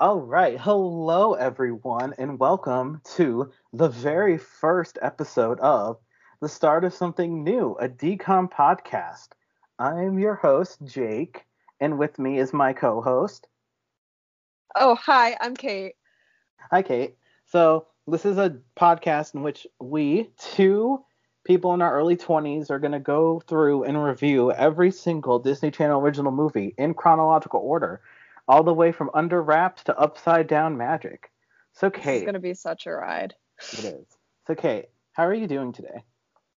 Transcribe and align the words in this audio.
All 0.00 0.18
right. 0.18 0.58
Hello, 0.58 1.34
everyone, 1.34 2.14
and 2.16 2.38
welcome 2.38 3.02
to 3.16 3.52
the 3.74 3.90
very 3.90 4.38
first 4.38 4.98
episode 5.02 5.60
of 5.60 5.98
The 6.40 6.48
Start 6.48 6.84
of 6.84 6.94
Something 6.94 7.44
New, 7.44 7.76
a 7.78 7.86
DCOM 7.86 8.50
podcast. 8.50 9.28
I'm 9.78 10.18
your 10.18 10.36
host, 10.36 10.78
Jake, 10.84 11.44
and 11.80 11.98
with 11.98 12.18
me 12.18 12.38
is 12.38 12.54
my 12.54 12.72
co 12.72 13.02
host. 13.02 13.46
Oh, 14.74 14.94
hi, 14.94 15.36
I'm 15.38 15.54
Kate. 15.54 15.96
Hi, 16.70 16.80
Kate. 16.80 17.18
So, 17.44 17.88
this 18.06 18.24
is 18.24 18.38
a 18.38 18.56
podcast 18.78 19.34
in 19.34 19.42
which 19.42 19.66
we, 19.80 20.30
two 20.38 21.04
people 21.44 21.74
in 21.74 21.82
our 21.82 21.94
early 21.94 22.16
20s, 22.16 22.70
are 22.70 22.78
going 22.78 22.92
to 22.92 23.00
go 23.00 23.40
through 23.40 23.84
and 23.84 24.02
review 24.02 24.50
every 24.50 24.92
single 24.92 25.38
Disney 25.38 25.70
Channel 25.70 26.00
original 26.00 26.32
movie 26.32 26.74
in 26.78 26.94
chronological 26.94 27.60
order 27.60 28.00
all 28.50 28.64
the 28.64 28.74
way 28.74 28.90
from 28.90 29.10
Under 29.14 29.40
Wraps 29.40 29.84
to 29.84 29.96
Upside 29.96 30.48
Down 30.48 30.76
Magic. 30.76 31.30
So, 31.74 31.88
Kate. 31.88 32.16
It's 32.16 32.24
going 32.24 32.34
to 32.34 32.40
be 32.40 32.54
such 32.54 32.88
a 32.88 32.90
ride. 32.90 33.32
It 33.74 33.84
is. 33.84 34.06
So, 34.48 34.56
Kate, 34.56 34.86
how 35.12 35.24
are 35.26 35.34
you 35.34 35.46
doing 35.46 35.72
today? 35.72 36.02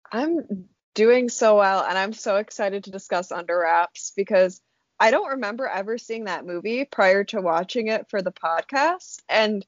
I'm 0.10 0.68
doing 0.96 1.28
so 1.28 1.58
well, 1.58 1.84
and 1.84 1.98
I'm 1.98 2.14
so 2.14 2.38
excited 2.38 2.86
to 2.86 2.92
discuss 2.92 3.30
Under 3.30 3.60
Wraps 3.60 4.14
because 4.16 4.62
I 5.02 5.12
don't 5.12 5.32
remember 5.32 5.68
ever 5.68 5.98
seeing 5.98 6.26
that 6.26 6.46
movie 6.46 6.86
prior 6.86 7.26
to 7.26 7.42
watching 7.42 7.88
it 7.88 8.10
for 8.10 8.22
the 8.22 8.32
podcast. 8.32 9.20
And 9.28 9.66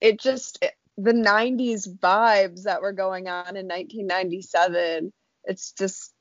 it 0.00 0.20
just, 0.20 0.60
it, 0.62 0.72
the 0.96 1.14
90s 1.14 1.88
vibes 1.88 2.62
that 2.62 2.80
were 2.80 2.92
going 2.92 3.26
on 3.26 3.56
in 3.56 3.66
1997, 3.66 5.12
it's 5.42 5.72
just, 5.72 6.12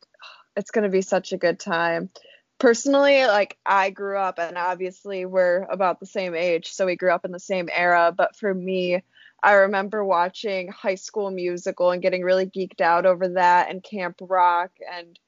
it's 0.55 0.71
going 0.71 0.85
to 0.85 0.89
be 0.89 1.03
such 1.03 1.33
a 1.33 1.37
good 1.37 1.59
time 1.59 2.09
personally 2.57 3.25
like 3.25 3.57
i 3.65 3.89
grew 3.89 4.17
up 4.17 4.39
and 4.39 4.57
obviously 4.57 5.25
we're 5.25 5.63
about 5.63 5.99
the 5.99 6.05
same 6.05 6.33
age 6.33 6.71
so 6.71 6.85
we 6.85 6.95
grew 6.95 7.11
up 7.11 7.25
in 7.25 7.31
the 7.31 7.39
same 7.39 7.69
era 7.71 8.13
but 8.15 8.35
for 8.35 8.53
me 8.53 9.03
i 9.43 9.53
remember 9.53 10.03
watching 10.03 10.69
high 10.69 10.95
school 10.95 11.29
musical 11.31 11.91
and 11.91 12.01
getting 12.01 12.23
really 12.23 12.45
geeked 12.45 12.81
out 12.81 13.05
over 13.05 13.27
that 13.29 13.69
and 13.69 13.83
camp 13.83 14.15
rock 14.21 14.71
and 14.93 15.19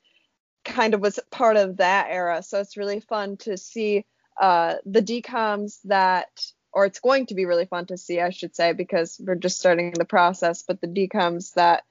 kind 0.67 0.94
of 0.94 1.02
was 1.02 1.20
part 1.31 1.58
of 1.58 1.78
that 1.78 2.08
era. 2.09 2.44
So 2.44 2.59
it's 2.59 2.78
really 2.78 3.00
fun 3.00 3.38
to 3.38 3.58
see 3.58 4.05
uh, 4.39 4.75
the 4.86 5.02
DCOMs 5.02 5.80
that 5.86 6.28
or 6.73 6.86
it's 6.86 7.00
going 7.00 7.25
to 7.25 7.33
be 7.33 7.45
really 7.45 7.66
fun 7.66 7.88
to 7.88 7.98
see 7.98 8.20
i 8.20 8.30
should 8.30 8.55
say 8.55 8.73
because 8.73 9.20
we're 9.23 9.33
just 9.33 9.58
starting 9.58 9.94
the 9.94 10.05
process 10.05 10.61
but 10.61 10.80
the 10.80 10.88
DCOMs 10.88 11.53
that 11.53 11.83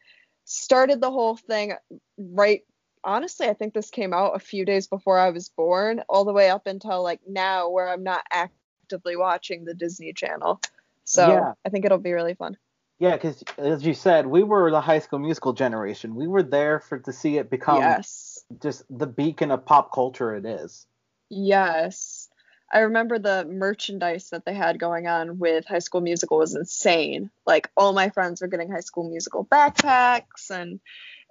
started 0.44 1.00
the 1.00 1.10
whole 1.10 1.34
thing 1.34 1.72
right 2.18 2.62
honestly, 3.06 3.48
I 3.48 3.54
think 3.54 3.72
this 3.72 3.88
came 3.88 4.12
out 4.12 4.36
a 4.36 4.40
few 4.40 4.66
days 4.66 4.86
before 4.86 5.18
I 5.18 5.30
was 5.30 5.48
born, 5.48 6.02
all 6.08 6.24
the 6.24 6.32
way 6.32 6.50
up 6.50 6.66
until 6.66 7.02
like 7.02 7.20
now, 7.26 7.70
where 7.70 7.88
I'm 7.88 8.02
not 8.02 8.26
actively 8.30 9.16
watching 9.16 9.64
the 9.64 9.74
Disney 9.74 10.12
Channel. 10.12 10.60
So 11.04 11.26
yeah. 11.28 11.52
I 11.64 11.70
think 11.70 11.84
it'll 11.84 11.98
be 11.98 12.12
really 12.12 12.34
fun. 12.34 12.58
Yeah, 12.98 13.12
because 13.12 13.42
as 13.58 13.84
you 13.84 13.94
said, 13.94 14.26
we 14.26 14.42
were 14.42 14.70
the 14.70 14.80
High 14.80 14.98
School 14.98 15.18
Musical 15.18 15.52
generation. 15.52 16.14
We 16.14 16.26
were 16.26 16.42
there 16.42 16.80
for 16.80 16.98
to 16.98 17.12
see 17.12 17.38
it 17.38 17.48
become 17.48 17.80
yes. 17.80 18.44
just 18.60 18.84
the 18.90 19.06
beacon 19.06 19.50
of 19.50 19.64
pop 19.64 19.92
culture 19.92 20.34
it 20.34 20.44
is. 20.44 20.86
Yes. 21.28 22.28
I 22.72 22.80
remember 22.80 23.18
the 23.18 23.46
merchandise 23.48 24.30
that 24.30 24.44
they 24.44 24.54
had 24.54 24.80
going 24.80 25.06
on 25.06 25.38
with 25.38 25.66
High 25.66 25.78
School 25.78 26.00
Musical 26.00 26.38
was 26.38 26.56
insane. 26.56 27.30
Like 27.46 27.70
all 27.76 27.92
my 27.92 28.08
friends 28.08 28.40
were 28.40 28.48
getting 28.48 28.70
High 28.70 28.80
School 28.80 29.08
Musical 29.08 29.44
backpacks 29.44 30.50
and 30.50 30.80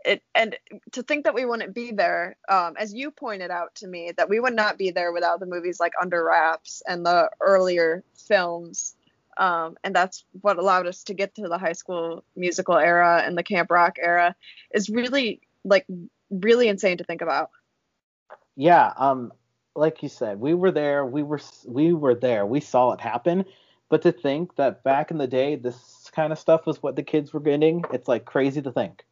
it 0.05 0.23
and 0.33 0.55
to 0.91 1.03
think 1.03 1.23
that 1.23 1.33
we 1.33 1.45
wouldn't 1.45 1.73
be 1.73 1.91
there 1.91 2.37
um, 2.49 2.75
as 2.77 2.93
you 2.93 3.11
pointed 3.11 3.51
out 3.51 3.73
to 3.75 3.87
me 3.87 4.11
that 4.15 4.29
we 4.29 4.39
would 4.39 4.55
not 4.55 4.77
be 4.77 4.91
there 4.91 5.11
without 5.11 5.39
the 5.39 5.45
movies 5.45 5.79
like 5.79 5.93
under 6.01 6.23
wraps 6.23 6.81
and 6.87 7.05
the 7.05 7.29
earlier 7.41 8.03
films 8.15 8.95
um, 9.37 9.77
and 9.83 9.93
that's 9.93 10.23
what 10.41 10.57
allowed 10.57 10.87
us 10.87 11.03
to 11.03 11.13
get 11.13 11.35
to 11.35 11.47
the 11.47 11.57
high 11.57 11.73
school 11.73 12.23
musical 12.35 12.77
era 12.77 13.21
and 13.25 13.37
the 13.37 13.43
camp 13.43 13.69
rock 13.69 13.97
era 14.01 14.35
is 14.73 14.89
really 14.89 15.41
like 15.65 15.85
really 16.29 16.69
insane 16.69 16.97
to 16.97 17.03
think 17.03 17.21
about. 17.21 17.49
Yeah 18.55 18.93
um 18.97 19.33
like 19.75 20.01
you 20.01 20.09
said 20.09 20.39
we 20.39 20.53
were 20.53 20.71
there 20.71 21.05
we 21.05 21.21
were 21.21 21.41
we 21.65 21.93
were 21.93 22.15
there 22.15 22.45
we 22.45 22.61
saw 22.61 22.93
it 22.93 23.01
happen 23.01 23.43
but 23.89 24.01
to 24.01 24.11
think 24.11 24.55
that 24.55 24.83
back 24.83 25.11
in 25.11 25.17
the 25.17 25.27
day 25.27 25.55
this 25.55 26.09
kind 26.15 26.31
of 26.31 26.39
stuff 26.39 26.65
was 26.65 26.81
what 26.81 26.95
the 26.95 27.03
kids 27.03 27.33
were 27.33 27.41
getting 27.41 27.83
it's 27.91 28.07
like 28.07 28.23
crazy 28.23 28.61
to 28.61 28.71
think 28.71 29.03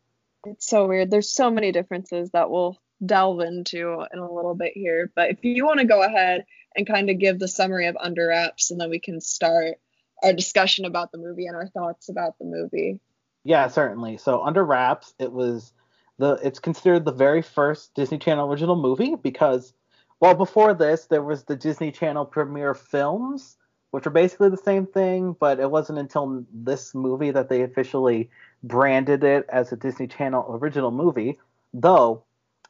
it's 0.45 0.67
so 0.67 0.87
weird. 0.87 1.11
There's 1.11 1.31
so 1.31 1.49
many 1.49 1.71
differences 1.71 2.31
that 2.31 2.49
we'll 2.49 2.77
delve 3.05 3.41
into 3.41 4.05
in 4.13 4.19
a 4.19 4.31
little 4.31 4.55
bit 4.55 4.73
here. 4.75 5.11
But 5.15 5.31
if 5.31 5.43
you 5.43 5.65
want 5.65 5.79
to 5.79 5.85
go 5.85 6.03
ahead 6.03 6.45
and 6.75 6.87
kind 6.87 7.09
of 7.09 7.19
give 7.19 7.39
the 7.39 7.47
summary 7.47 7.87
of 7.87 7.97
Under 7.99 8.27
Wraps, 8.27 8.71
and 8.71 8.79
then 8.79 8.89
we 8.89 8.99
can 8.99 9.21
start 9.21 9.75
our 10.23 10.33
discussion 10.33 10.85
about 10.85 11.11
the 11.11 11.17
movie 11.17 11.47
and 11.47 11.55
our 11.55 11.67
thoughts 11.67 12.09
about 12.09 12.37
the 12.39 12.45
movie. 12.45 12.99
Yeah, 13.43 13.67
certainly. 13.67 14.17
So 14.17 14.41
Under 14.41 14.63
Wraps, 14.63 15.13
it 15.19 15.31
was 15.31 15.73
the 16.17 16.33
it's 16.43 16.59
considered 16.59 17.05
the 17.05 17.11
very 17.11 17.41
first 17.41 17.93
Disney 17.93 18.19
Channel 18.19 18.49
original 18.49 18.75
movie 18.75 19.15
because 19.15 19.73
well 20.19 20.35
before 20.35 20.73
this 20.73 21.05
there 21.05 21.23
was 21.23 21.43
the 21.43 21.55
Disney 21.55 21.91
Channel 21.91 22.25
premiere 22.25 22.75
films 22.75 23.57
which 23.93 24.07
are 24.07 24.09
basically 24.09 24.49
the 24.49 24.57
same 24.57 24.87
thing, 24.87 25.35
but 25.39 25.59
it 25.59 25.69
wasn't 25.69 25.99
until 25.99 26.43
this 26.51 26.95
movie 26.95 27.29
that 27.29 27.47
they 27.47 27.61
officially 27.61 28.31
branded 28.63 29.23
it 29.23 29.45
as 29.49 29.71
a 29.71 29.75
Disney 29.75 30.07
Channel 30.07 30.47
original 30.49 30.89
movie. 30.89 31.37
Though 31.75 32.23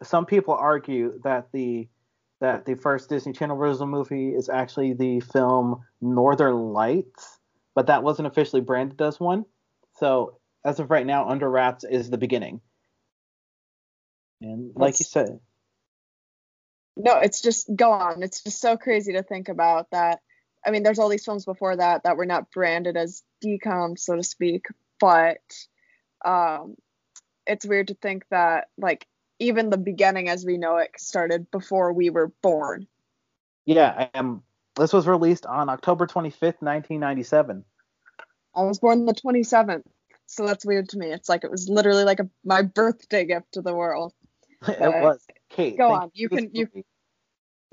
some 0.04 0.26
people 0.26 0.54
argue 0.54 1.22
that 1.24 1.48
the 1.54 1.88
that 2.42 2.66
the 2.66 2.76
first 2.76 3.08
Disney 3.08 3.32
Channel 3.32 3.56
original 3.56 3.88
movie 3.88 4.36
is 4.36 4.50
actually 4.50 4.92
the 4.92 5.22
film 5.22 5.86
Northern 6.02 6.74
Lights, 6.74 7.40
but 7.74 7.88
that 7.88 8.04
wasn't 8.04 8.28
officially 8.28 8.62
branded 8.62 9.02
as 9.02 9.18
one. 9.18 9.46
So 9.94 10.40
as 10.66 10.82
of 10.82 10.92
right 10.92 11.06
now, 11.06 11.30
Under 11.30 11.50
Wraps 11.50 11.86
is 11.86 12.10
the 12.10 12.18
beginning. 12.18 12.60
And 14.42 14.74
like 14.76 15.00
you 15.00 15.06
said, 15.06 15.40
no, 16.98 17.20
it's 17.20 17.42
just 17.42 17.74
go 17.74 17.94
on. 17.94 18.24
It's 18.24 18.44
just 18.44 18.60
so 18.60 18.76
crazy 18.76 19.14
to 19.14 19.24
think 19.24 19.48
about 19.48 19.90
that 19.92 20.20
I 20.66 20.72
mean, 20.72 20.84
there's 20.84 21.00
all 21.00 21.10
these 21.10 21.26
films 21.26 21.46
before 21.46 21.76
that 21.76 22.04
that 22.04 22.18
were 22.18 22.26
not 22.26 22.52
branded 22.52 22.98
as 22.98 23.24
DCOM, 23.44 23.98
so 24.00 24.16
to 24.16 24.24
speak, 24.24 24.66
but 25.00 25.42
um, 26.24 26.76
it's 27.46 27.66
weird 27.66 27.90
to 27.90 27.96
think 27.96 28.26
that 28.30 28.70
like 28.78 29.08
even 29.40 29.70
the 29.70 29.78
beginning 29.78 30.30
as 30.30 30.46
we 30.46 30.58
know 30.58 30.78
it 30.78 30.92
started 30.98 31.52
before 31.52 31.92
we 31.92 32.10
were 32.10 32.32
born. 32.42 32.88
Yeah, 33.66 34.08
um, 34.14 34.44
this 34.76 34.94
was 34.94 35.08
released 35.08 35.46
on 35.46 35.70
October 35.70 36.08
25th, 36.08 36.62
1997. 36.62 37.64
I 38.56 38.62
was 38.62 38.80
born 38.80 39.06
the 39.06 39.14
27th, 39.14 39.84
so 40.26 40.46
that's 40.46 40.66
weird 40.66 40.90
to 40.90 40.98
me. 40.98 41.08
It's 41.08 41.30
like 41.30 41.44
it 41.44 41.52
was 41.52 41.68
literally 41.70 42.04
like 42.04 42.20
a, 42.20 42.30
my 42.46 42.62
birthday 42.62 43.26
gift 43.26 43.54
to 43.54 43.62
the 43.62 43.74
world. 43.74 44.14
it 44.68 44.80
was. 44.80 45.26
Kate, 45.50 45.78
go 45.78 45.92
on. 45.92 46.12
You 46.14 46.30
can 46.30 46.50
you 46.54 46.68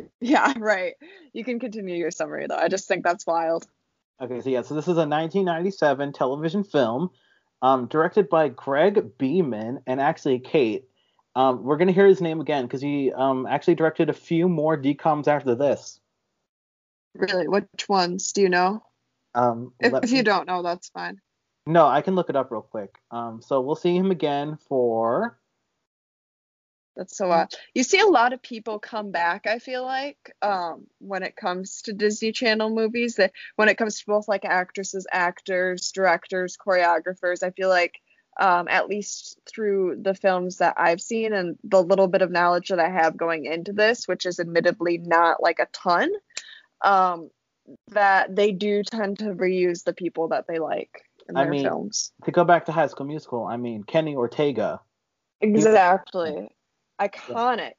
Yeah, 0.21 0.53
right. 0.59 0.95
You 1.33 1.45
can 1.45 1.59
continue 1.59 1.97
your 1.97 2.11
summary 2.11 2.47
though. 2.49 2.57
I 2.57 2.69
just 2.69 2.89
think 2.89 3.05
that's 3.05 3.27
wild. 3.27 3.67
Okay, 4.21 4.41
so 4.41 4.51
yeah, 4.51 4.63
so 4.63 4.75
this 4.75 4.85
is 4.85 4.97
a 4.97 5.09
1997 5.09 6.13
television 6.13 6.63
film, 6.63 7.11
um, 7.63 7.87
directed 7.87 8.29
by 8.29 8.49
Greg 8.49 9.17
Beeman 9.19 9.81
and 9.87 10.01
actually 10.01 10.39
Kate. 10.41 10.85
Um, 11.35 11.63
we're 11.63 11.77
gonna 11.77 11.93
hear 11.93 12.07
his 12.07 12.21
name 12.21 12.41
again 12.41 12.67
because 12.67 12.83
he 12.83 13.13
um, 13.13 13.47
actually 13.47 13.77
directed 13.77 14.11
a 14.11 14.15
few 14.15 14.49
more 14.49 14.77
DComs 14.77 15.29
after 15.29 15.55
this. 15.55 16.01
Really? 17.15 17.49
Which 17.49 17.89
ones? 17.89 18.33
Do 18.33 18.43
you 18.43 18.49
know? 18.49 18.83
Um, 19.35 19.73
if, 19.81 19.93
if 20.05 20.13
you 20.13 20.23
don't 20.23 20.47
know, 20.47 20.63
that's 20.63 20.89
fine. 20.91 21.21
No, 21.67 21.87
I 21.87 22.03
can 22.03 22.15
look 22.15 22.31
it 22.31 22.37
up 22.37 22.51
real 22.51 22.63
quick. 22.63 22.99
Um, 23.11 23.41
so 23.43 23.61
we'll 23.61 23.77
see 23.77 23.97
him 23.97 24.11
again 24.11 24.59
for 24.69 25.39
that's 26.97 27.17
so 27.17 27.31
odd. 27.31 27.53
You 27.75 27.83
see 27.83 28.01
a 28.01 28.07
lot 28.07 28.33
of 28.33 28.43
people 28.43 28.79
come 28.79 29.11
back, 29.11 29.47
I 29.47 29.59
feel 29.59 29.85
like, 29.85 30.35
um, 30.43 30.87
when 30.99 31.23
it 31.23 31.37
comes 31.37 31.83
to 31.83 31.93
Disney 31.93 32.33
Channel 32.33 32.71
movies, 32.71 33.17
that 33.17 33.33
when 33.57 33.69
it 33.69 33.79
comes 33.79 33.99
to 34.01 34.07
both 34.07 34.29
like 34.29 34.45
actresses, 34.45 35.07
actors, 35.11 35.93
directors, 35.93 36.57
choreographers, 36.57 37.43
I 37.43 37.51
feel 37.51 37.69
like 37.69 38.01
um, 38.39 38.69
at 38.69 38.89
least 38.89 39.39
through 39.47 39.99
the 40.03 40.15
films 40.15 40.59
that 40.59 40.75
I've 40.79 41.01
seen 41.01 41.33
and 41.33 41.59
the 41.65 41.83
little 41.83 42.09
bit 42.09 42.23
of 42.23 42.31
knowledge 42.31 42.69
that 42.69 42.81
I 42.81 42.89
have 42.89 43.17
going 43.17 43.45
into 43.45 43.73
this, 43.73 44.07
which 44.07 44.27
is 44.27 44.41
admittedly 44.41 44.99
not 44.99 45.43
like 45.43 45.59
a 45.59 45.69
ton, 45.73 46.11
um, 46.83 47.31
that 47.89 48.35
they 48.35 48.53
do 48.53 48.83
tend 48.83 49.19
to 49.19 49.35
reuse 49.35 49.85
the 49.85 49.93
people 49.93 50.29
that 50.29 50.47
they 50.49 50.59
like 50.59 51.03
in 51.29 51.37
I 51.37 51.45
their 51.45 51.53
mean, 51.53 51.63
films. 51.65 52.13
To 52.25 52.33
go 52.33 52.45
back 52.45 52.67
to 52.67 52.73
High 52.73 52.89
School 52.89 53.07
Musical, 53.07 53.47
I 53.47 53.57
mean 53.57 53.85
Kenny 53.85 54.17
Ortega. 54.17 54.81
Exactly 55.41 56.51
iconic. 57.01 57.75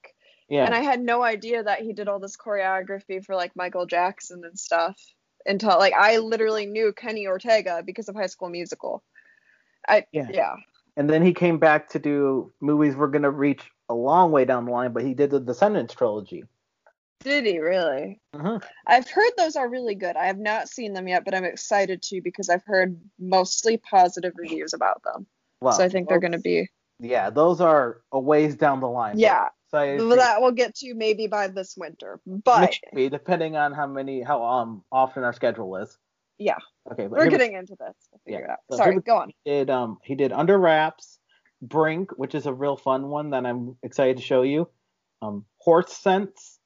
Yeah. 0.49 0.65
And 0.65 0.75
I 0.75 0.81
had 0.81 1.01
no 1.01 1.23
idea 1.23 1.63
that 1.63 1.81
he 1.81 1.93
did 1.93 2.07
all 2.07 2.19
this 2.19 2.35
choreography 2.35 3.23
for 3.23 3.35
like 3.35 3.55
Michael 3.55 3.85
Jackson 3.85 4.41
and 4.43 4.59
stuff 4.59 4.99
until 5.45 5.77
like 5.77 5.93
I 5.93 6.17
literally 6.17 6.65
knew 6.65 6.91
Kenny 6.93 7.27
Ortega 7.27 7.83
because 7.85 8.09
of 8.09 8.15
High 8.15 8.27
School 8.27 8.49
Musical. 8.49 9.03
I 9.87 10.05
yeah. 10.11 10.27
yeah. 10.29 10.55
And 10.97 11.09
then 11.09 11.23
he 11.23 11.33
came 11.33 11.57
back 11.57 11.89
to 11.89 11.99
do 11.99 12.51
movies 12.59 12.95
we're 12.95 13.07
gonna 13.07 13.31
reach 13.31 13.63
a 13.89 13.93
long 13.93 14.31
way 14.31 14.45
down 14.45 14.65
the 14.65 14.71
line, 14.71 14.91
but 14.91 15.03
he 15.03 15.13
did 15.13 15.29
the 15.29 15.39
Descendants 15.39 15.93
trilogy. 15.93 16.43
Did 17.23 17.45
he 17.45 17.59
really? 17.59 18.19
hmm 18.35 18.57
I've 18.87 19.09
heard 19.09 19.31
those 19.37 19.55
are 19.55 19.69
really 19.69 19.95
good. 19.95 20.15
I 20.15 20.25
have 20.25 20.39
not 20.39 20.69
seen 20.69 20.93
them 20.93 21.07
yet, 21.07 21.23
but 21.23 21.33
I'm 21.33 21.45
excited 21.45 22.01
to 22.03 22.21
because 22.21 22.49
I've 22.49 22.65
heard 22.65 22.99
mostly 23.19 23.77
positive 23.77 24.33
reviews 24.35 24.73
about 24.73 25.01
them. 25.03 25.27
Well, 25.61 25.73
so 25.73 25.83
I 25.83 25.89
think 25.89 26.09
they're 26.09 26.19
going 26.19 26.31
to 26.31 26.39
be 26.39 26.67
Yeah, 27.01 27.31
those 27.31 27.59
are 27.61 28.01
a 28.11 28.19
ways 28.19 28.55
down 28.55 28.79
the 28.79 28.87
line. 28.87 29.17
yeah. 29.17 29.47
So 29.71 30.15
that 30.15 30.41
we'll 30.41 30.51
get 30.51 30.75
to 30.75 30.93
maybe 30.93 31.27
by 31.27 31.47
this 31.47 31.75
winter. 31.77 32.19
But 32.27 32.75
maybe, 32.93 33.09
depending 33.09 33.55
on 33.55 33.71
how 33.73 33.87
many, 33.87 34.21
how 34.21 34.43
um 34.43 34.83
often 34.91 35.23
our 35.23 35.31
schedule 35.33 35.77
is. 35.77 35.97
yeah, 36.37 36.57
Okay, 36.91 37.03
but 37.03 37.11
we're 37.11 37.29
getting 37.29 37.53
into 37.53 37.75
this. 37.79 37.95
We'll 38.11 38.19
figure 38.25 38.39
Yeah. 38.41 38.45
it 38.45 38.49
out. 38.51 38.59
So 38.69 38.77
Sorry, 38.77 38.99
go 38.99 39.17
on. 39.17 39.29
He 39.45 39.51
did 39.51 39.69
um 39.69 39.97
he 40.03 40.15
did 40.15 40.31
Under 40.33 40.57
Wraps, 40.59 41.19
Brink, 41.61 42.11
which 42.17 42.35
is 42.35 42.45
a 42.45 42.53
real 42.53 42.75
fun 42.75 43.07
one 43.07 43.29
that 43.31 43.45
I'm 43.45 43.77
excited 43.81 44.17
to 44.17 44.23
show 44.23 44.41
you. 44.41 44.67
Um, 45.21 45.45
Horse 45.59 45.93
Sense, 45.93 46.59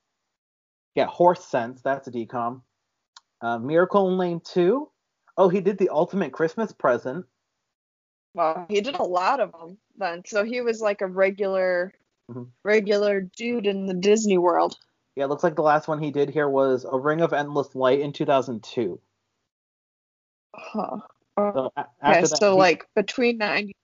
yeah, 0.96 1.06
Horse 1.06 1.46
Sense. 1.46 1.82
That's 1.84 2.08
a 2.08 2.12
DCOM. 2.12 2.62
Uh, 3.42 3.60
Miracle 3.60 4.10
in 4.10 4.18
Lane 4.18 4.42
Two. 4.44 4.90
Oh, 5.38 5.48
he 5.50 5.62
did 5.62 5.78
the 5.78 5.90
Ultimate 5.90 6.32
Christmas 6.32 6.72
Present. 6.74 7.26
Well, 8.36 8.66
he 8.68 8.82
did 8.82 8.96
a 8.96 9.04
lot 9.04 9.40
of 9.40 9.54
them 9.54 9.78
then. 9.98 10.24
So 10.26 10.44
he 10.44 10.60
was 10.60 10.82
like 10.82 11.00
a 11.02 11.08
regular 11.08 11.94
Mhm. 12.30 12.52
regular 12.64 13.22
dude 13.22 13.66
in 13.66 13.86
the 13.86 13.94
Disney 13.94 14.38
world. 14.38 14.78
Yeah, 15.16 15.24
it 15.24 15.28
looks 15.28 15.44
like 15.44 15.56
the 15.56 15.62
last 15.62 15.88
one 15.88 16.02
he 16.04 16.12
did 16.12 16.30
here 16.30 16.50
was 16.50 16.84
A 16.84 17.00
Ring 17.00 17.22
of 17.22 17.32
Endless 17.32 17.74
Light 17.76 18.02
in 18.02 18.12
2002. 18.12 19.00
Huh. 20.54 20.98
So 21.38 21.72
Okay, 21.78 22.22
that, 22.22 22.38
so 22.38 22.54
he- 22.54 22.60
like 22.60 22.88
between 22.94 23.38
90 23.38 23.76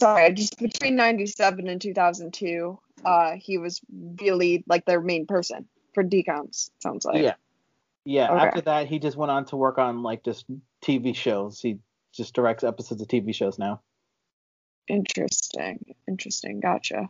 Sorry, 0.00 0.32
just 0.32 0.58
between 0.58 0.96
97 0.96 1.68
and 1.68 1.80
2002, 1.80 2.78
uh 3.04 3.32
he 3.36 3.58
was 3.58 3.80
really 4.20 4.64
like 4.66 4.86
their 4.86 5.00
main 5.00 5.26
person 5.26 5.68
for 5.92 6.02
DCOMs, 6.04 6.70
sounds 6.80 7.04
like. 7.04 7.22
yeah, 7.22 7.34
yeah. 8.04 8.30
Okay. 8.32 8.46
After 8.46 8.60
that, 8.62 8.86
he 8.86 8.98
just 8.98 9.16
went 9.16 9.30
on 9.30 9.44
to 9.46 9.56
work 9.56 9.76
on 9.78 10.02
like 10.02 10.22
just 10.22 10.46
TV 10.82 11.14
shows. 11.14 11.60
He 11.60 11.80
just 12.12 12.34
directs 12.34 12.64
episodes 12.64 13.00
of 13.00 13.08
TV 13.08 13.34
shows 13.34 13.58
now. 13.58 13.80
Interesting. 14.88 15.94
Interesting. 16.08 16.60
Gotcha. 16.60 17.08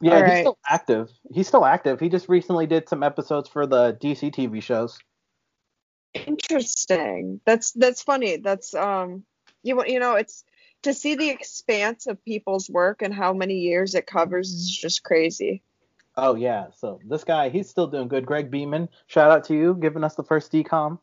Yeah, 0.00 0.12
All 0.12 0.22
he's 0.22 0.28
right. 0.28 0.40
still 0.40 0.58
active. 0.68 1.10
He's 1.32 1.48
still 1.48 1.64
active. 1.64 2.00
He 2.00 2.08
just 2.08 2.28
recently 2.28 2.66
did 2.66 2.88
some 2.88 3.02
episodes 3.02 3.48
for 3.48 3.66
the 3.66 3.94
DC 3.94 4.34
TV 4.34 4.62
shows. 4.62 4.98
Interesting. 6.14 7.40
That's 7.46 7.72
that's 7.72 8.02
funny. 8.02 8.36
That's 8.36 8.74
um 8.74 9.24
you 9.62 9.82
you 9.86 10.00
know 10.00 10.14
it's 10.14 10.44
to 10.82 10.92
see 10.92 11.14
the 11.14 11.30
expanse 11.30 12.06
of 12.06 12.24
people's 12.24 12.68
work 12.68 13.02
and 13.02 13.14
how 13.14 13.32
many 13.32 13.54
years 13.54 13.94
it 13.94 14.06
covers 14.06 14.50
is 14.50 14.70
just 14.70 15.04
crazy. 15.04 15.62
Oh 16.16 16.34
yeah, 16.34 16.66
so 16.76 17.00
this 17.08 17.24
guy, 17.24 17.48
he's 17.48 17.70
still 17.70 17.86
doing 17.86 18.08
good. 18.08 18.26
Greg 18.26 18.50
Beeman, 18.50 18.88
shout 19.06 19.30
out 19.30 19.44
to 19.44 19.54
you, 19.54 19.74
giving 19.80 20.04
us 20.04 20.14
the 20.14 20.24
first 20.24 20.52
DCOM. 20.52 20.98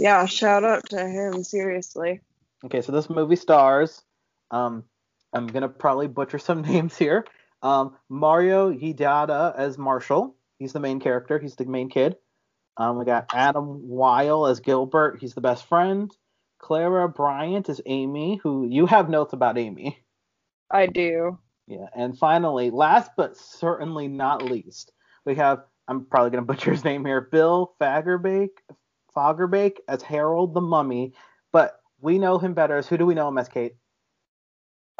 Yeah, 0.00 0.24
shout 0.24 0.64
out 0.64 0.88
to 0.88 1.06
him 1.06 1.44
seriously. 1.44 2.22
Okay, 2.64 2.80
so 2.80 2.90
this 2.90 3.10
movie 3.10 3.36
stars, 3.36 4.02
um, 4.50 4.84
I'm 5.34 5.46
gonna 5.46 5.68
probably 5.68 6.08
butcher 6.08 6.38
some 6.38 6.62
names 6.72 6.96
here. 6.96 7.26
Um, 7.60 7.94
Mario 8.08 8.72
Hidada 8.72 9.54
as 9.54 9.76
Marshall. 9.76 10.34
He's 10.58 10.72
the 10.72 10.80
main 10.80 11.00
character. 11.00 11.38
He's 11.38 11.54
the 11.54 11.66
main 11.66 11.90
kid. 11.90 12.16
Um, 12.78 12.98
we 12.98 13.04
got 13.04 13.30
Adam 13.34 13.86
Weil 13.90 14.46
as 14.46 14.60
Gilbert. 14.60 15.18
He's 15.20 15.34
the 15.34 15.42
best 15.42 15.66
friend. 15.66 16.10
Clara 16.58 17.06
Bryant 17.06 17.68
is 17.68 17.82
Amy, 17.84 18.40
who 18.42 18.66
you 18.66 18.86
have 18.86 19.10
notes 19.10 19.34
about 19.34 19.58
Amy. 19.58 19.98
I 20.70 20.86
do. 20.86 21.38
Yeah, 21.66 21.88
and 21.94 22.16
finally, 22.16 22.70
last 22.70 23.10
but 23.18 23.36
certainly 23.36 24.08
not 24.08 24.42
least, 24.42 24.92
we 25.26 25.34
have 25.34 25.64
I'm 25.86 26.06
probably 26.06 26.30
gonna 26.30 26.42
butcher 26.46 26.70
his 26.70 26.84
name 26.84 27.04
here, 27.04 27.20
Bill 27.20 27.74
Fagerbake, 27.78 28.56
Fagerbake 29.14 29.78
as 29.88 30.02
Harold 30.02 30.54
the 30.54 30.60
Mummy, 30.60 31.12
but 31.52 31.80
we 32.00 32.18
know 32.18 32.38
him 32.38 32.54
better 32.54 32.76
as 32.76 32.86
who 32.86 32.96
do 32.96 33.06
we 33.06 33.14
know 33.14 33.28
him 33.28 33.38
as, 33.38 33.48
Kate? 33.48 33.74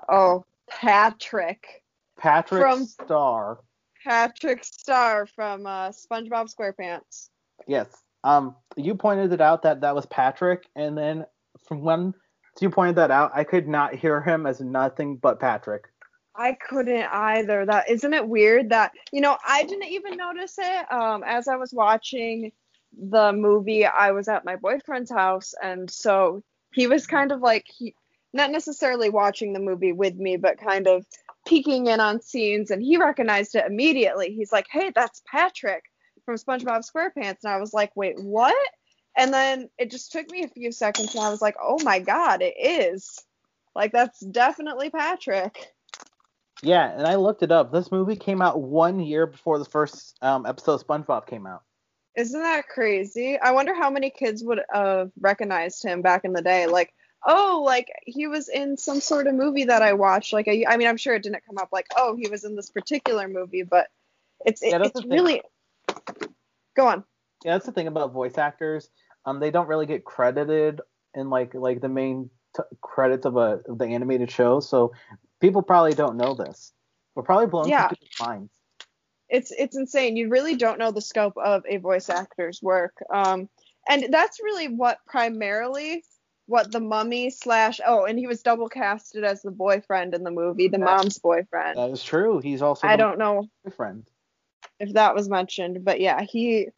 Oh, 0.08 0.44
Patrick. 0.68 1.82
Patrick 2.18 2.62
From- 2.62 2.84
Star. 2.86 3.60
Patrick 4.04 4.64
Star 4.64 5.26
from 5.26 5.66
uh, 5.66 5.90
SpongeBob 5.90 6.54
SquarePants. 6.54 7.28
Yes. 7.66 7.86
Um, 8.24 8.56
you 8.76 8.94
pointed 8.94 9.32
it 9.32 9.40
out 9.40 9.62
that 9.62 9.82
that 9.82 9.94
was 9.94 10.06
Patrick, 10.06 10.66
and 10.74 10.96
then 10.96 11.26
from 11.66 11.82
when 11.82 12.14
you 12.60 12.70
pointed 12.70 12.96
that 12.96 13.10
out, 13.10 13.30
I 13.34 13.44
could 13.44 13.68
not 13.68 13.94
hear 13.94 14.20
him 14.20 14.46
as 14.46 14.60
nothing 14.60 15.16
but 15.16 15.40
Patrick. 15.40 15.84
I 16.34 16.52
couldn't 16.52 17.06
either. 17.12 17.66
That 17.66 17.90
isn't 17.90 18.12
it 18.14 18.26
weird 18.26 18.70
that 18.70 18.92
you 19.12 19.20
know 19.20 19.36
I 19.46 19.64
didn't 19.64 19.88
even 19.88 20.16
notice 20.16 20.56
it. 20.58 20.92
Um, 20.92 21.22
as 21.24 21.48
I 21.48 21.56
was 21.56 21.72
watching 21.72 22.52
the 22.96 23.32
movie, 23.32 23.86
I 23.86 24.12
was 24.12 24.28
at 24.28 24.44
my 24.44 24.56
boyfriend's 24.56 25.10
house, 25.10 25.54
and 25.62 25.90
so 25.90 26.42
he 26.72 26.86
was 26.86 27.06
kind 27.06 27.32
of 27.32 27.40
like 27.40 27.66
he 27.66 27.94
not 28.32 28.50
necessarily 28.50 29.10
watching 29.10 29.52
the 29.52 29.60
movie 29.60 29.92
with 29.92 30.14
me, 30.14 30.36
but 30.36 30.58
kind 30.58 30.86
of 30.86 31.04
peeking 31.46 31.86
in 31.86 32.00
on 32.00 32.20
scenes, 32.20 32.70
and 32.70 32.82
he 32.82 32.96
recognized 32.96 33.54
it 33.54 33.66
immediately. 33.66 34.32
He's 34.32 34.52
like, 34.52 34.66
"Hey, 34.70 34.92
that's 34.94 35.22
Patrick 35.26 35.84
from 36.24 36.36
SpongeBob 36.36 36.84
SquarePants," 36.88 37.44
and 37.44 37.52
I 37.52 37.58
was 37.58 37.72
like, 37.72 37.94
"Wait, 37.96 38.20
what?" 38.20 38.68
And 39.16 39.32
then 39.34 39.68
it 39.78 39.90
just 39.90 40.12
took 40.12 40.30
me 40.30 40.44
a 40.44 40.48
few 40.48 40.72
seconds, 40.72 41.14
and 41.14 41.24
I 41.24 41.30
was 41.30 41.42
like, 41.42 41.56
"Oh 41.60 41.78
my 41.82 41.98
God, 41.98 42.42
it 42.42 42.54
is!" 42.58 43.18
Like 43.74 43.92
that's 43.92 44.20
definitely 44.20 44.90
Patrick. 44.90 45.72
Yeah, 46.62 46.90
and 46.90 47.06
I 47.06 47.14
looked 47.14 47.42
it 47.42 47.52
up. 47.52 47.72
This 47.72 47.90
movie 47.90 48.16
came 48.16 48.42
out 48.42 48.60
one 48.60 49.00
year 49.00 49.26
before 49.26 49.58
the 49.58 49.64
first 49.64 50.18
um, 50.20 50.44
episode 50.44 50.74
of 50.74 50.86
SpongeBob 50.86 51.26
came 51.26 51.46
out. 51.46 51.62
Isn't 52.20 52.42
that 52.42 52.68
crazy? 52.68 53.38
I 53.38 53.52
wonder 53.52 53.74
how 53.74 53.88
many 53.88 54.10
kids 54.10 54.44
would 54.44 54.60
have 54.70 55.10
recognized 55.18 55.82
him 55.82 56.02
back 56.02 56.24
in 56.24 56.34
the 56.34 56.42
day. 56.42 56.66
Like, 56.66 56.92
oh, 57.26 57.62
like 57.64 57.88
he 58.04 58.26
was 58.26 58.48
in 58.50 58.76
some 58.76 59.00
sort 59.00 59.26
of 59.26 59.34
movie 59.34 59.64
that 59.64 59.80
I 59.80 59.94
watched. 59.94 60.34
Like, 60.34 60.46
I, 60.46 60.64
I 60.68 60.76
mean, 60.76 60.86
I'm 60.86 60.98
sure 60.98 61.14
it 61.14 61.22
didn't 61.22 61.46
come 61.46 61.56
up 61.56 61.70
like, 61.72 61.86
oh, 61.96 62.16
he 62.16 62.28
was 62.28 62.44
in 62.44 62.56
this 62.56 62.68
particular 62.68 63.26
movie, 63.26 63.62
but 63.62 63.88
it's 64.44 64.62
Yeah, 64.62 64.82
it's 64.82 65.00
thing. 65.00 65.10
really. 65.10 65.42
Go 66.76 66.86
on. 66.86 67.04
Yeah, 67.42 67.54
that's 67.54 67.64
the 67.66 67.72
thing 67.72 67.86
about 67.86 68.12
voice 68.12 68.36
actors. 68.36 68.90
Um, 69.24 69.40
they 69.40 69.50
don't 69.50 69.66
really 69.68 69.86
get 69.86 70.04
credited 70.04 70.82
in 71.14 71.30
like 71.30 71.54
like 71.54 71.80
the 71.80 71.88
main 71.88 72.28
t- 72.54 72.62
credits 72.82 73.24
of 73.24 73.36
a 73.36 73.60
of 73.66 73.78
the 73.78 73.86
animated 73.86 74.30
show, 74.30 74.60
so 74.60 74.92
people 75.40 75.62
probably 75.62 75.94
don't 75.94 76.16
know 76.18 76.34
this. 76.34 76.72
We're 77.14 77.22
probably 77.22 77.46
blowing 77.46 77.70
Yeah. 77.70 77.88
people's 77.88 78.10
minds. 78.20 78.52
It's 79.30 79.52
it's 79.52 79.76
insane. 79.76 80.16
You 80.16 80.28
really 80.28 80.56
don't 80.56 80.78
know 80.78 80.90
the 80.90 81.00
scope 81.00 81.36
of 81.36 81.62
a 81.68 81.78
voice 81.78 82.10
actor's 82.10 82.60
work. 82.62 82.94
Um, 83.12 83.48
and 83.88 84.06
that's 84.10 84.40
really 84.42 84.68
what 84.68 84.98
primarily 85.06 86.04
what 86.46 86.72
the 86.72 86.80
mummy 86.80 87.30
slash 87.30 87.80
oh, 87.86 88.04
and 88.04 88.18
he 88.18 88.26
was 88.26 88.42
double 88.42 88.68
casted 88.68 89.24
as 89.24 89.40
the 89.42 89.52
boyfriend 89.52 90.14
in 90.14 90.24
the 90.24 90.32
movie, 90.32 90.66
the 90.68 90.78
mom's 90.78 91.18
boyfriend. 91.18 91.78
That 91.78 91.90
is 91.90 92.02
true. 92.02 92.40
He's 92.40 92.60
also 92.60 92.88
I 92.88 92.96
don't 92.96 93.18
know 93.18 93.48
boyfriend. 93.64 94.08
if 94.80 94.94
that 94.94 95.14
was 95.14 95.28
mentioned, 95.28 95.84
but 95.84 96.00
yeah, 96.00 96.22
he 96.22 96.68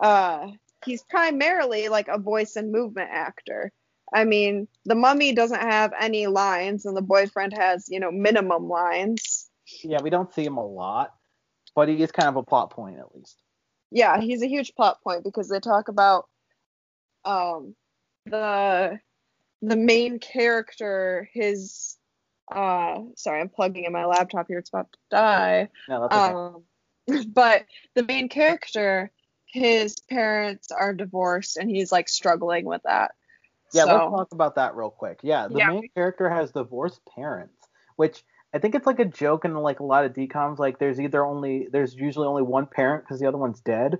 uh 0.00 0.48
he's 0.84 1.02
primarily 1.02 1.88
like 1.88 2.08
a 2.08 2.18
voice 2.18 2.56
and 2.56 2.70
movement 2.70 3.08
actor. 3.10 3.72
I 4.12 4.24
mean, 4.24 4.68
the 4.84 4.94
mummy 4.94 5.32
doesn't 5.32 5.60
have 5.60 5.92
any 5.98 6.26
lines 6.26 6.84
and 6.84 6.96
the 6.96 7.02
boyfriend 7.02 7.54
has, 7.56 7.88
you 7.88 8.00
know, 8.00 8.12
minimum 8.12 8.68
lines. 8.68 9.50
Yeah, 9.82 10.02
we 10.02 10.10
don't 10.10 10.32
see 10.32 10.44
him 10.44 10.58
a 10.58 10.66
lot, 10.66 11.14
but 11.74 11.88
he 11.88 12.02
is 12.02 12.12
kind 12.12 12.28
of 12.28 12.36
a 12.36 12.42
plot 12.42 12.70
point 12.70 12.98
at 12.98 13.14
least. 13.14 13.42
Yeah, 13.90 14.20
he's 14.20 14.42
a 14.42 14.48
huge 14.48 14.74
plot 14.74 15.02
point 15.02 15.24
because 15.24 15.48
they 15.48 15.60
talk 15.60 15.88
about 15.88 16.28
um 17.24 17.74
the 18.26 18.98
the 19.62 19.76
main 19.76 20.18
character, 20.18 21.28
his 21.32 21.96
uh 22.54 22.98
sorry, 23.16 23.40
I'm 23.40 23.48
plugging 23.48 23.84
in 23.84 23.92
my 23.92 24.04
laptop 24.04 24.46
here, 24.48 24.58
it's 24.58 24.68
about 24.70 24.92
to 24.92 24.98
die. 25.10 25.68
No, 25.88 26.00
that's 26.00 26.14
okay. 26.14 26.32
Um, 26.32 26.64
but 27.28 27.64
the 27.94 28.02
main 28.02 28.28
character, 28.28 29.10
his 29.46 29.96
parents 30.10 30.70
are 30.70 30.92
divorced, 30.92 31.56
and 31.56 31.70
he's 31.70 31.92
like 31.92 32.08
struggling 32.08 32.64
with 32.64 32.82
that. 32.84 33.12
yeah, 33.72 33.84
so, 33.84 33.92
let's 33.92 34.10
talk 34.10 34.32
about 34.32 34.54
that 34.56 34.74
real 34.76 34.90
quick. 34.90 35.20
Yeah, 35.22 35.48
the 35.48 35.58
Yeah. 35.58 35.68
main 35.68 35.88
character 35.94 36.28
has 36.28 36.52
divorced 36.52 37.00
parents, 37.14 37.68
which 37.96 38.24
I 38.54 38.58
think 38.58 38.76
it's 38.76 38.86
like 38.86 39.00
a 39.00 39.04
joke 39.04 39.44
in 39.44 39.52
like 39.54 39.80
a 39.80 39.84
lot 39.84 40.04
of 40.04 40.12
DCOMs. 40.12 40.60
Like 40.60 40.78
there's 40.78 41.00
either 41.00 41.24
only 41.24 41.66
there's 41.72 41.92
usually 41.92 42.28
only 42.28 42.42
one 42.42 42.66
parent 42.66 43.02
because 43.02 43.18
the 43.18 43.26
other 43.26 43.36
one's 43.36 43.60
dead. 43.60 43.98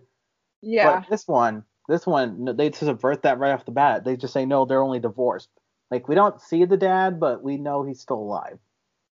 yeah, 0.63 1.01
But 1.01 1.11
this 1.11 1.27
one, 1.27 1.65
this 1.89 2.07
one, 2.07 2.57
they 2.57 2.71
subvert 2.71 3.23
that 3.23 3.39
right 3.39 3.51
off 3.51 3.65
the 3.65 3.73
bat. 3.73 4.05
They 4.05 4.17
just 4.17 4.33
say 4.33 4.47
no, 4.47 4.65
they're 4.65 4.83
only 4.83 5.01
divorced. 5.01 5.49
Like 5.91 6.07
we 6.09 6.15
don't 6.15 6.41
see 6.41 6.65
the 6.65 6.77
dad, 6.77 7.19
but 7.19 7.43
we 7.43 7.57
know 7.57 7.83
he's 7.83 8.01
still 8.01 8.19
alive. 8.19 8.59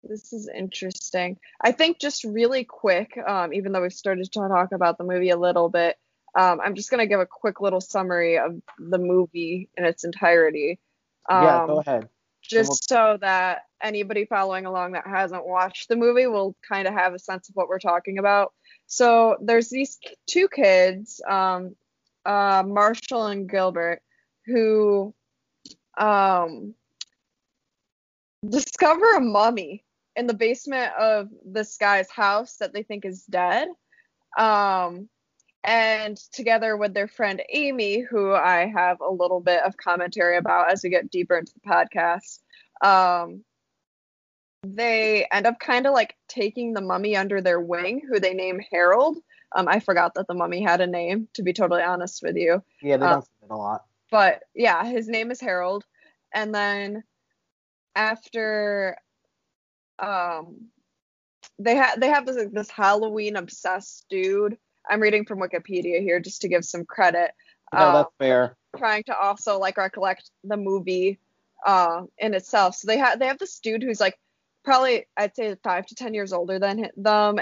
this 0.03 0.33
is 0.33 0.49
interesting. 0.49 1.37
I 1.61 1.71
think 1.71 1.99
just 1.99 2.23
really 2.23 2.63
quick, 2.63 3.15
um, 3.27 3.53
even 3.53 3.73
though 3.73 3.83
we've 3.83 3.93
started 3.93 4.23
to 4.23 4.29
talk 4.31 4.71
about 4.71 4.97
the 4.97 5.03
movie 5.03 5.29
a 5.29 5.37
little 5.37 5.69
bit, 5.69 5.97
um, 6.33 6.59
I'm 6.63 6.73
just 6.73 6.89
gonna 6.89 7.05
give 7.05 7.19
a 7.19 7.27
quick 7.27 7.61
little 7.61 7.81
summary 7.81 8.39
of 8.39 8.59
the 8.79 8.97
movie 8.97 9.69
in 9.77 9.85
its 9.85 10.03
entirety. 10.03 10.79
Um, 11.29 11.43
yeah, 11.43 11.65
go 11.67 11.79
ahead. 11.79 12.09
Just 12.47 12.87
so 12.89 13.17
that 13.21 13.63
anybody 13.81 14.25
following 14.25 14.65
along 14.65 14.93
that 14.93 15.05
hasn't 15.05 15.45
watched 15.45 15.89
the 15.89 15.95
movie 15.95 16.27
will 16.27 16.55
kind 16.67 16.87
of 16.87 16.93
have 16.93 17.13
a 17.13 17.19
sense 17.19 17.49
of 17.49 17.55
what 17.55 17.67
we're 17.67 17.79
talking 17.79 18.17
about. 18.17 18.53
So 18.87 19.37
there's 19.41 19.69
these 19.69 19.99
two 20.27 20.47
kids, 20.47 21.21
um, 21.27 21.75
uh, 22.25 22.63
Marshall 22.65 23.27
and 23.27 23.49
Gilbert, 23.49 24.01
who 24.45 25.13
um, 25.97 26.73
discover 28.47 29.15
a 29.15 29.21
mummy 29.21 29.83
in 30.15 30.27
the 30.27 30.33
basement 30.33 30.93
of 30.99 31.29
this 31.45 31.77
guy's 31.77 32.09
house 32.09 32.57
that 32.57 32.73
they 32.73 32.83
think 32.83 33.05
is 33.05 33.23
dead. 33.23 33.67
Um, 34.37 35.09
and 35.63 36.17
together 36.31 36.77
with 36.77 36.93
their 36.93 37.07
friend 37.07 37.41
Amy, 37.49 37.99
who 37.99 38.33
I 38.33 38.71
have 38.73 39.01
a 39.01 39.11
little 39.11 39.39
bit 39.39 39.63
of 39.63 39.77
commentary 39.77 40.37
about 40.37 40.71
as 40.71 40.83
we 40.83 40.89
get 40.89 41.11
deeper 41.11 41.37
into 41.37 41.53
the 41.53 41.69
podcast, 41.69 42.39
um, 42.81 43.43
they 44.63 45.27
end 45.31 45.45
up 45.45 45.59
kind 45.59 45.85
of 45.85 45.93
like 45.93 46.15
taking 46.27 46.73
the 46.73 46.81
mummy 46.81 47.15
under 47.15 47.41
their 47.41 47.59
wing, 47.59 48.01
who 48.07 48.19
they 48.19 48.33
name 48.33 48.59
Harold. 48.71 49.17
Um, 49.55 49.67
I 49.67 49.79
forgot 49.79 50.13
that 50.15 50.27
the 50.27 50.33
mummy 50.33 50.61
had 50.61 50.81
a 50.81 50.87
name, 50.87 51.27
to 51.35 51.43
be 51.43 51.53
totally 51.53 51.83
honest 51.83 52.21
with 52.21 52.35
you. 52.35 52.61
Yeah, 52.81 52.97
they 52.97 53.05
don't 53.05 53.15
um, 53.15 53.21
say 53.21 53.27
it 53.43 53.51
a 53.51 53.55
lot. 53.55 53.85
But 54.11 54.43
yeah, 54.55 54.83
his 54.85 55.07
name 55.07 55.31
is 55.31 55.39
Harold. 55.39 55.85
And 56.33 56.53
then 56.53 57.03
after 57.95 58.97
um 59.99 60.67
they 61.59 61.75
have 61.75 61.99
they 61.99 62.07
have 62.07 62.25
this 62.25 62.45
this 62.51 62.69
Halloween 62.69 63.35
obsessed 63.35 64.05
dude. 64.09 64.57
I'm 64.89 65.01
reading 65.01 65.25
from 65.25 65.39
Wikipedia 65.39 66.01
here 66.01 66.19
just 66.19 66.41
to 66.41 66.47
give 66.47 66.65
some 66.65 66.85
credit. 66.85 67.31
No, 67.73 67.79
uh, 67.79 67.93
that's 67.93 68.15
fair. 68.19 68.57
Trying 68.77 69.03
to 69.03 69.17
also 69.17 69.59
like 69.59 69.77
recollect 69.77 70.29
the 70.43 70.57
movie 70.57 71.19
uh 71.65 72.03
in 72.17 72.33
itself. 72.33 72.75
So 72.75 72.87
they 72.87 72.97
have 72.97 73.19
they 73.19 73.27
have 73.27 73.39
this 73.39 73.59
dude 73.59 73.83
who's 73.83 73.99
like 73.99 74.17
probably 74.63 75.05
I'd 75.15 75.35
say 75.35 75.55
five 75.63 75.85
to 75.87 75.95
ten 75.95 76.13
years 76.13 76.33
older 76.33 76.59
than 76.59 76.89
them, 76.95 77.39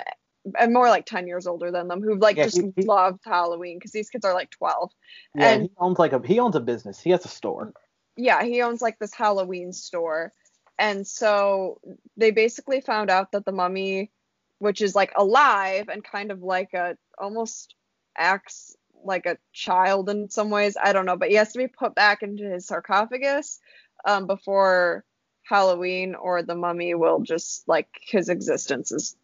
and 0.59 0.73
more 0.73 0.89
like 0.89 1.05
ten 1.05 1.27
years 1.27 1.47
older 1.47 1.71
than 1.71 1.87
them, 1.87 2.01
who 2.01 2.17
like 2.17 2.37
yeah, 2.37 2.45
just 2.45 2.61
he, 2.61 2.71
he, 2.75 2.83
loved 2.83 3.21
Halloween 3.25 3.77
because 3.77 3.91
these 3.91 4.09
kids 4.09 4.25
are 4.25 4.33
like 4.33 4.51
twelve. 4.51 4.91
Yeah, 5.33 5.49
and 5.49 5.63
he 5.63 5.71
owns 5.77 5.99
like 5.99 6.13
a 6.13 6.21
he 6.25 6.39
owns 6.39 6.55
a 6.55 6.59
business. 6.59 6.99
He 6.99 7.09
has 7.09 7.25
a 7.25 7.29
store. 7.29 7.73
Yeah, 8.15 8.43
he 8.43 8.61
owns 8.61 8.81
like 8.81 8.99
this 8.99 9.13
Halloween 9.13 9.73
store, 9.73 10.33
and 10.77 11.05
so 11.05 11.81
they 12.15 12.31
basically 12.31 12.79
found 12.81 13.09
out 13.09 13.31
that 13.31 13.43
the 13.43 13.51
mummy, 13.51 14.11
which 14.59 14.81
is 14.81 14.95
like 14.95 15.11
alive 15.15 15.89
and 15.89 16.03
kind 16.03 16.31
of 16.31 16.41
like 16.41 16.73
a 16.73 16.97
almost 17.17 17.75
acts 18.17 18.75
like 19.03 19.25
a 19.25 19.37
child 19.53 20.09
in 20.09 20.29
some 20.29 20.49
ways. 20.49 20.77
I 20.81 20.93
don't 20.93 21.05
know, 21.05 21.17
but 21.17 21.29
he 21.29 21.35
has 21.35 21.53
to 21.53 21.59
be 21.59 21.67
put 21.67 21.95
back 21.95 22.23
into 22.23 22.49
his 22.49 22.65
sarcophagus 22.65 23.59
um, 24.05 24.27
before 24.27 25.03
Halloween, 25.43 26.15
or 26.15 26.41
the 26.41 26.55
mummy 26.55 26.95
will 26.95 27.19
just 27.21 27.67
like 27.67 27.87
his 28.01 28.29
existence 28.29 28.91
is 28.91 29.15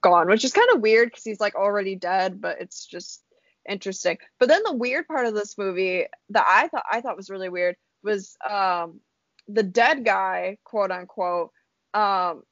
gone, 0.00 0.28
which 0.28 0.44
is 0.44 0.52
kind 0.52 0.68
of 0.72 0.80
weird 0.80 1.08
because 1.08 1.24
he's 1.24 1.40
like 1.40 1.54
already 1.56 1.96
dead, 1.96 2.40
but 2.40 2.60
it's 2.60 2.86
just 2.86 3.22
interesting. 3.68 4.18
But 4.38 4.48
then 4.48 4.62
the 4.64 4.74
weird 4.74 5.08
part 5.08 5.26
of 5.26 5.34
this 5.34 5.58
movie 5.58 6.06
that 6.30 6.46
I 6.46 6.68
thought 6.68 6.84
I 6.90 7.00
thought 7.00 7.16
was 7.16 7.30
really 7.30 7.48
weird 7.48 7.76
was 8.02 8.36
um, 8.48 9.00
the 9.48 9.62
dead 9.62 10.04
guy, 10.04 10.58
quote 10.64 10.90
unquote, 10.90 11.50
um, 11.94 12.42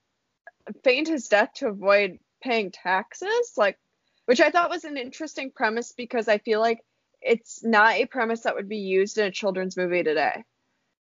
feigned 0.82 1.08
his 1.08 1.28
death 1.28 1.52
to 1.54 1.68
avoid 1.68 2.18
paying 2.42 2.70
taxes, 2.70 3.52
like, 3.56 3.78
which 4.26 4.40
I 4.40 4.50
thought 4.50 4.70
was 4.70 4.84
an 4.84 4.96
interesting 4.96 5.50
premise 5.50 5.92
because 5.92 6.28
I 6.28 6.38
feel 6.38 6.60
like 6.60 6.84
it's 7.20 7.64
not 7.64 7.94
a 7.94 8.06
premise 8.06 8.42
that 8.42 8.54
would 8.54 8.68
be 8.68 8.78
used 8.78 9.18
in 9.18 9.26
a 9.26 9.30
children's 9.30 9.76
movie 9.76 10.02
today. 10.02 10.44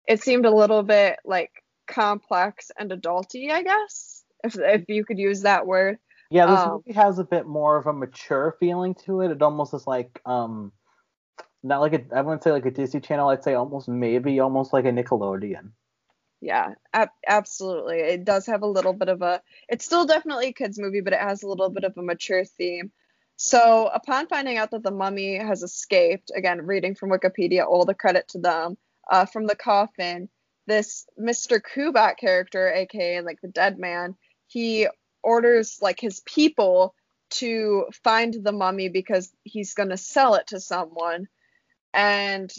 It 0.08 0.22
seemed 0.22 0.46
a 0.46 0.54
little 0.54 0.84
bit 0.84 1.20
like 1.26 1.52
complex 1.88 2.72
and 2.78 2.92
adulty, 2.92 3.52
I 3.52 3.64
guess, 3.64 4.24
if 4.44 4.58
if 4.58 4.86
you 4.88 5.06
could 5.06 5.20
use 5.20 5.42
that 5.42 5.68
word. 5.68 5.98
Yeah, 6.30 6.48
this 6.48 6.60
um, 6.60 6.72
movie 6.86 6.94
has 6.94 7.20
a 7.20 7.24
bit 7.24 7.46
more 7.46 7.78
of 7.78 7.88
a 7.88 7.94
mature 7.94 8.56
feeling 8.60 8.96
to 9.06 9.22
it. 9.22 9.32
It 9.32 9.42
almost 9.42 9.74
is 9.74 9.86
like 9.86 10.22
um 10.26 10.72
not 11.62 11.82
like 11.82 11.94
a 11.94 12.02
I 12.16 12.22
wouldn't 12.22 12.44
say 12.44 12.52
like 12.52 12.66
a 12.66 12.72
Disney 12.72 13.02
Channel. 13.02 13.30
I'd 13.30 13.44
say 13.44 13.54
almost 13.54 13.88
maybe 13.88 14.40
almost 14.40 14.74
like 14.74 14.86
a 14.86 14.92
Nickelodeon. 14.92 15.72
Yeah, 16.44 16.74
ab- 16.94 17.10
absolutely. 17.26 18.00
It 18.00 18.26
does 18.26 18.46
have 18.48 18.64
a 18.64 18.68
little 18.68 18.92
bit 18.94 19.08
of 19.08 19.22
a. 19.22 19.42
It's 19.70 19.86
still 19.86 20.06
definitely 20.06 20.48
a 20.48 20.54
kids 20.54 20.78
movie, 20.78 21.00
but 21.00 21.14
it 21.14 21.20
has 21.22 21.42
a 21.42 21.48
little 21.48 21.70
bit 21.70 21.86
of 21.86 21.98
a 21.98 22.04
mature 22.04 22.44
theme. 22.44 22.92
So 23.38 23.90
upon 23.94 24.28
finding 24.28 24.58
out 24.58 24.72
that 24.72 24.84
the 24.84 24.92
mummy 24.92 25.38
has 25.38 25.64
escaped, 25.64 26.32
again 26.36 26.66
reading 26.66 26.96
from 26.96 27.12
Wikipedia, 27.12 27.66
all 27.66 27.86
the 27.86 27.94
credit 27.94 28.28
to 28.30 28.40
them, 28.40 28.78
uh, 29.10 29.26
from 29.26 29.48
the 29.48 29.56
coffin, 29.56 30.28
this 30.68 31.08
Mr. 31.18 31.62
Kubat 31.62 32.18
character, 32.18 32.70
aka 32.74 33.22
like 33.22 33.40
the 33.42 33.48
dead 33.48 33.80
man, 33.80 34.16
he 34.48 34.88
orders 35.24 35.80
like 35.82 36.00
his 36.02 36.20
people 36.26 36.94
to 37.32 37.86
find 38.04 38.34
the 38.44 38.52
mummy 38.52 38.90
because 38.90 39.32
he's 39.46 39.74
gonna 39.76 39.98
sell 39.98 40.36
it 40.36 40.48
to 40.48 40.60
someone 40.60 41.30
and 41.94 42.52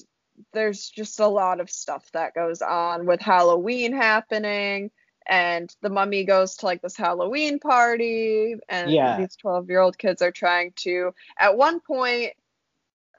there's 0.53 0.89
just 0.91 1.21
a 1.21 1.27
lot 1.27 1.61
of 1.61 1.71
stuff 1.71 2.11
that 2.13 2.35
goes 2.35 2.63
on 2.63 3.07
with 3.07 3.21
Halloween 3.21 3.93
happening 3.93 4.91
and 5.27 5.75
the 5.81 5.91
mummy 5.91 6.25
goes 6.25 6.57
to 6.57 6.67
like 6.67 6.83
this 6.83 6.97
Halloween 6.97 7.59
party 7.59 8.57
and 8.69 8.91
yeah. 8.91 9.19
these 9.19 9.37
12 9.37 9.69
year 9.71 9.81
old 9.81 9.99
kids 9.99 10.23
are 10.23 10.31
trying 10.31 10.73
to 10.77 11.15
at 11.39 11.57
one 11.57 11.81
point 11.81 12.33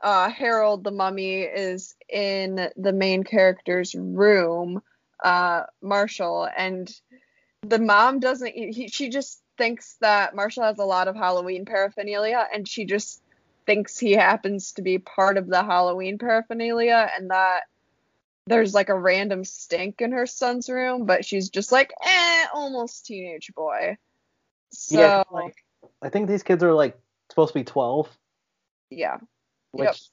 uh, 0.03 0.29
Harold 0.29 0.83
the 0.83 0.91
mummy 0.91 1.41
is 1.41 1.95
in 2.09 2.69
the 2.75 2.93
main 2.93 3.23
character's 3.23 3.95
room 3.95 4.81
uh, 5.23 5.63
Marshall 5.81 6.47
and 6.55 6.93
the 7.63 7.79
mom 7.79 8.19
doesn't 8.19 8.53
he, 8.53 8.87
she 8.87 9.09
just 9.09 9.41
thinks 9.57 9.95
that 10.01 10.35
Marshall 10.35 10.63
has 10.63 10.79
a 10.79 10.85
lot 10.85 11.07
of 11.07 11.15
Halloween 11.15 11.65
paraphernalia 11.65 12.45
and 12.53 12.67
she 12.67 12.85
just 12.85 13.21
thinks 13.65 13.97
he 13.97 14.13
happens 14.13 14.73
to 14.73 14.81
be 14.81 14.99
part 14.99 15.37
of 15.37 15.47
the 15.47 15.63
Halloween 15.63 16.17
paraphernalia 16.17 17.09
and 17.15 17.31
that 17.31 17.61
there's 18.47 18.73
like 18.73 18.89
a 18.89 18.99
random 18.99 19.43
stink 19.43 20.01
in 20.01 20.11
her 20.11 20.25
son's 20.25 20.69
room, 20.69 21.05
but 21.05 21.25
she's 21.25 21.49
just 21.49 21.71
like, 21.71 21.93
eh, 22.03 22.45
almost 22.53 23.05
teenage 23.05 23.51
boy. 23.55 23.97
So 24.69 24.99
yeah, 24.99 25.23
like, 25.31 25.55
I 26.01 26.09
think 26.09 26.27
these 26.27 26.43
kids 26.43 26.63
are 26.63 26.73
like 26.73 26.99
supposed 27.29 27.53
to 27.53 27.59
be 27.59 27.63
12. 27.63 28.09
Yeah. 28.89 29.17
Which 29.71 30.09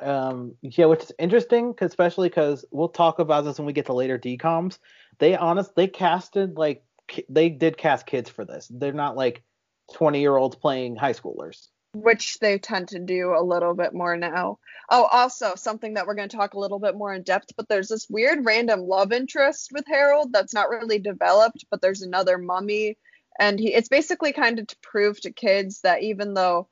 yep. 0.00 0.08
um 0.08 0.54
yeah, 0.62 0.86
which 0.86 1.02
is 1.02 1.12
interesting 1.18 1.74
cause 1.74 1.88
especially 1.88 2.30
cuz 2.30 2.64
we'll 2.70 2.88
talk 2.88 3.18
about 3.18 3.44
this 3.44 3.58
when 3.58 3.66
we 3.66 3.72
get 3.72 3.86
to 3.86 3.92
later 3.92 4.18
DComs. 4.18 4.78
They 5.18 5.36
honest 5.36 5.74
they 5.74 5.88
casted 5.88 6.56
like 6.56 6.84
they 7.28 7.50
did 7.50 7.76
cast 7.76 8.06
kids 8.06 8.30
for 8.30 8.44
this. 8.44 8.68
They're 8.72 8.92
not 8.92 9.16
like 9.16 9.42
20 9.94 10.20
year 10.20 10.36
olds 10.36 10.56
playing 10.56 10.96
high 10.96 11.12
schoolers 11.12 11.68
which 11.94 12.38
they 12.40 12.58
tend 12.58 12.88
to 12.88 12.98
do 12.98 13.34
a 13.36 13.42
little 13.42 13.74
bit 13.74 13.94
more 13.94 14.16
now. 14.16 14.58
Oh, 14.90 15.08
also 15.10 15.54
something 15.54 15.94
that 15.94 16.06
we're 16.06 16.14
going 16.14 16.28
to 16.28 16.36
talk 16.36 16.54
a 16.54 16.58
little 16.58 16.78
bit 16.78 16.96
more 16.96 17.14
in 17.14 17.22
depth, 17.22 17.52
but 17.56 17.68
there's 17.68 17.88
this 17.88 18.08
weird 18.10 18.44
random 18.44 18.80
love 18.80 19.12
interest 19.12 19.70
with 19.72 19.86
Harold 19.86 20.32
that's 20.32 20.54
not 20.54 20.68
really 20.68 20.98
developed, 20.98 21.64
but 21.70 21.80
there's 21.80 22.02
another 22.02 22.36
mummy 22.36 22.96
and 23.38 23.58
he 23.58 23.74
it's 23.74 23.88
basically 23.88 24.32
kind 24.32 24.58
of 24.58 24.66
to 24.68 24.76
prove 24.82 25.20
to 25.20 25.32
kids 25.32 25.80
that 25.80 26.02
even 26.02 26.34
though 26.34 26.68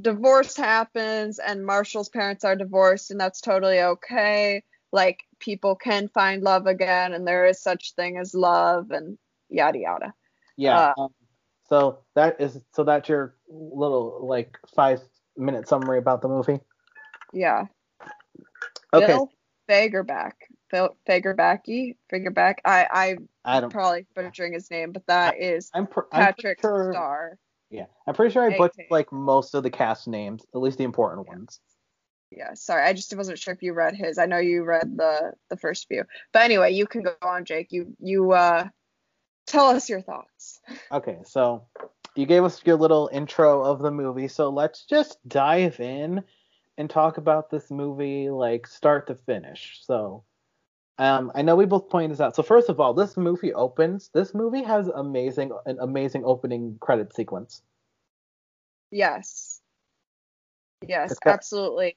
divorce 0.00 0.56
happens 0.56 1.38
and 1.38 1.64
Marshall's 1.64 2.08
parents 2.08 2.44
are 2.44 2.56
divorced 2.56 3.10
and 3.10 3.20
that's 3.20 3.40
totally 3.40 3.80
okay, 3.80 4.62
like 4.92 5.20
people 5.38 5.74
can 5.74 6.08
find 6.08 6.42
love 6.42 6.66
again 6.66 7.12
and 7.12 7.26
there 7.26 7.46
is 7.46 7.62
such 7.62 7.94
thing 7.94 8.18
as 8.18 8.34
love 8.34 8.90
and 8.90 9.18
yada 9.48 9.78
yada. 9.78 10.14
Yeah. 10.56 10.92
Uh, 10.96 11.02
um, 11.02 11.14
so 11.72 12.00
that 12.14 12.38
is 12.38 12.60
so 12.74 12.84
that's 12.84 13.08
your 13.08 13.34
little 13.48 14.26
like 14.26 14.58
five 14.76 15.00
minute 15.38 15.66
summary 15.66 15.96
about 15.96 16.20
the 16.20 16.28
movie. 16.28 16.60
Yeah. 17.32 17.64
Okay. 18.92 19.06
Bill 19.06 19.30
Fagerback. 19.66 20.32
Phil 20.70 20.94
Fagerbacky. 21.08 21.96
Fagerback. 22.12 22.56
I 22.66 22.86
I 22.92 23.16
I 23.42 23.60
don't 23.60 23.70
probably 23.70 24.04
butchering 24.14 24.52
his 24.52 24.70
name, 24.70 24.92
but 24.92 25.06
that 25.06 25.32
I, 25.32 25.38
is 25.38 25.70
I'm 25.72 25.86
pr- 25.86 26.02
Patrick 26.10 26.58
I'm 26.62 26.68
sure, 26.68 26.92
Star. 26.92 27.38
Yeah, 27.70 27.86
I'm 28.06 28.14
pretty 28.14 28.34
sure 28.34 28.44
I 28.44 28.58
butchered 28.58 28.84
like 28.90 29.10
most 29.10 29.54
of 29.54 29.62
the 29.62 29.70
cast 29.70 30.06
names, 30.06 30.44
at 30.54 30.60
least 30.60 30.76
the 30.76 30.84
important 30.84 31.26
yeah. 31.26 31.32
ones. 31.32 31.60
Yeah, 32.30 32.52
sorry, 32.52 32.82
I 32.82 32.92
just 32.92 33.16
wasn't 33.16 33.38
sure 33.38 33.54
if 33.54 33.62
you 33.62 33.72
read 33.72 33.94
his. 33.94 34.18
I 34.18 34.26
know 34.26 34.36
you 34.36 34.62
read 34.64 34.98
the 34.98 35.32
the 35.48 35.56
first 35.56 35.88
few, 35.88 36.04
but 36.34 36.42
anyway, 36.42 36.74
you 36.74 36.86
can 36.86 37.02
go 37.02 37.14
on, 37.22 37.46
Jake. 37.46 37.68
You 37.72 37.96
you 37.98 38.32
uh 38.32 38.68
tell 39.52 39.68
us 39.68 39.88
your 39.88 40.00
thoughts. 40.00 40.60
Okay, 40.90 41.18
so 41.24 41.64
you 42.16 42.26
gave 42.26 42.42
us 42.44 42.60
your 42.64 42.76
little 42.76 43.08
intro 43.12 43.62
of 43.62 43.80
the 43.80 43.90
movie, 43.90 44.28
so 44.28 44.48
let's 44.48 44.84
just 44.84 45.18
dive 45.28 45.78
in 45.78 46.24
and 46.78 46.88
talk 46.88 47.18
about 47.18 47.50
this 47.50 47.70
movie 47.70 48.30
like 48.30 48.66
start 48.66 49.06
to 49.06 49.14
finish. 49.14 49.80
So, 49.82 50.24
um, 50.98 51.30
I 51.34 51.42
know 51.42 51.54
we 51.54 51.66
both 51.66 51.88
pointed 51.90 52.12
this 52.12 52.20
out. 52.20 52.34
So 52.34 52.42
first 52.42 52.68
of 52.68 52.80
all, 52.80 52.94
this 52.94 53.16
movie 53.16 53.52
opens. 53.52 54.10
This 54.12 54.34
movie 54.34 54.62
has 54.62 54.88
amazing 54.88 55.52
an 55.66 55.78
amazing 55.80 56.24
opening 56.24 56.78
credit 56.80 57.14
sequence. 57.14 57.62
Yes. 58.90 59.60
Yes, 60.86 61.18
got, 61.24 61.34
absolutely. 61.34 61.96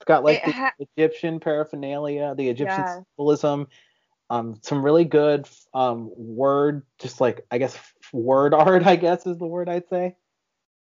It's 0.00 0.06
got 0.06 0.24
like 0.24 0.38
it 0.38 0.46
the 0.46 0.52
ha- 0.52 0.72
Egyptian 0.78 1.40
paraphernalia, 1.40 2.34
the 2.34 2.48
Egyptian 2.48 2.84
yeah. 2.84 3.00
symbolism, 3.16 3.68
Um, 4.30 4.56
some 4.62 4.84
really 4.84 5.04
good 5.04 5.48
um 5.74 6.10
word, 6.16 6.82
just 6.98 7.20
like 7.20 7.46
I 7.50 7.58
guess 7.58 7.78
word 8.12 8.54
art, 8.54 8.86
I 8.86 8.96
guess 8.96 9.26
is 9.26 9.38
the 9.38 9.46
word 9.46 9.68
I'd 9.68 9.88
say. 9.88 10.16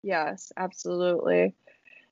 Yes, 0.04 0.52
absolutely. 0.58 1.56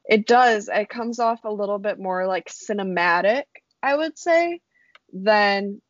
It 0.05 0.25
does. 0.25 0.69
It 0.71 0.89
comes 0.89 1.19
off 1.19 1.43
a 1.43 1.51
little 1.51 1.77
bit 1.77 1.99
more 1.99 2.25
like 2.25 2.49
cinematic, 2.49 3.43
I 3.83 3.95
would 3.95 4.17
say, 4.17 4.61
than 5.13 5.81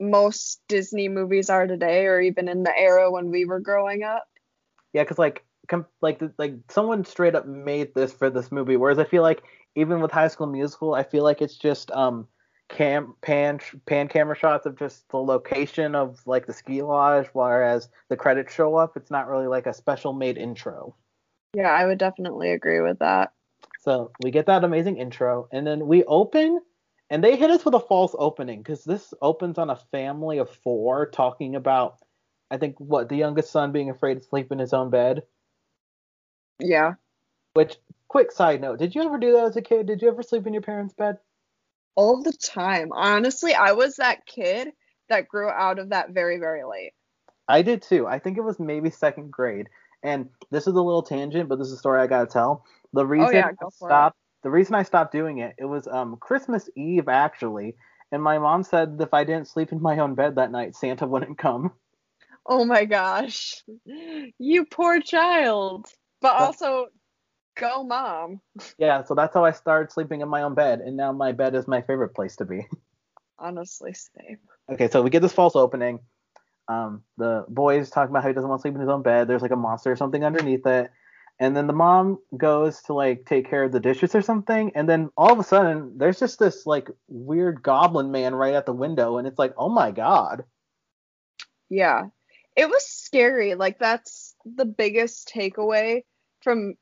most 0.00 0.60
Disney 0.68 1.08
movies 1.08 1.50
are 1.50 1.66
today, 1.66 2.06
or 2.06 2.20
even 2.20 2.48
in 2.48 2.62
the 2.62 2.76
era 2.76 3.10
when 3.10 3.30
we 3.30 3.44
were 3.44 3.60
growing 3.60 4.04
up. 4.04 4.26
Yeah, 4.92 5.02
because 5.02 5.18
like 5.18 5.44
com- 5.68 5.86
like 6.00 6.22
like 6.38 6.54
someone 6.70 7.04
straight 7.04 7.34
up 7.34 7.46
made 7.46 7.94
this 7.94 8.12
for 8.12 8.30
this 8.30 8.50
movie, 8.50 8.76
whereas 8.76 8.98
I 8.98 9.04
feel 9.04 9.22
like 9.22 9.42
even 9.74 10.00
with 10.00 10.10
High 10.10 10.28
School 10.28 10.46
Musical, 10.46 10.94
I 10.94 11.02
feel 11.02 11.24
like 11.24 11.42
it's 11.42 11.56
just 11.56 11.90
um 11.90 12.26
cam 12.68 13.14
pan 13.22 13.60
pan 13.86 14.08
camera 14.08 14.36
shots 14.36 14.66
of 14.66 14.78
just 14.78 15.08
the 15.08 15.16
location 15.16 15.94
of 15.94 16.20
like 16.26 16.46
the 16.46 16.52
ski 16.52 16.82
lodge, 16.82 17.28
whereas 17.32 17.88
the 18.08 18.16
credits 18.16 18.54
show 18.54 18.76
up. 18.76 18.96
It's 18.96 19.10
not 19.10 19.28
really 19.28 19.46
like 19.46 19.66
a 19.66 19.74
special 19.74 20.12
made 20.12 20.36
intro. 20.36 20.94
Yeah, 21.54 21.70
I 21.70 21.86
would 21.86 21.98
definitely 21.98 22.52
agree 22.52 22.80
with 22.80 22.98
that. 22.98 23.32
So 23.80 24.12
we 24.22 24.30
get 24.30 24.46
that 24.46 24.64
amazing 24.64 24.98
intro, 24.98 25.48
and 25.50 25.66
then 25.66 25.86
we 25.86 26.04
open, 26.04 26.60
and 27.10 27.24
they 27.24 27.36
hit 27.36 27.50
us 27.50 27.64
with 27.64 27.74
a 27.74 27.80
false 27.80 28.14
opening 28.18 28.62
because 28.62 28.84
this 28.84 29.14
opens 29.22 29.56
on 29.56 29.70
a 29.70 29.76
family 29.90 30.38
of 30.38 30.50
four 30.50 31.08
talking 31.10 31.56
about, 31.56 31.98
I 32.50 32.58
think, 32.58 32.78
what 32.78 33.08
the 33.08 33.16
youngest 33.16 33.50
son 33.50 33.72
being 33.72 33.88
afraid 33.88 34.18
to 34.18 34.24
sleep 34.24 34.52
in 34.52 34.58
his 34.58 34.72
own 34.72 34.90
bed. 34.90 35.22
Yeah. 36.60 36.94
Which, 37.54 37.76
quick 38.08 38.30
side 38.30 38.60
note, 38.60 38.78
did 38.78 38.94
you 38.94 39.02
ever 39.02 39.18
do 39.18 39.32
that 39.32 39.44
as 39.44 39.56
a 39.56 39.62
kid? 39.62 39.86
Did 39.86 40.02
you 40.02 40.08
ever 40.08 40.22
sleep 40.22 40.46
in 40.46 40.52
your 40.52 40.62
parents' 40.62 40.94
bed? 40.94 41.18
All 41.98 42.22
the 42.22 42.32
time. 42.32 42.90
Honestly, 42.92 43.54
I 43.54 43.72
was 43.72 43.96
that 43.96 44.24
kid 44.24 44.68
that 45.08 45.26
grew 45.26 45.48
out 45.48 45.80
of 45.80 45.88
that 45.88 46.10
very, 46.10 46.38
very 46.38 46.62
late. 46.62 46.92
I 47.48 47.62
did 47.62 47.82
too. 47.82 48.06
I 48.06 48.20
think 48.20 48.38
it 48.38 48.44
was 48.44 48.60
maybe 48.60 48.88
second 48.88 49.32
grade. 49.32 49.66
And 50.04 50.28
this 50.52 50.68
is 50.68 50.74
a 50.74 50.80
little 50.80 51.02
tangent, 51.02 51.48
but 51.48 51.58
this 51.58 51.66
is 51.66 51.72
a 51.72 51.78
story 51.78 52.00
I 52.00 52.06
gotta 52.06 52.30
tell. 52.30 52.64
The 52.92 53.04
reason 53.04 53.26
Oh, 53.26 53.32
yeah, 53.32 53.48
I 53.48 53.68
stopped, 53.84 54.16
the 54.44 54.50
reason 54.50 54.76
I 54.76 54.84
stopped 54.84 55.10
doing 55.10 55.38
it, 55.38 55.56
it 55.58 55.64
was 55.64 55.88
um 55.88 56.18
Christmas 56.20 56.70
Eve 56.76 57.08
actually, 57.08 57.74
and 58.12 58.22
my 58.22 58.38
mom 58.38 58.62
said 58.62 58.98
if 59.00 59.12
I 59.12 59.24
didn't 59.24 59.48
sleep 59.48 59.72
in 59.72 59.82
my 59.82 59.98
own 59.98 60.14
bed 60.14 60.36
that 60.36 60.52
night, 60.52 60.76
Santa 60.76 61.04
wouldn't 61.04 61.36
come. 61.36 61.72
Oh 62.46 62.64
my 62.64 62.84
gosh. 62.84 63.64
You 64.38 64.66
poor 64.66 65.00
child. 65.00 65.88
But- 66.20 66.36
also, 66.36 66.86
go 67.58 67.84
mom. 67.84 68.40
Yeah, 68.78 69.04
so 69.04 69.14
that's 69.14 69.34
how 69.34 69.44
I 69.44 69.52
started 69.52 69.92
sleeping 69.92 70.22
in 70.22 70.28
my 70.28 70.42
own 70.42 70.54
bed, 70.54 70.80
and 70.80 70.96
now 70.96 71.12
my 71.12 71.32
bed 71.32 71.54
is 71.54 71.68
my 71.68 71.82
favorite 71.82 72.14
place 72.14 72.36
to 72.36 72.44
be. 72.44 72.66
Honestly, 73.38 73.94
same. 73.94 74.38
Okay, 74.70 74.88
so 74.88 75.02
we 75.02 75.10
get 75.10 75.22
this 75.22 75.32
false 75.32 75.56
opening. 75.56 76.00
Um, 76.68 77.02
the 77.16 77.44
boy's 77.48 77.90
talking 77.90 78.10
about 78.10 78.22
how 78.22 78.28
he 78.28 78.34
doesn't 78.34 78.48
want 78.48 78.60
to 78.60 78.62
sleep 78.62 78.74
in 78.74 78.80
his 78.80 78.90
own 78.90 79.02
bed. 79.02 79.28
There's 79.28 79.42
like 79.42 79.52
a 79.52 79.56
monster 79.56 79.92
or 79.92 79.96
something 79.96 80.24
underneath 80.24 80.66
it. 80.66 80.90
And 81.40 81.56
then 81.56 81.66
the 81.66 81.72
mom 81.72 82.18
goes 82.36 82.82
to 82.82 82.94
like 82.94 83.24
take 83.24 83.48
care 83.48 83.64
of 83.64 83.72
the 83.72 83.80
dishes 83.80 84.14
or 84.14 84.22
something. 84.22 84.72
And 84.74 84.88
then 84.88 85.10
all 85.16 85.32
of 85.32 85.38
a 85.38 85.44
sudden, 85.44 85.96
there's 85.96 86.18
just 86.18 86.38
this 86.38 86.66
like 86.66 86.90
weird 87.06 87.62
goblin 87.62 88.10
man 88.10 88.34
right 88.34 88.54
at 88.54 88.66
the 88.66 88.72
window. 88.72 89.18
And 89.18 89.26
it's 89.26 89.38
like, 89.38 89.54
oh 89.56 89.68
my 89.68 89.92
God. 89.92 90.44
Yeah. 91.70 92.06
It 92.56 92.68
was 92.68 92.84
scary. 92.86 93.54
Like 93.54 93.78
that's 93.78 94.34
the 94.44 94.64
biggest 94.64 95.30
takeaway 95.32 96.02
from 96.42 96.74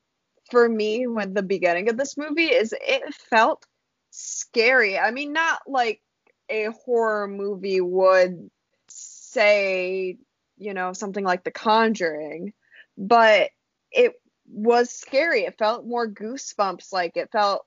for 0.51 0.67
me 0.67 1.07
with 1.07 1.33
the 1.33 1.43
beginning 1.43 1.89
of 1.89 1.97
this 1.97 2.17
movie 2.17 2.45
is 2.45 2.73
it 2.79 3.13
felt 3.13 3.65
scary. 4.11 4.97
I 4.97 5.11
mean, 5.11 5.33
not 5.33 5.61
like 5.67 6.01
a 6.49 6.69
horror 6.85 7.27
movie 7.27 7.81
would 7.81 8.49
say, 8.87 10.17
you 10.57 10.73
know, 10.73 10.93
something 10.93 11.23
like 11.23 11.43
The 11.43 11.51
Conjuring, 11.51 12.53
but 12.97 13.49
it 13.91 14.13
was 14.49 14.89
scary. 14.89 15.43
It 15.43 15.57
felt 15.57 15.85
more 15.85 16.07
goosebumps 16.09 16.91
like 16.91 17.17
it 17.17 17.31
felt 17.31 17.65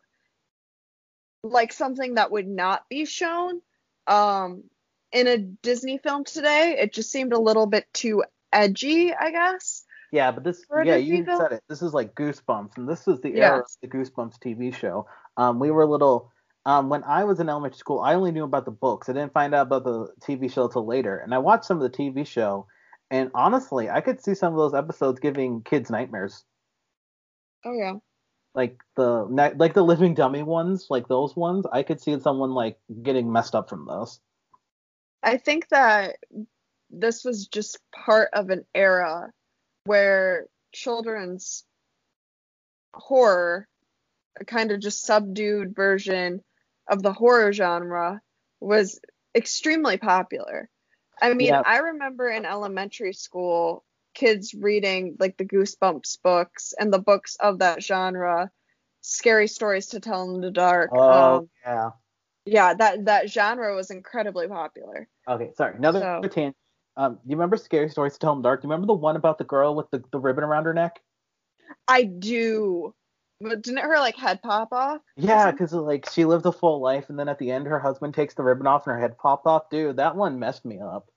like 1.43 1.73
something 1.73 2.14
that 2.14 2.31
would 2.31 2.49
not 2.49 2.88
be 2.88 3.07
shown 3.07 3.61
um 4.07 4.64
in 5.12 5.27
a 5.27 5.38
Disney 5.38 5.99
film 5.99 6.25
today. 6.25 6.79
It 6.81 6.93
just 6.93 7.11
seemed 7.11 7.33
a 7.33 7.40
little 7.40 7.66
bit 7.66 7.87
too 7.93 8.25
edgy, 8.53 9.12
I 9.12 9.31
guess. 9.31 9.85
Yeah, 10.12 10.33
but 10.33 10.44
this, 10.44 10.64
a 10.70 10.85
yeah, 10.85 10.96
you 10.96 11.25
film? 11.25 11.38
said 11.38 11.53
it. 11.53 11.62
This 11.68 11.83
is 11.83 11.94
like 11.94 12.14
Goosebumps. 12.14 12.77
And 12.77 12.88
this 12.88 13.07
is 13.07 13.20
the 13.20 13.37
era 13.37 13.61
of 13.61 13.66
the 13.81 13.88
Goosebumps 13.88 14.38
TV 14.38 14.75
show. 14.75 15.07
Um, 15.37 15.59
we 15.61 15.70
were 15.70 15.87
little. 15.87 16.33
Um, 16.66 16.88
when 16.90 17.05
I 17.05 17.25
was 17.25 17.40
in 17.40 17.49
elementary 17.49 17.79
school, 17.79 18.01
I 18.01 18.14
only 18.14 18.33
knew 18.33 18.44
about 18.44 18.64
the 18.64 18.70
books. 18.70 19.09
I 19.09 19.12
didn't 19.12 19.33
find 19.33 19.55
out 19.55 19.68
about 19.68 19.85
the 19.85 20.09
TV 20.20 20.53
show 20.53 20.68
till 20.68 20.87
later. 20.87 21.16
And 21.16 21.33
I 21.35 21.38
watched 21.38 21.64
some 21.64 21.81
of 21.81 21.90
the 21.90 21.96
TV 21.96 22.27
show, 22.27 22.66
and 23.11 23.31
honestly, 23.35 23.88
I 23.88 24.01
could 24.03 24.23
see 24.23 24.35
some 24.35 24.53
of 24.53 24.59
those 24.59 24.75
episodes 24.75 25.20
giving 25.20 25.62
kids 25.62 25.90
nightmares. 25.90 26.44
Oh 27.64 27.73
yeah. 27.73 27.94
like 28.55 28.79
the 28.96 29.25
like 29.57 29.75
the 29.75 29.83
living 29.83 30.14
dummy 30.14 30.42
ones, 30.42 30.88
like 30.90 31.09
those 31.09 31.37
ones, 31.37 31.66
I 31.73 31.83
could 31.83 32.01
see 32.01 32.18
someone 32.20 32.51
like 32.51 32.79
getting 33.03 33.33
messed 33.33 33.55
up 33.55 33.68
from 33.68 33.87
those. 33.87 34.20
I 35.23 35.37
think 35.37 35.68
that 35.68 36.16
this 36.90 37.25
was 37.25 37.46
just 37.46 37.79
part 37.92 38.31
of 38.33 38.51
an 38.51 38.64
era 38.75 39.33
where 39.85 40.47
children's 40.73 41.64
horror, 42.95 43.69
a 44.38 44.45
kind 44.45 44.71
of 44.73 44.81
just 44.81 45.05
subdued 45.05 45.75
version 45.75 46.43
of 46.88 47.03
the 47.03 47.12
horror 47.12 47.53
genre, 47.53 48.21
was 48.61 49.01
extremely 49.35 49.97
popular. 49.97 50.69
I 51.21 51.35
mean, 51.35 51.49
Yeah. 51.49 51.62
I 51.64 51.79
remember 51.79 52.29
in 52.29 52.45
elementary 52.45 53.12
school 53.12 53.85
kids 54.14 54.55
reading 54.55 55.16
like 55.21 55.37
the 55.37 55.45
Goosebumps 55.45 56.21
books 56.23 56.75
and 56.79 56.93
the 56.93 56.99
books 56.99 57.37
of 57.38 57.61
that 57.61 57.83
genre, 57.83 58.51
scary 59.03 59.47
stories 59.47 59.88
to 59.88 60.01
tell 60.01 60.35
in 60.35 60.40
the 60.40 60.51
dark. 60.51 60.90
Oh 60.93 61.37
um, 61.38 61.51
yeah. 61.64 61.90
yeah, 62.45 62.75
that 62.75 63.05
that 63.05 63.31
genre 63.31 63.75
was 63.77 63.90
incredibly 63.90 64.49
popular. 64.49 65.09
Okay, 65.29 65.53
sorry. 65.57 65.77
Another 65.77 66.01
So- 66.01 66.29
tangent. 66.29 66.57
Um, 66.96 67.18
you 67.24 67.37
remember 67.37 67.57
Scary 67.57 67.88
Stories 67.88 68.14
to 68.14 68.18
Tell 68.18 68.33
in 68.33 68.38
the 68.38 68.42
Dark? 68.42 68.62
Do 68.62 68.66
you 68.66 68.70
remember 68.70 68.87
the 68.87 68.94
one 68.94 69.16
about 69.16 69.38
the 69.38 69.44
girl 69.44 69.74
with 69.74 69.90
the, 69.90 70.03
the 70.12 70.18
ribbon 70.18 70.44
around 70.44 70.64
her 70.64 70.74
neck? 70.74 71.00
I 71.87 72.03
do. 72.03 72.94
But 73.40 73.62
didn't 73.62 73.79
her 73.79 73.98
like 73.98 74.16
head 74.16 74.42
pop 74.42 74.72
off? 74.72 75.00
Yeah, 75.16 75.50
because 75.50 75.72
like 75.72 76.11
she 76.11 76.24
lived 76.24 76.44
a 76.44 76.53
full 76.53 76.81
life, 76.81 77.09
and 77.09 77.18
then 77.18 77.29
at 77.29 77.38
the 77.38 77.50
end, 77.50 77.66
her 77.66 77.79
husband 77.79 78.12
takes 78.12 78.35
the 78.35 78.42
ribbon 78.42 78.66
off, 78.66 78.87
and 78.87 78.94
her 78.94 79.00
head 79.00 79.16
popped 79.16 79.46
off. 79.46 79.70
Dude, 79.70 79.96
that 79.96 80.14
one 80.14 80.38
messed 80.38 80.64
me 80.64 80.79
up. 80.79 81.11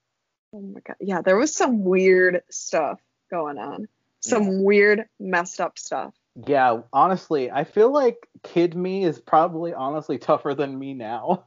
Oh 0.54 0.62
my 0.62 0.80
god. 0.80 0.96
Yeah, 1.02 1.22
there 1.22 1.36
was 1.36 1.54
some 1.54 1.84
weird 1.84 2.42
stuff 2.50 3.00
going 3.30 3.58
on. 3.58 3.88
Some 4.22 4.64
weird, 4.64 5.04
messed 5.20 5.60
up 5.60 5.78
stuff. 5.78 6.14
Yeah, 6.48 6.82
honestly, 6.94 7.52
I 7.52 7.66
feel 7.66 7.92
like 7.92 8.30
kid 8.42 8.74
me 8.74 9.04
is 9.04 9.20
probably 9.20 9.74
honestly 9.74 10.18
tougher 10.18 10.54
than 10.54 10.78
me 10.78 10.94
now. 10.94 11.46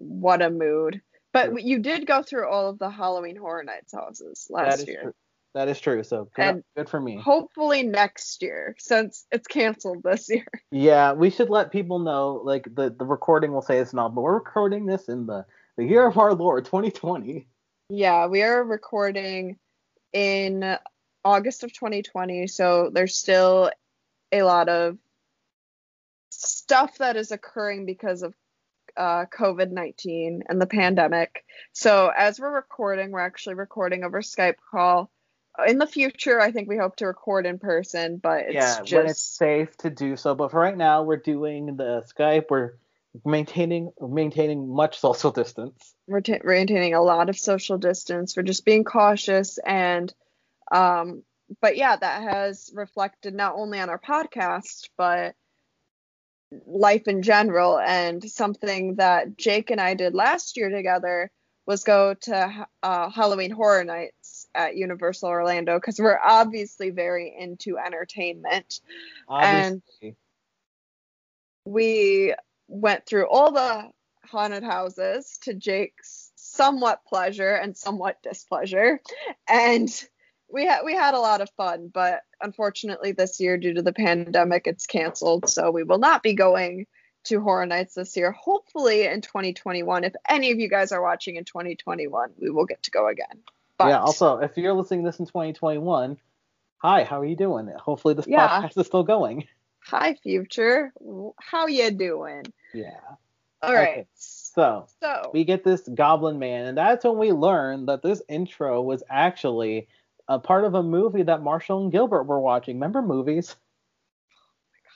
What 0.00 0.42
a 0.42 0.48
mood. 0.48 1.02
But 1.46 1.62
you 1.62 1.78
did 1.78 2.06
go 2.06 2.22
through 2.22 2.48
all 2.48 2.68
of 2.68 2.78
the 2.78 2.90
Halloween 2.90 3.36
Horror 3.36 3.64
Nights 3.64 3.92
houses 3.92 4.46
last 4.50 4.86
year. 4.86 5.02
true. 5.02 5.14
That 5.54 5.68
is 5.68 5.80
true. 5.80 6.02
So 6.04 6.28
good, 6.36 6.42
And 6.44 6.64
good 6.76 6.88
for 6.88 7.00
me. 7.00 7.16
Hopefully 7.16 7.82
next 7.82 8.42
year, 8.42 8.76
since 8.78 9.26
it's 9.32 9.46
canceled 9.46 10.02
this 10.02 10.28
year. 10.28 10.46
Yeah, 10.70 11.14
we 11.14 11.30
should 11.30 11.48
let 11.48 11.72
people 11.72 11.98
know. 11.98 12.42
Like 12.44 12.64
the 12.74 12.90
the 12.90 13.06
recording 13.06 13.52
will 13.52 13.62
say 13.62 13.78
it's 13.78 13.94
not, 13.94 14.14
but 14.14 14.20
we're 14.20 14.34
recording 14.34 14.86
this 14.86 15.08
in 15.08 15.26
the 15.26 15.46
the 15.76 15.84
year 15.84 16.06
of 16.06 16.18
our 16.18 16.34
Lord, 16.34 16.66
2020. 16.66 17.48
Yeah, 17.88 18.26
we 18.26 18.42
are 18.42 18.62
recording 18.62 19.56
in 20.12 20.76
August 21.24 21.64
of 21.64 21.72
2020, 21.72 22.46
so 22.48 22.90
there's 22.92 23.16
still 23.16 23.70
a 24.30 24.42
lot 24.42 24.68
of 24.68 24.98
stuff 26.30 26.98
that 26.98 27.16
is 27.16 27.32
occurring 27.32 27.86
because 27.86 28.22
of 28.22 28.34
uh, 28.96 29.26
COVID 29.26 29.70
19 29.70 30.44
and 30.48 30.60
the 30.60 30.66
pandemic. 30.66 31.44
So, 31.72 32.10
as 32.16 32.40
we're 32.40 32.54
recording, 32.54 33.10
we're 33.10 33.20
actually 33.20 33.54
recording 33.54 34.04
over 34.04 34.20
Skype 34.20 34.56
call. 34.70 35.10
In 35.66 35.78
the 35.78 35.86
future, 35.86 36.40
I 36.40 36.52
think 36.52 36.68
we 36.68 36.76
hope 36.76 36.96
to 36.96 37.06
record 37.06 37.44
in 37.44 37.58
person, 37.58 38.18
but 38.18 38.44
it's 38.46 38.54
yeah, 38.54 38.78
just 38.80 38.92
when 38.92 39.06
it's 39.06 39.20
safe 39.20 39.76
to 39.78 39.90
do 39.90 40.16
so. 40.16 40.34
But 40.34 40.52
for 40.52 40.60
right 40.60 40.76
now, 40.76 41.02
we're 41.02 41.16
doing 41.16 41.76
the 41.76 42.04
Skype. 42.16 42.44
We're 42.48 42.74
maintaining 43.24 43.92
maintaining 44.00 44.72
much 44.72 44.98
social 44.98 45.30
distance. 45.30 45.94
we're 46.06 46.20
ta- 46.20 46.38
maintaining 46.44 46.94
a 46.94 47.02
lot 47.02 47.28
of 47.28 47.38
social 47.38 47.78
distance. 47.78 48.36
We're 48.36 48.42
just 48.42 48.64
being 48.64 48.84
cautious 48.84 49.58
and 49.58 50.12
um 50.70 51.22
but 51.62 51.76
yeah, 51.76 51.96
that 51.96 52.22
has 52.22 52.70
reflected 52.74 53.34
not 53.34 53.54
only 53.56 53.80
on 53.80 53.88
our 53.88 53.98
podcast 53.98 54.90
but 54.96 55.34
life 56.66 57.08
in 57.08 57.22
general 57.22 57.78
and 57.78 58.28
something 58.30 58.96
that 58.96 59.36
Jake 59.36 59.70
and 59.70 59.80
I 59.80 59.94
did 59.94 60.14
last 60.14 60.56
year 60.56 60.70
together 60.70 61.30
was 61.66 61.84
go 61.84 62.14
to 62.14 62.66
uh, 62.82 63.10
Halloween 63.10 63.50
Horror 63.50 63.84
Nights 63.84 64.46
at 64.54 64.76
Universal 64.76 65.28
Orlando 65.28 65.76
because 65.76 65.98
we're 65.98 66.18
obviously 66.18 66.90
very 66.90 67.34
into 67.38 67.76
entertainment. 67.78 68.80
And- 69.30 69.82
we 71.64 72.34
went 72.66 73.04
through 73.04 73.28
all 73.28 73.52
the 73.52 73.90
haunted 74.24 74.62
houses 74.62 75.38
to 75.42 75.54
Jake's 75.54 76.32
somewhat 76.36 77.04
pleasure 77.06 77.54
and 77.54 77.76
somewhat 77.76 78.22
displeasure. 78.22 79.00
And 79.48 79.88
we 80.50 80.66
had 80.66 80.82
we 80.84 80.94
had 80.94 81.14
a 81.14 81.20
lot 81.20 81.40
of 81.40 81.50
fun, 81.50 81.90
but 81.92 82.22
unfortunately 82.40 83.12
this 83.12 83.40
year 83.40 83.58
due 83.58 83.74
to 83.74 83.82
the 83.82 83.92
pandemic 83.92 84.66
it's 84.66 84.86
canceled, 84.86 85.48
so 85.48 85.70
we 85.70 85.82
will 85.82 85.98
not 85.98 86.22
be 86.22 86.34
going 86.34 86.86
to 87.24 87.40
Horror 87.40 87.66
Nights 87.66 87.94
this 87.94 88.16
year. 88.16 88.32
Hopefully 88.32 89.04
in 89.04 89.20
2021, 89.20 90.04
if 90.04 90.14
any 90.28 90.50
of 90.50 90.58
you 90.58 90.68
guys 90.68 90.92
are 90.92 91.02
watching 91.02 91.36
in 91.36 91.44
2021, 91.44 92.30
we 92.40 92.50
will 92.50 92.64
get 92.64 92.82
to 92.84 92.90
go 92.90 93.08
again. 93.08 93.42
But, 93.76 93.88
yeah. 93.88 94.00
Also, 94.00 94.38
if 94.38 94.56
you're 94.56 94.72
listening 94.72 95.04
to 95.04 95.10
this 95.10 95.18
in 95.18 95.26
2021, 95.26 96.16
hi, 96.78 97.04
how 97.04 97.20
are 97.20 97.24
you 97.24 97.36
doing? 97.36 97.68
Hopefully 97.78 98.14
this 98.14 98.26
yeah. 98.26 98.48
podcast 98.48 98.78
is 98.78 98.86
still 98.86 99.04
going. 99.04 99.46
Hi, 99.80 100.14
future. 100.14 100.92
How 101.38 101.66
you 101.66 101.90
doing? 101.90 102.44
Yeah. 102.74 102.98
All 103.62 103.74
right. 103.74 103.88
Okay. 103.88 104.06
So, 104.14 104.86
so 105.00 105.30
we 105.32 105.44
get 105.44 105.64
this 105.64 105.82
Goblin 105.82 106.38
Man, 106.38 106.66
and 106.66 106.78
that's 106.78 107.04
when 107.04 107.18
we 107.18 107.32
learn 107.32 107.86
that 107.86 108.02
this 108.02 108.22
intro 108.28 108.82
was 108.82 109.02
actually 109.08 109.88
a 110.28 110.38
part 110.38 110.64
of 110.64 110.74
a 110.74 110.82
movie 110.82 111.22
that 111.22 111.42
Marshall 111.42 111.82
and 111.82 111.92
Gilbert 111.92 112.24
were 112.24 112.40
watching. 112.40 112.76
Remember 112.76 113.02
movies? 113.02 113.56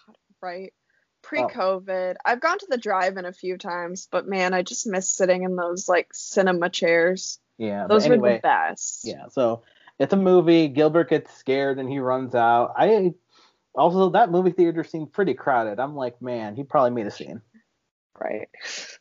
Oh 0.09 0.12
my 0.12 0.12
god, 0.12 0.16
right. 0.40 0.73
Oh. 0.75 0.79
Pre-COVID, 1.23 2.14
oh. 2.14 2.21
I've 2.25 2.40
gone 2.40 2.59
to 2.59 2.66
the 2.68 2.77
drive-in 2.77 3.25
a 3.25 3.33
few 3.33 3.57
times, 3.57 4.09
but 4.11 4.27
man, 4.27 4.55
I 4.55 4.62
just 4.62 4.88
miss 4.88 5.09
sitting 5.09 5.45
in 5.45 5.55
those 5.55 5.88
like 5.88 6.09
cinema 6.12 6.68
chairs. 6.68 7.38
Yeah, 7.59 7.87
those 7.87 8.07
anyway, 8.07 8.18
were 8.18 8.35
the 8.35 8.40
best. 8.40 9.03
Yeah, 9.05 9.29
so 9.31 9.62
it's 10.01 10.12
a 10.12 10.16
movie. 10.16 10.66
Gilbert 10.66 11.11
gets 11.11 11.33
scared 11.35 11.79
and 11.79 11.88
he 11.88 12.01
runs 12.01 12.35
out. 12.35 12.75
I 12.77 13.14
also 13.75 14.11
that 14.11 14.33
movie 14.33 14.51
theater 14.51 14.83
seemed 14.83 15.12
pretty 15.12 15.35
crowded. 15.35 15.79
I'm 15.79 15.95
like, 15.95 16.21
man, 16.21 16.57
he 16.57 16.64
probably 16.64 16.90
made 16.90 17.07
a 17.07 17.12
scene. 17.12 17.40
Right. 18.21 18.49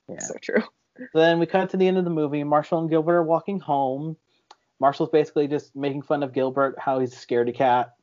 Yeah. 0.07 0.19
So 0.19 0.35
true. 0.39 0.63
So 0.97 1.19
then 1.19 1.39
we 1.39 1.47
cut 1.47 1.71
to 1.71 1.77
the 1.77 1.87
end 1.87 1.97
of 1.97 2.03
the 2.03 2.11
movie. 2.11 2.43
Marshall 2.43 2.81
and 2.81 2.89
Gilbert 2.89 3.17
are 3.17 3.23
walking 3.23 3.59
home. 3.59 4.15
Marshall's 4.81 5.11
basically 5.11 5.47
just 5.47 5.75
making 5.75 6.01
fun 6.01 6.23
of 6.23 6.33
Gilbert, 6.33 6.75
how 6.79 6.99
he's 6.99 7.13
a 7.13 7.15
scaredy 7.15 7.53
cat. 7.53 7.93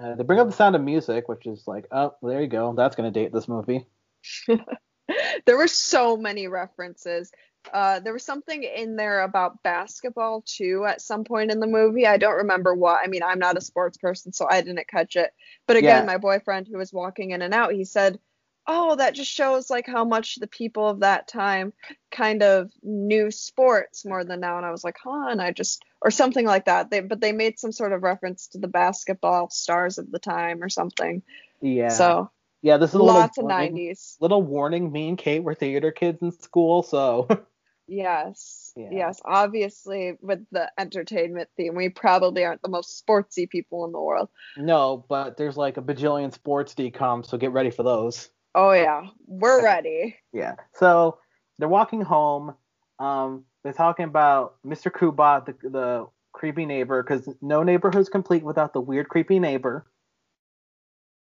Uh, 0.00 0.14
they 0.14 0.24
bring 0.24 0.40
up 0.40 0.46
the 0.46 0.52
sound 0.52 0.74
of 0.74 0.82
music, 0.82 1.28
which 1.28 1.46
is 1.46 1.68
like, 1.68 1.86
oh, 1.92 2.14
there 2.22 2.40
you 2.40 2.48
go. 2.48 2.72
That's 2.74 2.96
going 2.96 3.12
to 3.12 3.20
date 3.20 3.32
this 3.32 3.46
movie. 3.46 3.86
there 4.48 5.58
were 5.58 5.68
so 5.68 6.16
many 6.16 6.48
references. 6.48 7.30
Uh, 7.72 8.00
there 8.00 8.14
was 8.14 8.24
something 8.24 8.62
in 8.62 8.96
there 8.96 9.20
about 9.20 9.62
basketball 9.62 10.42
too 10.46 10.86
at 10.86 11.02
some 11.02 11.22
point 11.22 11.50
in 11.50 11.60
the 11.60 11.66
movie. 11.66 12.06
I 12.06 12.16
don't 12.16 12.36
remember 12.36 12.74
what. 12.74 13.00
I 13.04 13.06
mean, 13.06 13.22
I'm 13.22 13.38
not 13.38 13.58
a 13.58 13.60
sports 13.60 13.98
person, 13.98 14.32
so 14.32 14.46
I 14.48 14.62
didn't 14.62 14.88
catch 14.88 15.16
it. 15.16 15.32
But 15.66 15.76
again, 15.76 16.02
yeah. 16.02 16.06
my 16.06 16.16
boyfriend 16.16 16.66
who 16.66 16.78
was 16.78 16.94
walking 16.94 17.32
in 17.32 17.42
and 17.42 17.52
out, 17.52 17.72
he 17.72 17.84
said 17.84 18.18
oh, 18.66 18.96
that 18.96 19.14
just 19.14 19.30
shows 19.30 19.70
like 19.70 19.86
how 19.86 20.04
much 20.04 20.36
the 20.36 20.46
people 20.46 20.88
of 20.88 21.00
that 21.00 21.28
time 21.28 21.72
kind 22.10 22.42
of 22.42 22.70
knew 22.82 23.30
sports 23.30 24.04
more 24.04 24.24
than 24.24 24.40
now. 24.40 24.56
And 24.56 24.66
I 24.66 24.70
was 24.70 24.84
like, 24.84 24.96
huh, 25.02 25.28
and 25.28 25.40
I 25.40 25.52
just 25.52 25.82
or 26.00 26.10
something 26.10 26.46
like 26.46 26.66
that. 26.66 26.90
They 26.90 27.00
but 27.00 27.20
they 27.20 27.32
made 27.32 27.58
some 27.58 27.72
sort 27.72 27.92
of 27.92 28.02
reference 28.02 28.48
to 28.48 28.58
the 28.58 28.68
basketball 28.68 29.50
stars 29.50 29.98
of 29.98 30.10
the 30.10 30.18
time 30.18 30.62
or 30.62 30.68
something. 30.68 31.22
Yeah. 31.60 31.88
So 31.88 32.30
yeah, 32.62 32.78
this 32.78 32.90
is 32.90 32.96
a 32.96 33.02
lots 33.02 33.38
of 33.38 33.46
nineties. 33.46 34.16
Little 34.20 34.42
warning, 34.42 34.90
me 34.90 35.08
and 35.08 35.18
Kate 35.18 35.42
were 35.42 35.54
theater 35.54 35.92
kids 35.92 36.22
in 36.22 36.32
school, 36.32 36.82
so 36.82 37.28
Yes. 37.86 38.72
Yeah. 38.76 38.88
Yes, 38.90 39.20
obviously 39.24 40.16
with 40.20 40.44
the 40.50 40.70
entertainment 40.78 41.48
theme, 41.56 41.74
we 41.74 41.90
probably 41.90 42.44
aren't 42.44 42.62
the 42.62 42.68
most 42.68 43.04
sportsy 43.06 43.48
people 43.48 43.84
in 43.84 43.92
the 43.92 44.00
world. 44.00 44.30
No, 44.56 45.04
but 45.08 45.36
there's 45.36 45.56
like 45.56 45.76
a 45.76 45.82
bajillion 45.82 46.32
sports 46.32 46.74
DCOMs, 46.74 47.26
so 47.26 47.36
get 47.36 47.52
ready 47.52 47.70
for 47.70 47.82
those. 47.82 48.30
Oh 48.54 48.72
yeah, 48.72 49.08
we're 49.26 49.62
ready. 49.62 50.16
Yeah. 50.32 50.54
So 50.74 51.18
they're 51.58 51.68
walking 51.68 52.02
home. 52.02 52.54
Um, 52.98 53.44
they're 53.62 53.72
talking 53.72 54.04
about 54.04 54.56
Mr. 54.64 54.90
Kubat, 54.92 55.46
the, 55.46 55.68
the 55.68 56.06
creepy 56.32 56.66
neighbor, 56.66 57.02
because 57.02 57.28
no 57.40 57.62
neighborhood's 57.62 58.08
complete 58.08 58.44
without 58.44 58.72
the 58.72 58.80
weird, 58.80 59.08
creepy 59.08 59.38
neighbor. 59.38 59.86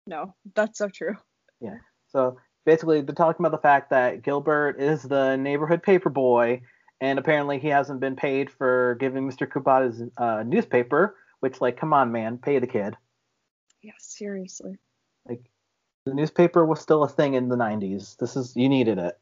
No, 0.08 0.36
that's 0.56 0.78
so 0.78 0.88
true. 0.88 1.16
Yeah. 1.60 1.78
So 2.08 2.38
basically, 2.66 3.02
they're 3.02 3.16
talking 3.16 3.46
about 3.46 3.56
the 3.56 3.62
fact 3.62 3.90
that 3.90 4.24
Gilbert 4.24 4.80
is 4.80 5.04
the 5.04 5.36
neighborhood 5.36 5.84
paper 5.84 6.10
boy, 6.10 6.62
and 7.02 7.20
apparently 7.20 7.60
he 7.60 7.68
hasn't 7.68 8.00
been 8.00 8.16
paid 8.16 8.50
for 8.50 8.96
giving 9.00 9.30
Mr. 9.30 9.48
Kubat 9.48 9.86
his 9.86 10.04
uh, 10.18 10.44
newspaper. 10.46 11.16
Which, 11.42 11.62
like, 11.62 11.78
come 11.78 11.94
on, 11.94 12.12
man, 12.12 12.38
pay 12.38 12.60
the 12.60 12.68
kid. 12.68 12.96
Yeah, 13.82 13.94
seriously. 13.98 14.78
The 16.10 16.16
newspaper 16.16 16.66
was 16.66 16.82
still 16.82 17.04
a 17.04 17.08
thing 17.08 17.36
in 17.36 17.50
the 17.50 17.56
90s. 17.56 18.18
This 18.18 18.36
is 18.36 18.56
you 18.56 18.68
needed 18.68 18.98
it. 18.98 19.20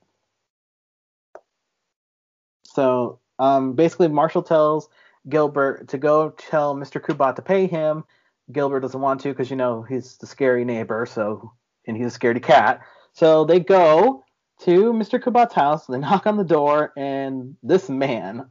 So 2.64 3.20
um, 3.40 3.74
basically, 3.74 4.08
Marshall 4.08 4.42
tells 4.42 4.88
Gilbert 5.28 5.90
to 5.90 5.98
go 5.98 6.30
tell 6.30 6.76
Mr. 6.76 7.02
Kubat 7.02 7.36
to 7.36 7.42
pay 7.42 7.68
him. 7.68 8.06
Gilbert 8.54 8.80
doesn't 8.80 9.02
want 9.02 9.20
to 9.22 9.30
because 9.30 9.50
you 9.50 9.58
know 9.58 9.82
he's 9.82 10.16
the 10.16 10.28
scary 10.28 10.64
neighbor, 10.64 11.06
so 11.06 11.52
and 11.86 11.98
he's 11.98 12.16
a 12.16 12.20
scaredy 12.20 12.42
cat. 12.42 12.80
So 13.12 13.44
they 13.44 13.60
go 13.60 14.24
to 14.62 14.94
Mr. 14.94 15.22
Kubat's 15.22 15.54
house. 15.54 15.88
They 15.88 15.98
knock 15.98 16.26
on 16.26 16.38
the 16.38 16.46
door, 16.46 16.94
and 16.96 17.58
this 17.64 17.90
man, 17.90 18.46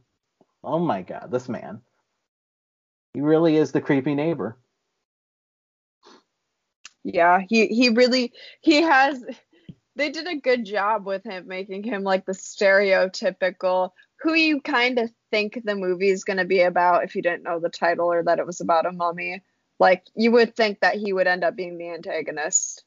oh 0.63 0.77
my 0.77 1.01
god, 1.01 1.31
this 1.31 1.49
man, 1.49 1.81
he 3.15 3.21
really 3.21 3.55
is 3.55 3.71
the 3.71 3.81
creepy 3.81 4.13
neighbor. 4.13 4.59
Yeah, 7.13 7.39
he 7.47 7.67
he 7.67 7.89
really 7.89 8.33
he 8.59 8.81
has 8.81 9.23
they 9.95 10.09
did 10.09 10.27
a 10.27 10.35
good 10.35 10.65
job 10.65 11.05
with 11.05 11.23
him 11.23 11.47
making 11.47 11.83
him 11.83 12.03
like 12.03 12.25
the 12.25 12.33
stereotypical 12.33 13.91
who 14.19 14.33
you 14.33 14.59
kind 14.59 14.99
of 14.99 15.09
think 15.31 15.61
the 15.63 15.75
movie 15.75 16.09
is 16.09 16.25
going 16.25 16.37
to 16.37 16.45
be 16.45 16.61
about 16.61 17.05
if 17.05 17.15
you 17.15 17.21
didn't 17.21 17.43
know 17.43 17.59
the 17.59 17.69
title 17.69 18.11
or 18.11 18.23
that 18.23 18.39
it 18.39 18.45
was 18.45 18.59
about 18.59 18.85
a 18.85 18.91
mummy. 18.91 19.41
Like 19.79 20.03
you 20.15 20.31
would 20.31 20.55
think 20.55 20.81
that 20.81 20.95
he 20.95 21.13
would 21.13 21.27
end 21.27 21.45
up 21.45 21.55
being 21.55 21.77
the 21.77 21.89
antagonist. 21.91 22.83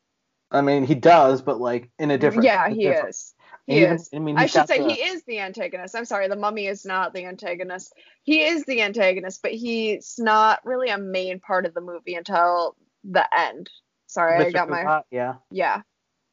I 0.50 0.61
mean, 0.61 0.85
he 0.85 0.96
does, 0.96 1.40
but 1.40 1.59
like 1.59 1.90
in 1.98 2.11
a 2.11 2.18
different. 2.18 2.44
Yeah, 2.44 2.68
he 2.68 2.83
different. 2.83 3.09
is. 3.09 3.35
He 3.66 3.80
even, 3.83 3.94
is. 3.94 4.11
I 4.12 4.18
mean, 4.18 4.37
I 4.37 4.46
should 4.46 4.68
say 4.68 4.78
the... 4.78 4.92
he 4.92 5.00
is 5.00 5.22
the 5.22 5.38
antagonist. 5.38 5.94
I'm 5.94 6.04
sorry, 6.04 6.28
the 6.28 6.37
mummy 6.37 6.66
is 6.66 6.85
not 6.85 7.14
the 7.14 7.24
antagonist. 7.24 7.94
He 8.24 8.42
is 8.42 8.64
the 8.64 8.83
antagonist, 8.83 9.40
but 9.42 9.52
he's 9.52 10.16
not 10.18 10.61
really 10.64 10.90
a 10.90 10.98
main 10.98 11.40
part 11.40 11.64
of 11.64 11.72
the 11.72 11.80
movie 11.80 12.16
until 12.16 12.76
the 13.04 13.26
end. 13.35 13.70
Sorry, 14.11 14.44
Mr. 14.44 14.49
I 14.49 14.51
got 14.51 14.68
my 14.68 15.03
yeah. 15.12 15.35
Yeah. 15.53 15.83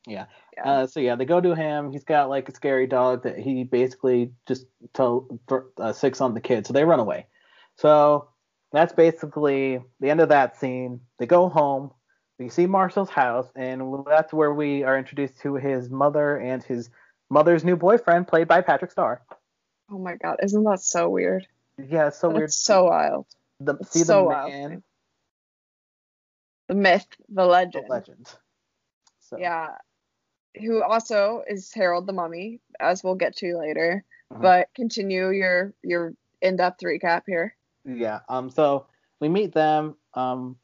Yeah. 0.07 0.25
yeah. 0.55 0.63
Uh, 0.63 0.87
so 0.87 0.99
yeah, 0.99 1.15
they 1.15 1.25
go 1.25 1.39
to 1.39 1.53
him. 1.53 1.91
He's 1.91 2.03
got 2.03 2.27
like 2.27 2.49
a 2.49 2.55
scary 2.55 2.87
dog 2.87 3.21
that 3.23 3.37
he 3.37 3.63
basically 3.65 4.31
just 4.47 4.65
told 4.93 5.39
uh, 5.77 5.93
six 5.93 6.19
on 6.19 6.33
the 6.33 6.41
kid. 6.41 6.65
So 6.65 6.73
they 6.73 6.83
run 6.85 6.99
away. 6.99 7.27
So 7.75 8.29
that's 8.71 8.93
basically 8.93 9.79
the 9.99 10.09
end 10.09 10.21
of 10.21 10.29
that 10.29 10.57
scene. 10.57 11.01
They 11.19 11.27
go 11.27 11.49
home. 11.49 11.91
We 12.39 12.49
see 12.49 12.65
Marshall's 12.65 13.11
house, 13.11 13.47
and 13.55 14.03
that's 14.07 14.33
where 14.33 14.53
we 14.53 14.83
are 14.83 14.97
introduced 14.97 15.39
to 15.41 15.55
his 15.55 15.89
mother 15.89 16.37
and 16.37 16.63
his 16.63 16.89
mother's 17.29 17.63
new 17.63 17.75
boyfriend, 17.75 18.27
played 18.27 18.47
by 18.47 18.61
Patrick 18.61 18.91
Star. 18.91 19.21
Oh 19.91 19.99
my 19.99 20.15
god, 20.15 20.37
isn't 20.41 20.63
that 20.63 20.79
so 20.79 21.09
weird? 21.09 21.47
Yeah, 21.77 22.07
it's 22.07 22.19
so 22.19 22.29
that's 22.29 22.37
weird. 22.37 22.53
So 22.53 22.85
wild. 22.85 23.27
The, 23.59 23.77
see 23.83 24.03
so 24.03 24.23
the 24.23 24.29
man 24.29 24.69
wild 24.71 24.83
the 26.67 26.75
myth, 26.75 27.07
the 27.29 27.45
legend. 27.45 27.85
The 27.87 27.91
legend. 27.93 28.29
So. 29.19 29.37
Yeah. 29.37 29.69
Who 30.59 30.81
also 30.81 31.43
is 31.47 31.71
Harold 31.73 32.07
the 32.07 32.13
Mummy, 32.13 32.59
as 32.79 33.03
we'll 33.03 33.15
get 33.15 33.35
to 33.37 33.57
later. 33.57 34.03
Mm-hmm. 34.31 34.41
But 34.41 34.69
continue 34.75 35.29
your 35.29 35.73
your 35.83 36.13
in-depth 36.41 36.81
recap 36.81 37.23
here. 37.27 37.55
Yeah. 37.85 38.19
Um. 38.27 38.49
So 38.49 38.87
we 39.19 39.29
meet 39.29 39.53
them. 39.53 39.95
Um. 40.13 40.57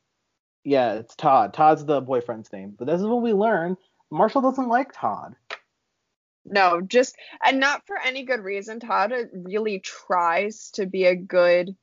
Yeah, 0.63 0.93
it's 0.93 1.15
Todd. 1.15 1.53
Todd's 1.53 1.85
the 1.85 2.01
boyfriend's 2.01 2.51
name. 2.51 2.73
But 2.77 2.87
this 2.87 3.01
is 3.01 3.07
when 3.07 3.21
we 3.21 3.33
learn 3.33 3.77
Marshall 4.09 4.41
doesn't 4.41 4.69
like 4.69 4.91
Todd. 4.93 5.35
No, 6.45 6.81
just 6.81 7.15
and 7.43 7.59
not 7.59 7.85
for 7.87 7.97
any 7.97 8.23
good 8.23 8.41
reason. 8.41 8.79
Todd 8.79 9.13
really 9.33 9.79
tries 9.79 10.71
to 10.71 10.85
be 10.85 11.05
a 11.05 11.15
good 11.15 11.75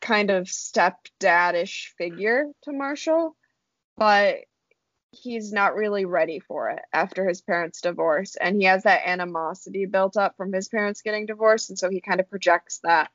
kind 0.00 0.30
of 0.30 0.46
stepdadish 0.46 1.88
figure 1.98 2.46
to 2.64 2.72
Marshall, 2.72 3.36
but 3.96 4.38
he's 5.12 5.52
not 5.52 5.74
really 5.74 6.04
ready 6.04 6.38
for 6.38 6.70
it 6.70 6.80
after 6.92 7.28
his 7.28 7.40
parents' 7.40 7.80
divorce. 7.80 8.36
And 8.36 8.56
he 8.56 8.64
has 8.64 8.84
that 8.84 9.06
animosity 9.06 9.86
built 9.86 10.16
up 10.16 10.36
from 10.36 10.52
his 10.52 10.68
parents 10.68 11.02
getting 11.02 11.26
divorced. 11.26 11.70
And 11.70 11.78
so 11.78 11.90
he 11.90 12.00
kind 12.00 12.20
of 12.20 12.30
projects 12.30 12.80
that 12.84 13.10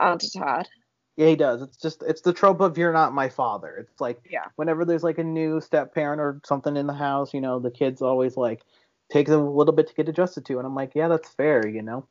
onto 0.00 0.28
Todd. 0.28 0.68
Yeah, 1.16 1.28
he 1.28 1.36
does. 1.36 1.62
It's 1.62 1.78
just 1.78 2.02
it's 2.02 2.20
the 2.20 2.32
trope 2.32 2.60
of 2.60 2.76
you're 2.76 2.92
not 2.92 3.14
my 3.14 3.30
father. 3.30 3.76
It's 3.78 4.00
like 4.00 4.20
yeah. 4.30 4.46
whenever 4.56 4.84
there's 4.84 5.02
like 5.02 5.18
a 5.18 5.24
new 5.24 5.60
step 5.62 5.94
parent 5.94 6.20
or 6.20 6.40
something 6.44 6.76
in 6.76 6.86
the 6.86 6.92
house, 6.92 7.32
you 7.32 7.40
know, 7.40 7.58
the 7.58 7.70
kids 7.70 8.02
always 8.02 8.36
like 8.36 8.62
takes 9.10 9.30
a 9.30 9.38
little 9.38 9.72
bit 9.72 9.88
to 9.88 9.94
get 9.94 10.08
adjusted 10.08 10.44
to. 10.46 10.58
And 10.58 10.66
I'm 10.66 10.74
like, 10.74 10.94
yeah, 10.94 11.08
that's 11.08 11.30
fair, 11.30 11.66
you 11.66 11.80
know. 11.80 12.06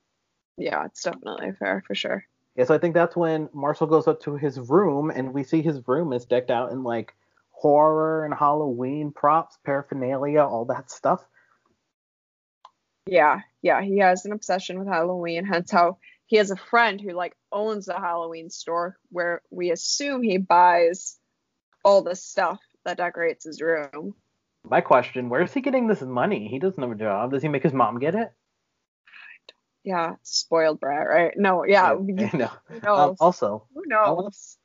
Yeah, 0.57 0.85
it's 0.85 1.03
definitely 1.03 1.51
fair 1.59 1.83
for 1.85 1.93
sure. 1.93 2.25
Yes, 2.55 2.69
I 2.69 2.77
think 2.77 2.93
that's 2.93 3.15
when 3.15 3.49
Marshall 3.53 3.87
goes 3.87 4.07
up 4.07 4.21
to 4.21 4.35
his 4.37 4.59
room 4.59 5.09
and 5.09 5.33
we 5.33 5.43
see 5.43 5.61
his 5.61 5.85
room 5.87 6.13
is 6.13 6.25
decked 6.25 6.49
out 6.49 6.71
in 6.71 6.83
like 6.83 7.13
horror 7.51 8.25
and 8.25 8.33
Halloween 8.33 9.11
props, 9.11 9.57
paraphernalia, 9.65 10.41
all 10.41 10.65
that 10.65 10.89
stuff. 10.89 11.25
Yeah, 13.07 13.41
yeah, 13.61 13.81
he 13.81 13.99
has 13.99 14.25
an 14.25 14.31
obsession 14.31 14.79
with 14.79 14.87
Halloween, 14.87 15.45
hence 15.45 15.69
how 15.69 15.97
he 16.27 16.37
has 16.37 16.49
a 16.49 16.55
friend 16.55 16.99
who 16.99 17.11
like 17.11 17.35
owns 17.51 17.87
a 17.87 17.99
Halloween 17.99 18.49
store 18.49 18.97
where 19.09 19.41
we 19.51 19.71
assume 19.71 20.23
he 20.23 20.37
buys 20.37 21.19
all 21.83 22.01
the 22.01 22.15
stuff 22.15 22.59
that 22.83 22.97
decorates 22.97 23.45
his 23.45 23.61
room. 23.61 24.15
My 24.67 24.81
question: 24.81 25.29
Where 25.29 25.41
is 25.41 25.53
he 25.53 25.61
getting 25.61 25.87
this 25.87 26.01
money? 26.01 26.47
He 26.47 26.57
doesn't 26.57 26.81
have 26.81 26.91
a 26.91 26.95
job. 26.95 27.31
Does 27.31 27.43
he 27.43 27.49
make 27.49 27.63
his 27.63 27.73
mom 27.73 27.99
get 27.99 28.15
it? 28.15 28.31
Yeah, 29.85 30.15
spoiled 30.23 30.79
brat, 30.79 31.07
right? 31.07 31.31
No, 31.37 31.63
yeah. 31.63 31.95
Yeah, 32.07 32.29
I 32.33 32.37
know. 32.37 32.49
Who 32.81 32.87
Um, 32.89 33.15
also, 33.19 33.67
Who 33.75 33.83
I 33.83 33.87
knows? 33.87 34.57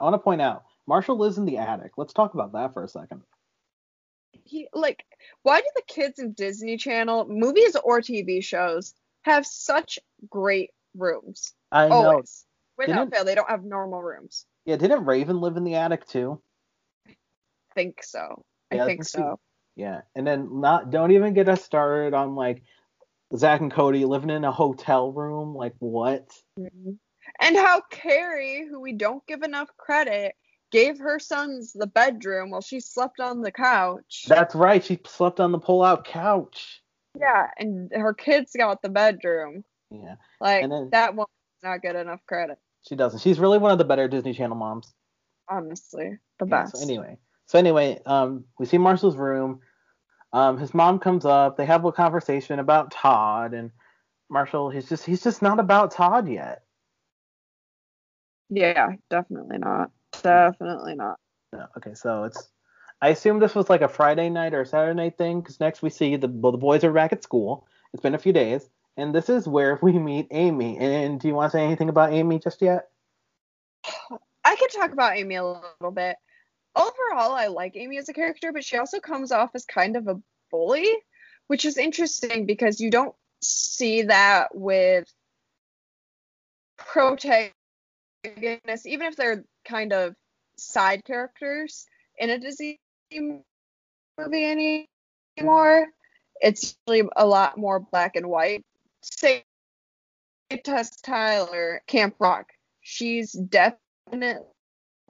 I 0.00 0.04
want 0.04 0.14
to 0.14 0.18
point 0.18 0.42
out 0.42 0.64
Marshall 0.86 1.16
lives 1.16 1.38
in 1.38 1.44
the 1.44 1.58
attic. 1.58 1.92
Let's 1.96 2.12
talk 2.12 2.34
about 2.34 2.52
that 2.52 2.74
for 2.74 2.82
a 2.82 2.88
second. 2.88 3.22
He 4.44 4.68
like 4.72 5.04
why 5.42 5.60
do 5.60 5.66
the 5.76 5.82
kids 5.86 6.18
in 6.18 6.32
Disney 6.32 6.76
Channel 6.76 7.26
movies 7.28 7.76
or 7.82 8.00
TV 8.00 8.42
shows 8.42 8.94
have 9.22 9.46
such 9.46 9.98
great 10.28 10.70
rooms? 10.96 11.54
I 11.70 11.88
know. 11.88 11.94
Always. 11.94 12.44
Without 12.76 12.94
Didn't- 12.96 13.14
fail, 13.14 13.24
they 13.24 13.34
don't 13.34 13.48
have 13.48 13.64
normal 13.64 14.02
rooms. 14.02 14.44
Yeah, 14.64 14.76
didn't 14.76 15.04
Raven 15.04 15.40
live 15.40 15.56
in 15.56 15.64
the 15.64 15.76
attic 15.76 16.06
too? 16.06 16.40
think 17.74 18.02
so. 18.02 18.44
Yeah, 18.72 18.84
I 18.84 18.86
think 18.86 19.04
so. 19.04 19.38
Yeah, 19.76 20.00
and 20.16 20.26
then 20.26 20.60
not 20.60 20.90
don't 20.90 21.12
even 21.12 21.32
get 21.34 21.48
us 21.48 21.62
started 21.64 22.12
on 22.12 22.34
like 22.34 22.62
Zack 23.36 23.60
and 23.60 23.72
Cody 23.72 24.04
living 24.04 24.30
in 24.30 24.44
a 24.44 24.52
hotel 24.52 25.12
room. 25.12 25.54
Like 25.54 25.74
what? 25.78 26.30
And 26.56 27.56
how 27.56 27.82
Carey, 27.90 28.66
who 28.68 28.80
we 28.80 28.92
don't 28.92 29.24
give 29.26 29.42
enough 29.42 29.68
credit, 29.76 30.34
gave 30.72 30.98
her 30.98 31.18
sons 31.18 31.72
the 31.72 31.86
bedroom 31.86 32.50
while 32.50 32.60
she 32.62 32.80
slept 32.80 33.20
on 33.20 33.42
the 33.42 33.52
couch. 33.52 34.24
That's 34.26 34.54
right. 34.54 34.82
She 34.82 34.98
slept 35.06 35.40
on 35.40 35.52
the 35.52 35.58
pull-out 35.58 36.04
couch. 36.04 36.82
yeah, 37.18 37.48
and 37.58 37.90
her 37.92 38.14
kids 38.14 38.52
got 38.56 38.80
the 38.82 38.88
bedroom. 38.88 39.64
Yeah, 39.90 40.16
Like 40.40 40.68
then- 40.68 40.90
that 40.92 41.14
one's 41.14 41.28
not 41.62 41.82
get 41.82 41.96
enough 41.96 42.20
credit. 42.26 42.58
she 42.86 42.96
doesn't. 42.96 43.20
She's 43.20 43.38
really 43.40 43.58
one 43.58 43.72
of 43.72 43.78
the 43.78 43.84
better 43.84 44.08
Disney 44.08 44.32
Channel 44.34 44.56
moms. 44.56 44.92
Honestly, 45.50 46.18
the 46.38 46.46
Yeah, 46.46 46.62
best. 46.62 46.76
so 46.76 46.82
anyway, 46.82 47.18
so 47.46 47.58
anyway, 47.58 48.00
um, 48.06 48.44
we 48.58 48.66
see 48.66 48.78
Marshall's 48.78 49.16
room. 49.16 49.60
Um, 50.32 50.58
his 50.58 50.74
mom 50.74 50.98
comes 50.98 51.24
up. 51.24 51.56
They 51.56 51.66
have 51.66 51.84
a 51.84 51.92
conversation 51.92 52.58
about 52.58 52.90
Todd, 52.90 53.54
and 53.54 53.70
Marshall, 54.30 54.70
he's 54.70 54.88
just 54.88 55.06
he's 55.06 55.22
just 55.22 55.42
not 55.42 55.58
about 55.58 55.90
Todd 55.90 56.28
yet. 56.28 56.62
Yeah, 58.50 58.92
definitely 59.10 59.58
not. 59.58 59.90
Definitely 60.22 60.94
not. 60.94 61.18
No, 61.52 61.66
okay, 61.76 61.94
so 61.94 62.24
it's. 62.24 62.48
I 63.00 63.10
assume 63.10 63.38
this 63.38 63.54
was 63.54 63.70
like 63.70 63.80
a 63.80 63.88
Friday 63.88 64.28
night 64.28 64.54
or 64.54 64.62
a 64.62 64.66
Saturday 64.66 64.94
night 64.94 65.16
thing 65.16 65.40
because 65.40 65.60
next 65.60 65.82
we 65.82 65.90
see 65.90 66.16
the 66.16 66.28
well, 66.28 66.52
the 66.52 66.58
boys 66.58 66.84
are 66.84 66.92
back 66.92 67.12
at 67.12 67.22
school. 67.22 67.66
It's 67.92 68.02
been 68.02 68.14
a 68.14 68.18
few 68.18 68.32
days, 68.32 68.68
and 68.96 69.14
this 69.14 69.28
is 69.28 69.46
where 69.46 69.78
we 69.82 69.92
meet 69.92 70.26
Amy. 70.30 70.76
And 70.78 71.18
do 71.20 71.28
you 71.28 71.34
want 71.34 71.52
to 71.52 71.58
say 71.58 71.64
anything 71.64 71.88
about 71.88 72.12
Amy 72.12 72.38
just 72.38 72.60
yet? 72.60 72.88
I 74.44 74.56
could 74.56 74.70
talk 74.70 74.92
about 74.92 75.16
Amy 75.16 75.36
a 75.36 75.44
little 75.44 75.90
bit. 75.92 76.16
Overall, 76.78 77.32
I 77.32 77.48
like 77.48 77.76
Amy 77.76 77.98
as 77.98 78.08
a 78.08 78.12
character, 78.12 78.52
but 78.52 78.64
she 78.64 78.76
also 78.78 79.00
comes 79.00 79.32
off 79.32 79.50
as 79.54 79.64
kind 79.64 79.96
of 79.96 80.06
a 80.06 80.20
bully, 80.50 80.88
which 81.48 81.64
is 81.64 81.76
interesting 81.76 82.46
because 82.46 82.80
you 82.80 82.90
don't 82.90 83.16
see 83.42 84.02
that 84.02 84.54
with 84.54 85.12
protagonists, 86.76 87.52
even 88.86 89.08
if 89.08 89.16
they're 89.16 89.44
kind 89.64 89.92
of 89.92 90.14
side 90.56 91.04
characters 91.04 91.86
in 92.16 92.30
a 92.30 92.38
Disney 92.38 92.78
movie 93.12 94.86
anymore. 95.36 95.88
It's 96.40 96.76
usually 96.86 97.08
a 97.16 97.26
lot 97.26 97.58
more 97.58 97.80
black 97.80 98.14
and 98.14 98.28
white. 98.28 98.64
Say 99.02 99.44
Tess 100.64 101.00
Tyler, 101.00 101.82
Camp 101.88 102.14
Rock. 102.20 102.52
She's 102.80 103.32
definitely 103.32 104.46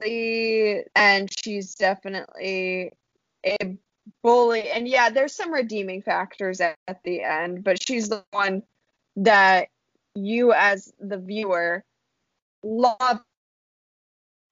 and 0.01 1.29
she's 1.43 1.75
definitely 1.75 2.91
a 3.45 3.77
bully. 4.23 4.69
And 4.69 4.87
yeah 4.87 5.09
there's 5.09 5.33
some 5.33 5.53
redeeming 5.53 6.01
factors 6.01 6.61
at, 6.61 6.75
at 6.87 7.03
the 7.03 7.21
end 7.21 7.63
but 7.63 7.81
she's 7.81 8.09
the 8.09 8.23
one 8.31 8.63
that 9.17 9.69
you 10.15 10.53
as 10.53 10.91
the 10.99 11.17
viewer 11.17 11.83
love 12.63 13.19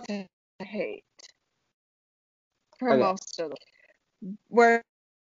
to 0.07 0.25
hate. 0.59 1.03
For 2.79 2.91
Okay. 2.91 3.01
most 3.01 3.39
of 3.39 3.49
them. 3.49 4.37
Where 4.49 4.83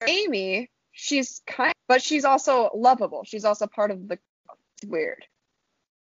amy 0.07 0.69
she's 0.93 1.43
kind 1.47 1.75
but 1.89 2.03
she's 2.03 2.25
also 2.25 2.71
lovable. 2.75 3.23
She's 3.25 3.45
also 3.45 3.67
part 3.67 3.91
of 3.91 4.09
the 4.09 4.19
it's 4.77 4.91
weird. 4.91 5.25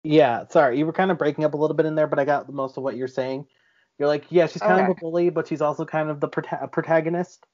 Yeah, 0.05 0.47
sorry, 0.49 0.79
you 0.79 0.87
were 0.87 0.93
kind 0.93 1.11
of 1.11 1.19
breaking 1.19 1.45
up 1.45 1.55
a 1.55 1.57
little 1.57 1.77
bit 1.77 1.87
in 1.87 1.95
there, 1.95 2.07
but 2.07 2.19
I 2.19 2.25
got 2.25 2.53
most 2.53 2.77
of 2.77 2.83
what 2.83 2.97
you're 2.97 3.09
saying. 3.09 3.47
You're 3.99 4.09
like, 4.09 4.27
yeah, 4.31 4.47
she's 4.47 4.63
kind 4.63 4.81
of 4.81 4.91
a 4.91 4.95
bully, 4.95 5.31
but 5.31 5.49
she's 5.49 5.61
also 5.61 5.85
kind 5.85 6.09
of 6.09 6.21
the 6.21 6.29
prota- 6.29 6.71
protagonist. 6.71 7.45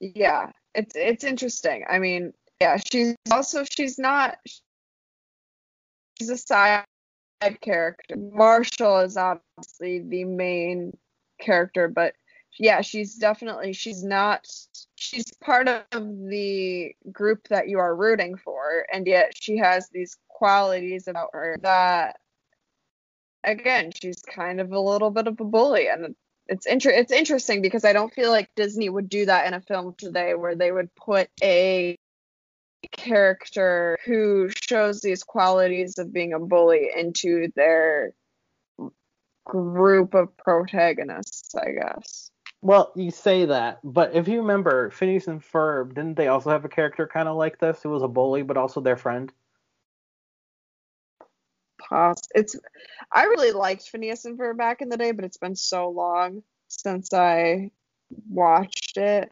Yeah, 0.00 0.50
it's 0.74 0.94
it's 0.94 1.24
interesting. 1.24 1.84
I 1.88 1.98
mean, 1.98 2.32
yeah, 2.60 2.76
she's 2.76 3.14
also 3.30 3.64
she's 3.64 3.98
not 3.98 4.36
she's 6.18 6.28
a 6.28 6.36
side 6.36 6.84
character. 7.60 8.16
Marshall 8.16 9.00
is 9.00 9.16
obviously 9.16 10.00
the 10.00 10.24
main 10.24 10.96
character, 11.40 11.88
but 11.88 12.14
yeah, 12.58 12.82
she's 12.82 13.14
definitely 13.14 13.72
she's 13.72 14.04
not 14.04 14.46
she's 14.96 15.32
part 15.40 15.68
of 15.68 15.84
the 15.92 16.94
group 17.10 17.48
that 17.48 17.68
you 17.68 17.78
are 17.78 17.96
rooting 17.96 18.36
for, 18.36 18.84
and 18.92 19.06
yet 19.06 19.32
she 19.34 19.56
has 19.56 19.88
these 19.88 20.16
qualities 20.28 21.08
about 21.08 21.30
her 21.32 21.58
that 21.62 22.16
again, 23.44 23.92
she's 23.92 24.22
kind 24.22 24.60
of 24.60 24.72
a 24.72 24.80
little 24.80 25.10
bit 25.10 25.26
of 25.26 25.40
a 25.40 25.44
bully 25.44 25.88
and 25.88 26.14
it's 26.48 26.66
inter- 26.66 26.90
it's 26.90 27.12
interesting 27.12 27.62
because 27.62 27.84
I 27.84 27.92
don't 27.92 28.12
feel 28.12 28.30
like 28.30 28.50
Disney 28.56 28.88
would 28.88 29.08
do 29.08 29.26
that 29.26 29.46
in 29.46 29.54
a 29.54 29.60
film 29.60 29.94
today 29.96 30.34
where 30.34 30.54
they 30.54 30.72
would 30.72 30.94
put 30.94 31.28
a 31.42 31.96
character 32.90 33.96
who 34.04 34.50
shows 34.50 35.00
these 35.00 35.22
qualities 35.22 35.98
of 35.98 36.12
being 36.12 36.32
a 36.32 36.40
bully 36.40 36.90
into 36.96 37.48
their 37.54 38.12
group 39.44 40.14
of 40.14 40.36
protagonists, 40.36 41.54
I 41.54 41.72
guess. 41.72 42.30
Well, 42.60 42.92
you 42.94 43.10
say 43.10 43.46
that, 43.46 43.80
but 43.82 44.14
if 44.14 44.28
you 44.28 44.38
remember, 44.38 44.90
Phineas 44.90 45.26
and 45.26 45.42
Ferb, 45.42 45.94
didn't 45.94 46.14
they 46.16 46.28
also 46.28 46.50
have 46.50 46.64
a 46.64 46.68
character 46.68 47.08
kind 47.12 47.28
of 47.28 47.36
like 47.36 47.58
this 47.58 47.82
who 47.82 47.90
was 47.90 48.02
a 48.02 48.08
bully, 48.08 48.42
but 48.42 48.56
also 48.56 48.80
their 48.80 48.96
friend? 48.96 49.32
Pos- 51.92 52.28
it's 52.34 52.56
I 53.12 53.24
really 53.24 53.52
liked 53.52 53.86
Phineas 53.88 54.24
and 54.24 54.38
Ferb 54.38 54.56
back 54.56 54.80
in 54.80 54.88
the 54.88 54.96
day, 54.96 55.12
but 55.12 55.26
it's 55.26 55.36
been 55.36 55.56
so 55.56 55.90
long 55.90 56.42
since 56.68 57.12
I 57.12 57.70
watched 58.30 58.96
it. 58.96 59.30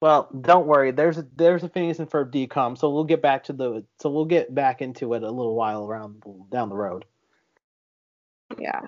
Well, 0.00 0.30
don't 0.40 0.66
worry. 0.66 0.92
There's 0.92 1.18
a, 1.18 1.26
there's 1.36 1.64
a 1.64 1.68
Phineas 1.68 1.98
and 1.98 2.08
Ferb 2.08 2.32
DCOM, 2.32 2.78
so 2.78 2.88
we'll 2.88 3.04
get 3.04 3.20
back 3.20 3.44
to 3.44 3.52
the 3.52 3.84
so 4.00 4.08
we'll 4.08 4.24
get 4.24 4.54
back 4.54 4.80
into 4.80 5.12
it 5.12 5.22
a 5.22 5.30
little 5.30 5.54
while 5.54 5.84
around 5.84 6.22
down 6.50 6.70
the 6.70 6.76
road. 6.76 7.04
Yeah. 8.58 8.80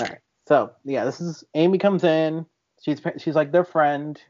All 0.00 0.06
right. 0.06 0.18
So 0.46 0.72
yeah, 0.84 1.06
this 1.06 1.22
is 1.22 1.42
Amy 1.54 1.78
comes 1.78 2.04
in. 2.04 2.44
She's 2.82 3.00
she's 3.16 3.34
like 3.34 3.50
their 3.50 3.64
friend, 3.64 4.20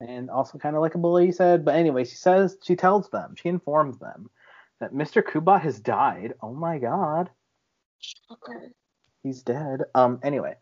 and 0.00 0.30
also 0.30 0.56
kind 0.56 0.74
of 0.74 0.80
like 0.80 0.94
a 0.94 0.98
bully. 0.98 1.32
Said, 1.32 1.66
but 1.66 1.74
anyway, 1.74 2.04
she 2.04 2.16
says 2.16 2.56
she 2.62 2.76
tells 2.76 3.10
them, 3.10 3.34
she 3.36 3.50
informs 3.50 3.98
them 3.98 4.30
that 4.80 4.92
Mr. 4.92 5.22
Kubat 5.22 5.62
has 5.62 5.80
died. 5.80 6.34
Oh 6.42 6.54
my 6.54 6.78
God, 6.78 7.30
he's 9.22 9.42
dead. 9.42 9.82
Um. 9.94 10.20
Anyway, 10.22 10.56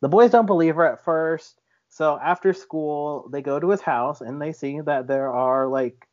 the 0.00 0.08
boys 0.08 0.30
don't 0.30 0.46
believe 0.46 0.76
her 0.76 0.86
at 0.86 1.04
first. 1.04 1.60
So 1.88 2.18
after 2.22 2.52
school, 2.52 3.28
they 3.32 3.42
go 3.42 3.58
to 3.60 3.70
his 3.70 3.80
house 3.80 4.20
and 4.20 4.40
they 4.40 4.52
see 4.52 4.80
that 4.80 5.06
there 5.06 5.32
are 5.32 5.68
like 5.68 6.06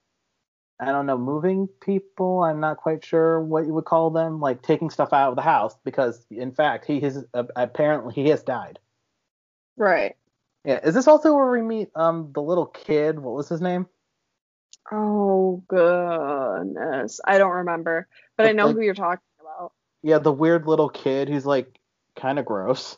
I 0.79 0.91
don't 0.91 1.05
know, 1.05 1.17
moving 1.17 1.67
people. 1.81 2.43
I'm 2.43 2.59
not 2.59 2.77
quite 2.77 3.05
sure 3.05 3.41
what 3.41 3.65
you 3.65 3.73
would 3.73 3.85
call 3.85 4.09
them, 4.09 4.39
like 4.41 4.61
taking 4.61 4.89
stuff 4.89 5.13
out 5.13 5.29
of 5.29 5.35
the 5.35 5.41
house 5.41 5.75
because, 5.85 6.25
in 6.31 6.51
fact, 6.51 6.85
he 6.85 6.99
has 7.01 7.23
uh, 7.33 7.43
apparently 7.55 8.13
he 8.13 8.29
has 8.29 8.43
died. 8.43 8.79
Right. 9.77 10.15
Yeah, 10.65 10.79
is 10.83 10.93
this 10.95 11.07
also 11.07 11.33
where 11.35 11.51
we 11.51 11.61
meet 11.61 11.89
um 11.95 12.31
the 12.33 12.41
little 12.41 12.65
kid? 12.65 13.19
What 13.19 13.35
was 13.35 13.49
his 13.49 13.61
name? 13.61 13.87
Oh 14.91 15.63
goodness. 15.67 17.19
I 17.25 17.37
don't 17.37 17.51
remember. 17.51 18.07
But 18.37 18.47
I 18.47 18.51
know 18.51 18.67
like- 18.67 18.75
who 18.75 18.81
you're 18.81 18.93
talking 18.93 19.21
about. 19.39 19.73
Yeah, 20.01 20.19
the 20.19 20.31
weird 20.33 20.67
little 20.67 20.89
kid 20.89 21.29
who's 21.29 21.45
like 21.45 21.79
kind 22.15 22.37
of 22.39 22.45
gross. 22.45 22.97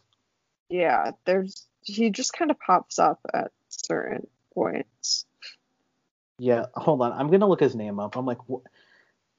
Yeah, 0.70 1.12
there's 1.26 1.68
he 1.82 2.10
just 2.10 2.34
kind 2.34 2.50
of 2.50 2.60
pops 2.60 2.98
up 2.98 3.20
at 3.34 3.52
certain 3.70 4.26
points. 4.54 5.26
Yeah, 6.40 6.66
hold 6.74 7.02
on, 7.02 7.14
I'm 7.14 7.30
gonna 7.30 7.48
look 7.48 7.60
his 7.60 7.76
name 7.76 8.00
up. 8.00 8.18
I'm 8.18 8.26
like, 8.26 8.40
wh- 8.50 8.66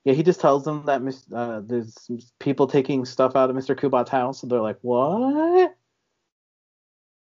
yeah, 0.05 0.15
he 0.15 0.23
just 0.23 0.41
tells 0.41 0.65
them 0.65 0.85
that 0.87 1.03
uh, 1.35 1.61
there's 1.65 2.09
people 2.39 2.69
taking 2.69 3.05
stuff 3.05 3.35
out 3.35 3.51
of 3.51 3.57
Mr. 3.57 3.75
Kubat's 3.77 4.11
house, 4.11 4.43
and 4.43 4.53
they're 4.53 4.61
like, 4.61 4.79
what? 4.83 5.75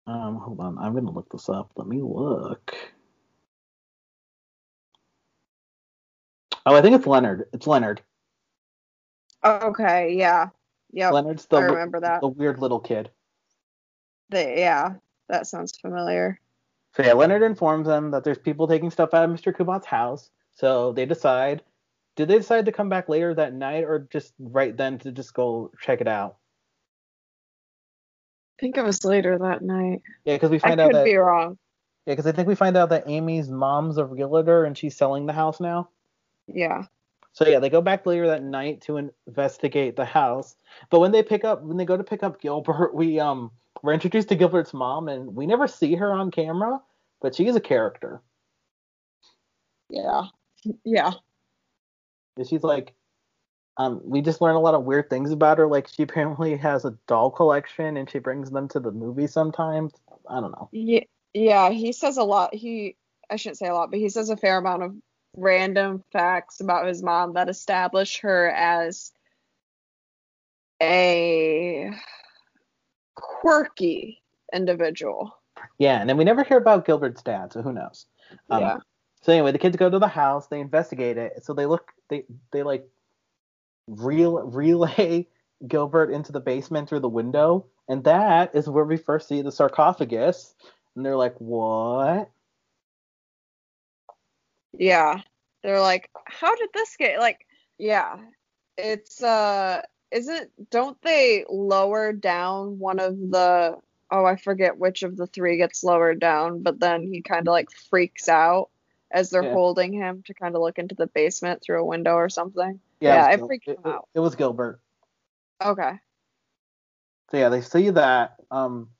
Um, 0.07 0.37
hold 0.37 0.61
on, 0.61 0.79
I'm 0.79 0.95
gonna 0.95 1.11
look 1.11 1.31
this 1.31 1.49
up. 1.49 1.73
Let 1.77 1.89
me 1.89 2.01
look. 2.01 2.68
Oh, 6.69 6.75
I 6.75 6.83
think 6.83 6.95
it's 6.97 7.07
Leonard. 7.07 7.49
It's 7.55 7.67
Leonard. 7.67 8.03
Okay, 9.43 10.15
yeah. 10.15 10.49
Yep. 10.93 11.13
Leonard's 11.15 11.47
the 11.47 11.57
I 11.57 11.61
remember 11.63 12.01
that. 12.01 12.21
the 12.21 12.29
weird 12.29 12.59
little 12.59 12.79
kid. 12.79 13.11
The, 14.29 14.55
yeah, 14.55 14.95
that 15.31 15.47
sounds 15.47 15.79
familiar. 15.79 16.39
So 16.95 17.03
yeah, 17.03 17.15
Leonard 17.15 17.43
informs 17.43 17.87
them 17.87 18.11
that 18.11 18.23
there's 18.23 18.37
people 18.37 18.69
taking 18.69 18.91
stuff 18.91 19.15
out 19.15 19.25
of 19.25 19.31
Mr. 19.31 19.57
Kubat's 19.57 19.87
house. 19.87 20.31
So 20.55 20.93
they 20.93 21.07
decide. 21.07 21.63
Did 22.17 22.29
they 22.29 22.37
decide 22.37 22.67
to 22.67 22.73
come 22.73 22.91
back 22.91 23.09
later 23.09 23.33
that 23.35 23.55
night, 23.55 23.85
or 23.85 24.07
just 24.13 24.35
right 24.39 24.77
then 24.77 24.99
to 24.99 25.13
just 25.13 25.33
go 25.33 25.71
check 25.81 26.03
it 26.03 26.09
out? 26.09 26.37
I 28.59 28.61
think 28.61 28.77
it 28.77 28.85
was 28.85 29.05
later 29.05 29.39
that 29.39 29.63
night. 29.63 30.03
Yeah, 30.27 30.35
because 30.35 30.51
we 30.51 30.57
I 30.57 30.61
find 30.61 30.81
out 30.81 30.89
could 30.89 30.97
that 30.97 31.05
be 31.05 31.17
wrong. 31.17 31.57
yeah, 32.05 32.13
because 32.13 32.27
I 32.27 32.33
think 32.33 32.47
we 32.47 32.57
find 32.57 32.77
out 32.77 32.91
that 32.91 33.09
Amy's 33.09 33.49
mom's 33.49 33.97
a 33.97 34.05
realtor 34.05 34.65
and 34.65 34.77
she's 34.77 34.97
selling 34.97 35.25
the 35.25 35.33
house 35.33 35.61
now. 35.61 35.89
Yeah. 36.53 36.85
So 37.33 37.47
yeah, 37.47 37.61
they 37.61 37.71
go 37.71 37.81
back 37.81 38.05
later 38.07 38.27
that 38.27 38.43
night 38.43 38.81
to 38.83 39.11
investigate 39.27 39.97
the 39.97 40.05
house. 40.05 40.57
But 40.91 41.01
when 41.01 41.13
they 41.13 41.23
pick 41.23 41.45
up, 41.45 41.63
when 41.63 41.77
they 41.77 41.85
go 41.85 41.97
to 41.97 42.05
pick 42.05 42.23
up 42.23 42.41
Gilbert, 42.41 42.95
we 42.95 43.21
um 43.21 43.53
we're 43.83 43.95
introduced 43.95 44.29
to 44.31 44.35
Gilbert's 44.35 44.75
mom, 44.75 45.09
and 45.09 45.35
we 45.37 45.47
never 45.47 45.69
see 45.69 45.95
her 45.95 46.13
on 46.13 46.31
camera, 46.31 46.81
but 47.21 47.35
she 47.35 47.47
is 47.47 47.55
a 47.55 47.61
character. 47.61 48.21
Yeah. 49.89 50.25
Yeah. 50.85 51.13
And 52.37 52.47
She's 52.47 52.63
like, 52.63 52.95
um, 53.77 54.01
we 54.05 54.21
just 54.21 54.41
learn 54.41 54.57
a 54.57 54.61
lot 54.61 54.75
of 54.75 54.85
weird 54.85 55.09
things 55.09 55.31
about 55.31 55.59
her. 55.59 55.69
Like 55.69 55.87
she 55.89 56.03
apparently 56.03 56.57
has 56.57 56.85
a 56.85 56.99
doll 57.07 57.31
collection, 57.31 57.97
and 57.97 58.11
she 58.11 58.19
brings 58.19 58.51
them 58.51 58.69
to 58.69 58.81
the 58.81 58.91
movie 58.91 59.29
sometimes. 59.29 59.93
I 60.29 60.41
don't 60.41 60.51
know. 60.51 60.69
Yeah, 60.73 61.05
yeah, 61.35 61.71
he 61.71 61.93
says 61.93 62.17
a 62.17 62.25
lot. 62.25 62.55
He 62.55 62.97
I 63.31 63.37
shouldn't 63.37 63.59
say 63.59 63.69
a 63.69 63.75
lot, 63.75 63.91
but 63.91 64.01
he 64.01 64.09
says 64.09 64.31
a 64.31 64.37
fair 64.37 64.59
amount 64.59 64.83
of 64.83 64.95
random 65.39 66.05
facts 66.13 66.61
about 66.61 66.87
his 66.87 67.03
mom 67.03 67.35
that 67.35 67.49
establish 67.49 68.21
her 68.21 68.51
as 68.51 69.13
a 70.83 71.91
quirky 73.15 74.23
individual. 74.53 75.35
Yeah, 75.79 76.01
and 76.01 76.09
then 76.09 76.17
we 76.17 76.25
never 76.25 76.45
hear 76.45 76.59
about 76.59 76.85
Gilbert's 76.85 77.23
dad, 77.23 77.53
so 77.53 77.63
who 77.63 77.73
knows? 77.73 78.07
Um, 78.51 78.61
yeah. 78.61 78.77
So 79.23 79.33
anyway, 79.33 79.53
the 79.53 79.59
kids 79.59 79.77
go 79.77 79.91
to 79.91 79.99
the 79.99 80.09
house, 80.09 80.47
they 80.47 80.61
investigate 80.61 81.19
it. 81.19 81.45
So 81.45 81.53
they 81.53 81.67
look, 81.67 81.93
they 82.09 82.25
they 82.53 82.63
like 82.63 82.87
reel, 83.87 84.43
relay 84.43 85.27
Gilbert 85.67 86.11
into 86.11 86.31
the 86.33 86.41
basement 86.41 86.89
through 86.89 87.01
the 87.01 87.09
window, 87.09 87.67
and 87.89 88.05
that 88.05 88.55
is 88.55 88.69
where 88.69 88.85
we 88.85 88.97
first 88.97 89.29
see 89.29 89.43
the 89.43 89.53
sarcophagus. 89.53 90.55
And 90.95 91.05
they're 91.05 91.17
like, 91.17 91.35
"What?" 91.39 92.31
Yeah. 94.73 95.21
They're 95.63 95.81
like, 95.81 96.11
how 96.27 96.55
did 96.55 96.71
this 96.73 96.97
get 96.97 97.19
like 97.19 97.47
yeah. 97.79 98.17
It's 98.77 99.23
uh 99.23 99.83
isn't 100.11 100.51
don't 100.71 101.01
they 101.03 101.45
lower 101.49 102.13
down 102.13 102.79
one 102.79 102.99
of 102.99 103.19
the 103.19 103.77
oh 104.11 104.25
I 104.25 104.37
forget 104.37 104.79
which 104.79 105.03
of 105.03 105.17
the 105.17 105.27
three 105.27 105.57
gets 105.59 105.85
lowered 105.85 106.21
down, 106.21 106.63
but 106.63 106.81
then 106.81 107.03
he 107.03 107.23
kinda 107.23 107.51
like 107.51 107.71
freaks 107.91 108.29
out 108.29 108.71
as 109.11 109.31
they're 109.31 109.43
Yeah. 109.43 109.53
holding 109.53 109.93
him 109.93 110.23
to 110.27 110.35
kind 110.35 110.55
of 110.55 110.61
look 110.61 110.79
into 110.79 110.95
the 110.95 111.07
basement 111.07 111.63
through 111.63 111.81
a 111.81 111.87
window 111.87 112.15
or 112.15 112.29
something. 112.29 112.81
Yeah, 113.01 113.31
it, 113.31 113.41
it 113.41 113.47
freaked 113.47 113.69
it, 113.69 113.79
out. 113.85 114.09
it 114.15 114.21
was 114.21 114.35
Gilbert. 114.35 114.81
Okay. 115.65 115.99
So 117.31 117.37
yeah, 117.37 117.49
they 117.49 117.61
see 117.61 117.91
that. 117.91 118.37
Um, 118.51 118.91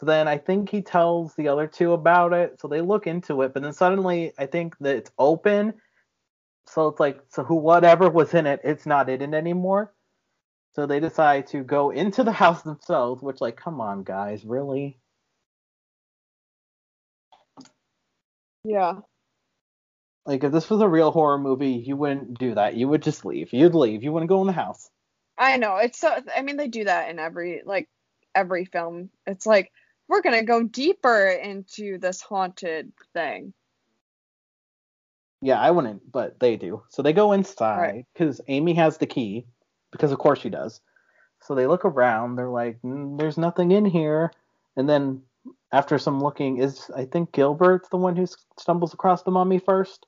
so 0.00 0.06
then 0.06 0.28
I 0.28 0.38
think 0.38 0.70
he 0.70 0.80
tells 0.80 1.34
the 1.34 1.48
other 1.48 1.66
two 1.66 1.92
about 1.92 2.32
it. 2.32 2.58
So 2.58 2.68
they 2.68 2.80
look 2.80 3.06
into 3.06 3.42
it, 3.42 3.52
but 3.52 3.62
then 3.62 3.74
suddenly 3.74 4.32
I 4.38 4.46
think 4.46 4.78
that 4.78 4.96
it's 4.96 5.10
open. 5.18 5.74
So 6.66 6.88
it's 6.88 6.98
like, 6.98 7.20
so 7.28 7.44
who, 7.44 7.56
whatever 7.56 8.08
was 8.08 8.32
in 8.32 8.46
it, 8.46 8.60
it's 8.64 8.86
not 8.86 9.10
in 9.10 9.20
it 9.20 9.36
anymore. 9.36 9.92
So 10.74 10.86
they 10.86 11.00
decide 11.00 11.48
to 11.48 11.62
go 11.62 11.90
into 11.90 12.24
the 12.24 12.32
house 12.42 12.62
themselves, 12.62 13.22
which 13.22 13.42
like, 13.42 13.58
come 13.58 13.78
on, 13.78 14.02
guys, 14.02 14.42
really? 14.42 14.98
Yeah. 18.64 19.00
Like 20.24 20.44
if 20.44 20.50
this 20.50 20.70
was 20.70 20.80
a 20.80 20.88
real 20.88 21.10
horror 21.10 21.38
movie, 21.38 21.72
you 21.72 21.94
wouldn't 21.94 22.38
do 22.38 22.54
that. 22.54 22.74
You 22.74 22.88
would 22.88 23.02
just 23.02 23.26
leave. 23.26 23.52
You'd 23.52 23.74
leave. 23.74 24.02
You 24.02 24.12
wouldn't 24.12 24.30
go 24.30 24.40
in 24.40 24.46
the 24.46 24.54
house. 24.54 24.88
I 25.36 25.58
know. 25.58 25.76
It's 25.76 25.98
so 25.98 26.16
I 26.34 26.40
mean 26.40 26.56
they 26.56 26.68
do 26.68 26.84
that 26.84 27.10
in 27.10 27.18
every 27.18 27.60
like 27.66 27.86
every 28.34 28.64
film. 28.64 29.10
It's 29.26 29.44
like 29.44 29.70
we're 30.10 30.22
going 30.22 30.38
to 30.38 30.44
go 30.44 30.64
deeper 30.64 31.28
into 31.28 31.96
this 31.98 32.20
haunted 32.20 32.92
thing. 33.14 33.54
Yeah, 35.40 35.60
I 35.60 35.70
wouldn't, 35.70 36.10
but 36.10 36.40
they 36.40 36.56
do. 36.56 36.82
So 36.90 37.00
they 37.00 37.12
go 37.12 37.32
inside 37.32 37.80
Right. 37.80 38.06
because 38.12 38.40
Amy 38.48 38.74
has 38.74 38.98
the 38.98 39.06
key, 39.06 39.46
because 39.92 40.10
of 40.10 40.18
course 40.18 40.40
she 40.40 40.50
does. 40.50 40.80
So 41.42 41.54
they 41.54 41.68
look 41.68 41.84
around. 41.84 42.36
They're 42.36 42.50
like, 42.50 42.82
"Mm, 42.82 43.18
"There's 43.18 43.38
nothing 43.38 43.70
in 43.70 43.84
here." 43.84 44.32
And 44.76 44.88
then 44.88 45.22
after 45.72 45.96
some 45.96 46.20
looking, 46.20 46.58
is 46.58 46.90
I 46.94 47.04
think 47.04 47.32
Gilbert's 47.32 47.88
the 47.88 47.96
one 47.96 48.16
who 48.16 48.26
stumbles 48.58 48.92
across 48.92 49.22
the 49.22 49.30
mummy 49.30 49.60
first. 49.60 50.06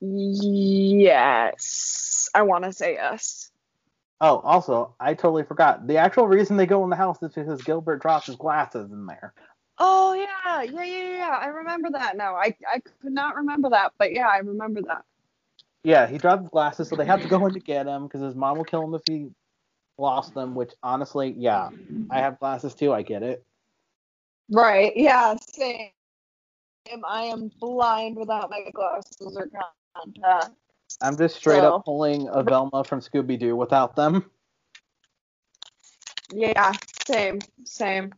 Yes. 0.00 2.28
I 2.34 2.42
want 2.42 2.64
to 2.64 2.72
say 2.72 2.94
yes. 2.94 3.50
Oh, 4.20 4.38
also, 4.40 4.94
I 4.98 5.14
totally 5.14 5.44
forgot. 5.44 5.86
The 5.86 5.96
actual 5.98 6.26
reason 6.26 6.56
they 6.56 6.66
go 6.66 6.82
in 6.84 6.90
the 6.90 6.96
house 6.96 7.22
is 7.22 7.32
because 7.34 7.62
Gilbert 7.62 8.02
drops 8.02 8.26
his 8.26 8.36
glasses 8.36 8.90
in 8.90 9.06
there. 9.06 9.32
Oh 9.78 10.12
yeah, 10.14 10.62
yeah, 10.62 10.84
yeah, 10.84 11.16
yeah. 11.18 11.38
I 11.40 11.46
remember 11.46 11.90
that 11.92 12.16
now. 12.16 12.34
I 12.34 12.56
I 12.72 12.80
could 12.80 13.12
not 13.12 13.36
remember 13.36 13.70
that, 13.70 13.92
but 13.98 14.12
yeah, 14.12 14.26
I 14.26 14.38
remember 14.38 14.82
that. 14.82 15.04
Yeah, 15.84 16.08
he 16.08 16.18
dropped 16.18 16.42
his 16.42 16.50
glasses, 16.50 16.88
so 16.88 16.96
they 16.96 17.04
have 17.06 17.22
to 17.22 17.28
go 17.28 17.46
in 17.46 17.54
to 17.54 17.60
get 17.60 17.86
him 17.86 18.04
because 18.08 18.20
his 18.22 18.34
mom 18.34 18.56
will 18.58 18.64
kill 18.64 18.84
him 18.84 18.94
if 18.94 19.02
he 19.06 19.28
lost 19.98 20.34
them. 20.34 20.56
Which 20.56 20.72
honestly, 20.82 21.34
yeah, 21.38 21.70
I 22.10 22.20
have 22.20 22.40
glasses 22.40 22.74
too. 22.74 22.92
I 22.92 23.02
get 23.02 23.22
it. 23.22 23.44
Right. 24.50 24.92
Yeah. 24.96 25.36
Same. 25.40 25.90
I 27.06 27.24
am 27.24 27.50
blind 27.60 28.16
without 28.16 28.50
my 28.50 28.62
glasses 28.74 29.36
or 29.36 29.48
contacts. 29.94 30.56
I'm 31.00 31.16
just 31.16 31.36
straight 31.36 31.60
So- 31.60 31.76
up 31.76 31.84
pulling 31.84 32.28
a 32.28 32.42
Velma 32.42 32.84
from 32.84 33.00
Scooby 33.00 33.38
Doo 33.38 33.56
without 33.56 33.96
them. 33.96 34.30
Yeah. 36.30 36.72
Same. 37.06 37.38
Same. 37.64 38.12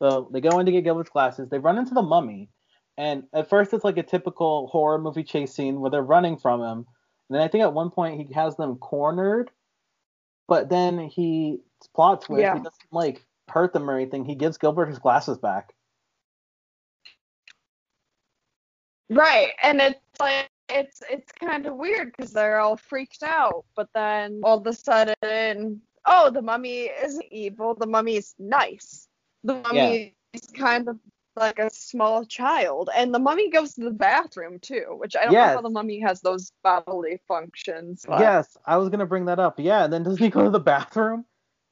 So 0.00 0.28
they 0.32 0.40
go 0.40 0.58
in 0.58 0.66
to 0.66 0.72
get 0.72 0.82
Gilbert's 0.82 1.10
glasses. 1.10 1.48
They 1.48 1.58
run 1.58 1.78
into 1.78 1.94
the 1.94 2.02
mummy, 2.02 2.48
and 2.96 3.24
at 3.32 3.48
first 3.48 3.72
it's 3.72 3.84
like 3.84 3.98
a 3.98 4.02
typical 4.02 4.66
horror 4.66 4.98
movie 4.98 5.22
chase 5.22 5.54
scene 5.54 5.80
where 5.80 5.90
they're 5.92 6.02
running 6.02 6.36
from 6.36 6.60
him. 6.60 6.86
And 7.28 7.36
then 7.36 7.40
I 7.42 7.46
think 7.48 7.62
at 7.62 7.72
one 7.72 7.90
point 7.90 8.20
he 8.26 8.34
has 8.34 8.56
them 8.56 8.76
cornered, 8.76 9.50
but 10.48 10.68
then 10.68 10.98
he 10.98 11.60
plot 11.94 12.22
twist. 12.22 12.40
Yeah. 12.40 12.54
He 12.54 12.58
doesn't 12.58 12.92
like 12.92 13.24
hurt 13.48 13.72
them 13.72 13.88
or 13.88 13.94
anything. 13.94 14.24
He 14.24 14.34
gives 14.34 14.58
Gilbert 14.58 14.86
his 14.86 14.98
glasses 14.98 15.38
back. 15.38 15.72
Right. 19.08 19.52
And 19.62 19.80
it's 19.80 20.00
like 20.18 20.50
it's 20.72 21.02
it's 21.10 21.30
kind 21.32 21.66
of 21.66 21.76
weird 21.76 22.12
because 22.16 22.32
they're 22.32 22.60
all 22.60 22.76
freaked 22.76 23.22
out, 23.22 23.64
but 23.76 23.88
then 23.94 24.40
all 24.44 24.58
of 24.58 24.66
a 24.66 24.72
sudden, 24.72 25.80
oh, 26.06 26.30
the 26.30 26.42
mummy 26.42 26.84
isn't 27.04 27.24
evil. 27.30 27.74
The 27.74 27.86
mummy's 27.86 28.34
nice. 28.38 29.08
The 29.44 29.54
mummy 29.54 30.14
is 30.32 30.42
kind 30.54 30.88
of 30.88 30.98
like 31.36 31.58
a 31.58 31.70
small 31.70 32.24
child, 32.26 32.90
and 32.94 33.14
the 33.14 33.18
mummy 33.18 33.50
goes 33.50 33.74
to 33.74 33.84
the 33.84 33.90
bathroom 33.90 34.58
too, 34.58 34.96
which 34.98 35.16
I 35.16 35.24
don't 35.24 35.32
know 35.48 35.54
how 35.56 35.62
the 35.62 35.70
mummy 35.70 36.00
has 36.00 36.20
those 36.20 36.52
bodily 36.62 37.20
functions. 37.26 38.04
But 38.06 38.20
Yes, 38.20 38.56
I 38.66 38.76
was 38.76 38.88
gonna 38.90 39.06
bring 39.06 39.24
that 39.26 39.38
up. 39.38 39.58
Yeah, 39.58 39.84
and 39.84 39.92
then 39.92 40.02
doesn't 40.02 40.22
he 40.22 40.28
go 40.30 40.44
to 40.44 40.50
the 40.50 40.60
bathroom? 40.60 41.24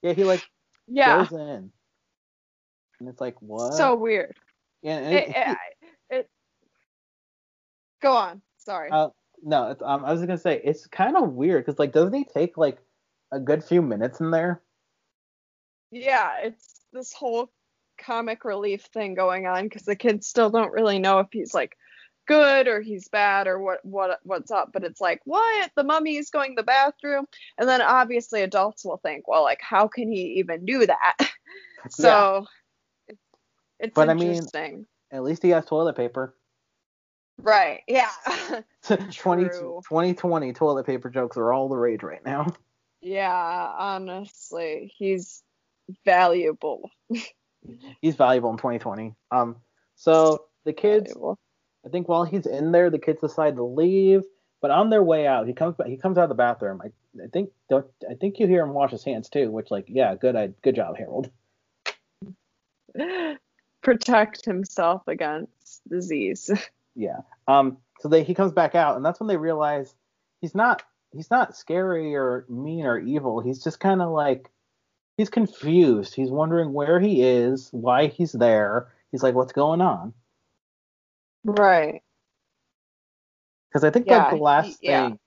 Yeah, 0.03 0.15
he 0.15 0.25
like 0.25 0.43
Yeah. 0.89 1.19
goes 1.25 1.33
in, 1.33 1.71
and 3.01 3.09
it's 3.09 3.21
like 3.21 3.41
what? 3.43 3.75
So 3.75 3.95
weird. 3.97 4.37
yeah, 4.83 4.99
it- 5.01 5.29
it, 5.37 5.57
it, 6.11 6.31
go 8.01 8.13
on. 8.13 8.41
Sorry. 8.65 8.91
Uh, 8.91 9.09
no, 9.43 9.71
it's, 9.71 9.83
um, 9.83 10.05
I 10.05 10.13
was 10.13 10.21
gonna 10.21 10.39
say 10.39 10.61
it's 10.63 10.87
kind 10.87 11.17
of 11.17 11.33
weird 11.33 11.65
because 11.65 11.79
like 11.79 11.93
doesn't 11.93 12.13
he 12.13 12.25
take 12.25 12.57
like 12.57 12.79
a 13.33 13.41
good 13.41 13.65
few 13.65 13.83
minutes 13.83 14.21
in 14.21 14.31
there? 14.31 14.63
yeah, 15.91 16.39
it's 16.43 16.81
this 16.93 17.13
whole 17.13 17.51
comic 17.99 18.45
relief 18.45 18.83
thing 18.93 19.15
going 19.15 19.47
on 19.47 19.65
because 19.65 19.83
the 19.83 19.97
kids 19.97 20.27
still 20.27 20.51
don't 20.51 20.73
really 20.73 20.99
know 20.99 21.19
if 21.19 21.27
he's 21.33 21.53
like 21.55 21.77
good 22.27 22.69
or 22.69 22.81
he's 22.81 23.09
bad 23.09 23.47
or 23.47 23.59
what 23.59 23.85
what 23.85 24.21
what's 24.23 24.51
up. 24.51 24.71
But 24.73 24.85
it's 24.85 25.01
like, 25.01 25.21
what? 25.25 25.71
The 25.77 25.85
mummy's 25.85 26.31
going 26.31 26.55
to 26.57 26.61
the 26.61 26.67
bathroom, 26.67 27.27
and 27.59 27.69
then 27.69 27.81
obviously 27.83 28.43
adults 28.43 28.85
will 28.85 28.99
think, 28.99 29.27
well, 29.27 29.43
like, 29.43 29.61
how 29.61 29.89
can 29.89 30.11
he 30.13 30.35
even 30.39 30.65
do 30.65 30.87
that? 30.87 31.17
so 31.91 32.47
it's 33.09 33.19
it's 33.79 33.95
But 33.95 34.11
I 34.11 34.15
mean- 34.15 34.47
At 35.13 35.25
least 35.25 35.43
he 35.43 35.51
has 35.51 35.65
toilet 35.67 35.97
paper. 35.97 36.37
Right? 37.43 37.81
Yeah, 37.87 38.11
20, 38.83 39.03
2020 39.13 40.53
toilet 40.53 40.87
paper 40.87 41.11
jokes 41.11 41.37
are 41.37 41.53
all 41.53 41.69
the 41.69 41.77
rage 41.77 42.03
right 42.03 42.25
now. 42.25 42.53
yeah. 43.01 43.73
Honestly, 43.79 44.93
he's 44.97 45.43
valuable. 46.05 46.91
He's 48.01 48.17
valuable 48.17 48.51
in 48.51 48.57
2020. 48.57 49.15
Um, 49.31 49.57
so 49.97 50.47
the 50.65 50.73
kids 50.73 51.13
Valuable. 51.13 51.39
I 51.85 51.89
think 51.89 52.09
while 52.09 52.25
he's 52.25 52.47
in 52.47 52.73
there, 52.73 52.91
the 52.91 52.99
kids 52.99 53.21
decide 53.21 53.57
to 53.57 53.65
leave. 53.65 54.23
But 54.61 54.71
on 54.71 54.91
their 54.91 55.03
way 55.03 55.27
out, 55.27 55.47
he 55.47 55.55
comes. 55.55 55.75
He 55.87 55.97
comes 55.97 56.19
out 56.19 56.25
of 56.25 56.29
the 56.29 56.35
bathroom. 56.35 56.83
I, 56.85 56.89
I 57.23 57.29
think 57.33 57.51
don't 57.71 57.87
I 58.09 58.15
think 58.15 58.39
you 58.39 58.47
hear 58.47 58.63
him 58.63 58.75
wash 58.75 58.91
his 58.91 59.03
hands 59.05 59.31
too. 59.31 59.51
Which 59.51 59.71
like 59.71 59.87
yeah, 59.89 60.15
good 60.15 60.37
I, 60.37 60.49
good 60.63 60.77
job, 60.77 60.99
Harold. 60.99 61.31
Protect 63.83 64.45
himself 64.45 65.03
against 65.07 65.81
disease. 65.89 66.51
Yeah. 66.95 67.21
Um. 67.49 67.79
So 68.01 68.09
they 68.09 68.23
he 68.23 68.35
comes 68.35 68.53
back 68.53 68.75
out, 68.75 68.97
and 68.97 69.05
that's 69.05 69.21
when 69.21 69.29
they 69.29 69.37
realize 69.37 69.95
he's 70.41 70.55
not 70.55 70.83
he's 71.13 71.31
not 71.31 71.57
scary 71.57 72.15
or 72.15 72.45
mean 72.49 72.87
or 72.87 72.99
evil. 72.99 73.41
He's 73.41 73.63
just 73.63 73.81
kind 73.81 74.01
of 74.03 74.11
like 74.11 74.51
he's 75.17 75.31
confused. 75.31 76.15
He's 76.15 76.31
wondering 76.31 76.73
where 76.73 76.99
he 77.01 77.23
is, 77.23 77.69
why 77.73 78.07
he's 78.07 78.33
there. 78.33 78.89
He's 79.13 79.23
like, 79.23 79.35
what's 79.35 79.53
going 79.53 79.81
on? 79.81 80.15
Right. 81.45 82.03
Because 83.69 83.85
I 83.85 83.91
think 83.91 84.07
Yeah, 84.07 84.25
like 84.25 84.31
the 84.39 84.43
last 84.43 84.67
he- 84.81 84.89
yeah. 84.89 85.09
thing, 85.09 85.19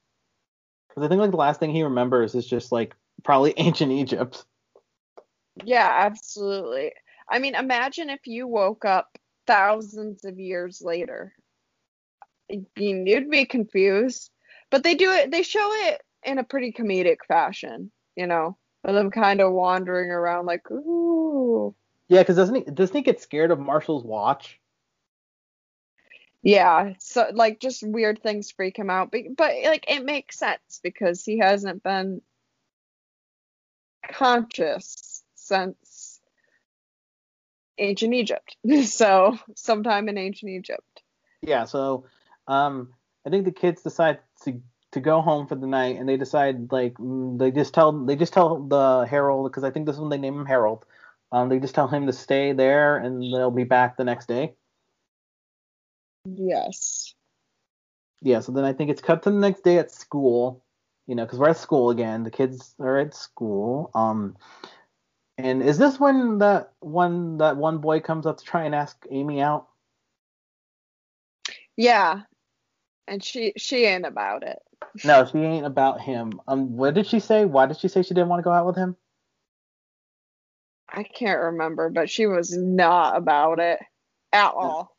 because 0.90 1.04
I 1.04 1.08
think 1.08 1.22
like 1.22 1.32
the 1.32 1.38
last 1.38 1.60
thing 1.60 1.72
he 1.72 1.84
remembers 1.84 2.36
is 2.36 2.46
just 2.48 2.72
like 2.72 2.96
probably 3.24 3.54
ancient 3.58 3.92
Egypt. 3.92 4.46
Yeah, 5.64 5.90
absolutely. 5.92 6.94
I 7.30 7.40
mean, 7.40 7.56
imagine 7.56 8.10
if 8.10 8.26
you 8.26 8.48
woke 8.48 8.86
up 8.86 9.18
thousands 9.48 10.26
of 10.26 10.40
years 10.40 10.82
later. 10.82 11.34
You'd 12.76 13.30
be 13.30 13.46
confused. 13.46 14.30
But 14.70 14.84
they 14.84 14.96
do 14.96 15.12
it, 15.12 15.32
they 15.32 15.44
show 15.44 15.70
it 15.88 16.02
in 16.24 16.40
a 16.40 16.44
pretty 16.44 16.72
comedic 16.72 17.18
fashion, 17.28 17.92
you 18.16 18.28
know, 18.28 18.58
with 18.84 18.96
them 18.96 19.12
kind 19.12 19.42
of 19.42 19.54
wandering 19.54 20.10
around 20.10 20.46
like, 20.46 20.70
ooh. 20.72 21.76
Yeah, 22.08 22.22
because 22.22 22.36
doesn't 22.36 22.56
he 22.56 22.62
doesn't 22.64 22.96
he 22.96 23.02
get 23.02 23.22
scared 23.22 23.52
of 23.52 23.60
Marshall's 23.60 24.04
watch? 24.04 24.60
Yeah, 26.42 26.94
so 27.00 27.30
like 27.34 27.60
just 27.60 27.84
weird 27.84 28.22
things 28.22 28.52
freak 28.52 28.78
him 28.78 28.90
out. 28.90 29.12
But, 29.12 29.22
but 29.38 29.54
like 29.64 29.86
it 29.88 30.04
makes 30.04 30.38
sense 30.38 30.82
because 30.84 31.24
he 31.24 31.38
hasn't 31.38 31.84
been 31.84 32.22
conscious 34.12 35.24
since 35.36 36.20
ancient 37.78 38.14
Egypt. 38.14 38.58
So 38.86 39.38
sometime 39.56 40.10
in 40.10 40.18
ancient 40.18 40.52
Egypt. 40.52 41.02
Yeah, 41.42 41.66
so 41.66 42.06
um, 42.48 42.94
I 43.26 43.30
think 43.30 43.46
the 43.46 43.52
kids 43.52 43.82
decide 43.82 44.20
to 44.44 44.62
to 44.92 45.00
go 45.00 45.22
home 45.22 45.48
for 45.48 45.56
the 45.56 45.68
night, 45.68 45.98
and 45.98 46.08
they 46.08 46.18
decide 46.18 46.72
like 46.72 46.94
mm, 46.96 47.38
they 47.38 47.52
just 47.52 47.74
tell 47.74 47.92
they 47.92 48.16
just 48.16 48.34
tell 48.34 48.62
the 48.62 49.06
Harold 49.10 49.52
because 49.52 49.64
I 49.64 49.72
think 49.72 49.86
this 49.86 49.96
is 49.96 50.02
when 50.02 50.10
they 50.10 50.18
name 50.18 50.40
him 50.40 50.46
Harold. 50.46 50.86
Um, 51.32 51.50
they 51.50 51.60
just 51.60 51.74
tell 51.74 51.88
him 51.88 52.06
to 52.06 52.14
stay 52.14 52.54
there, 52.54 52.98
and 52.98 53.22
they'll 53.22 53.52
be 53.52 53.64
back 53.64 53.98
the 53.98 54.04
next 54.04 54.28
day. 54.28 54.54
Yes. 56.26 57.16
Yeah, 58.22 58.40
so 58.40 58.52
then 58.52 58.64
I 58.64 58.72
think 58.72 58.90
it's 58.90 59.02
cut 59.02 59.24
to 59.24 59.32
the 59.32 59.38
next 59.38 59.64
day 59.64 59.80
at 59.80 59.92
school, 59.92 60.64
you 61.08 61.16
know, 61.16 61.26
because 61.26 61.40
we're 61.40 61.50
at 61.50 61.58
school 61.58 61.90
again. 61.90 62.24
The 62.24 62.32
kids 62.32 62.74
are 62.80 62.98
at 62.98 63.14
school. 63.14 63.92
Um, 63.94 64.38
and 65.38 65.62
is 65.62 65.78
this 65.78 66.00
when 66.00 66.38
that 66.38 66.72
one 66.80 67.40
that 67.40 67.58
one 67.58 67.80
boy 67.80 68.00
comes 68.00 68.26
up 68.26 68.38
to 68.38 68.46
try 68.46 68.64
and 68.64 68.76
ask 68.76 69.06
Amy 69.10 69.42
out? 69.42 69.68
Yeah. 71.76 72.22
And 73.08 73.24
she 73.24 73.54
she 73.58 73.86
ain't 73.86 74.06
about 74.06 74.44
it. 74.44 74.60
No, 75.04 75.26
she 75.26 75.38
ain't 75.40 75.66
about 75.66 76.02
him. 76.02 76.40
Um, 76.48 76.76
what 76.78 76.94
did 76.94 77.08
she 77.08 77.20
say? 77.20 77.46
Why 77.46 77.66
did 77.66 77.78
she 77.78 77.88
say 77.88 78.02
she 78.02 78.14
didn't 78.14 78.30
want 78.30 78.40
to 78.40 78.44
go 78.44 78.52
out 78.52 78.66
with 78.66 78.76
him? 78.76 78.96
I 80.90 81.04
can't 81.04 81.40
remember, 81.40 81.90
but 81.90 82.10
she 82.10 82.28
was 82.28 82.56
not 82.56 83.18
about 83.18 83.60
it 83.60 83.80
at 84.32 84.54
all. 84.54 84.96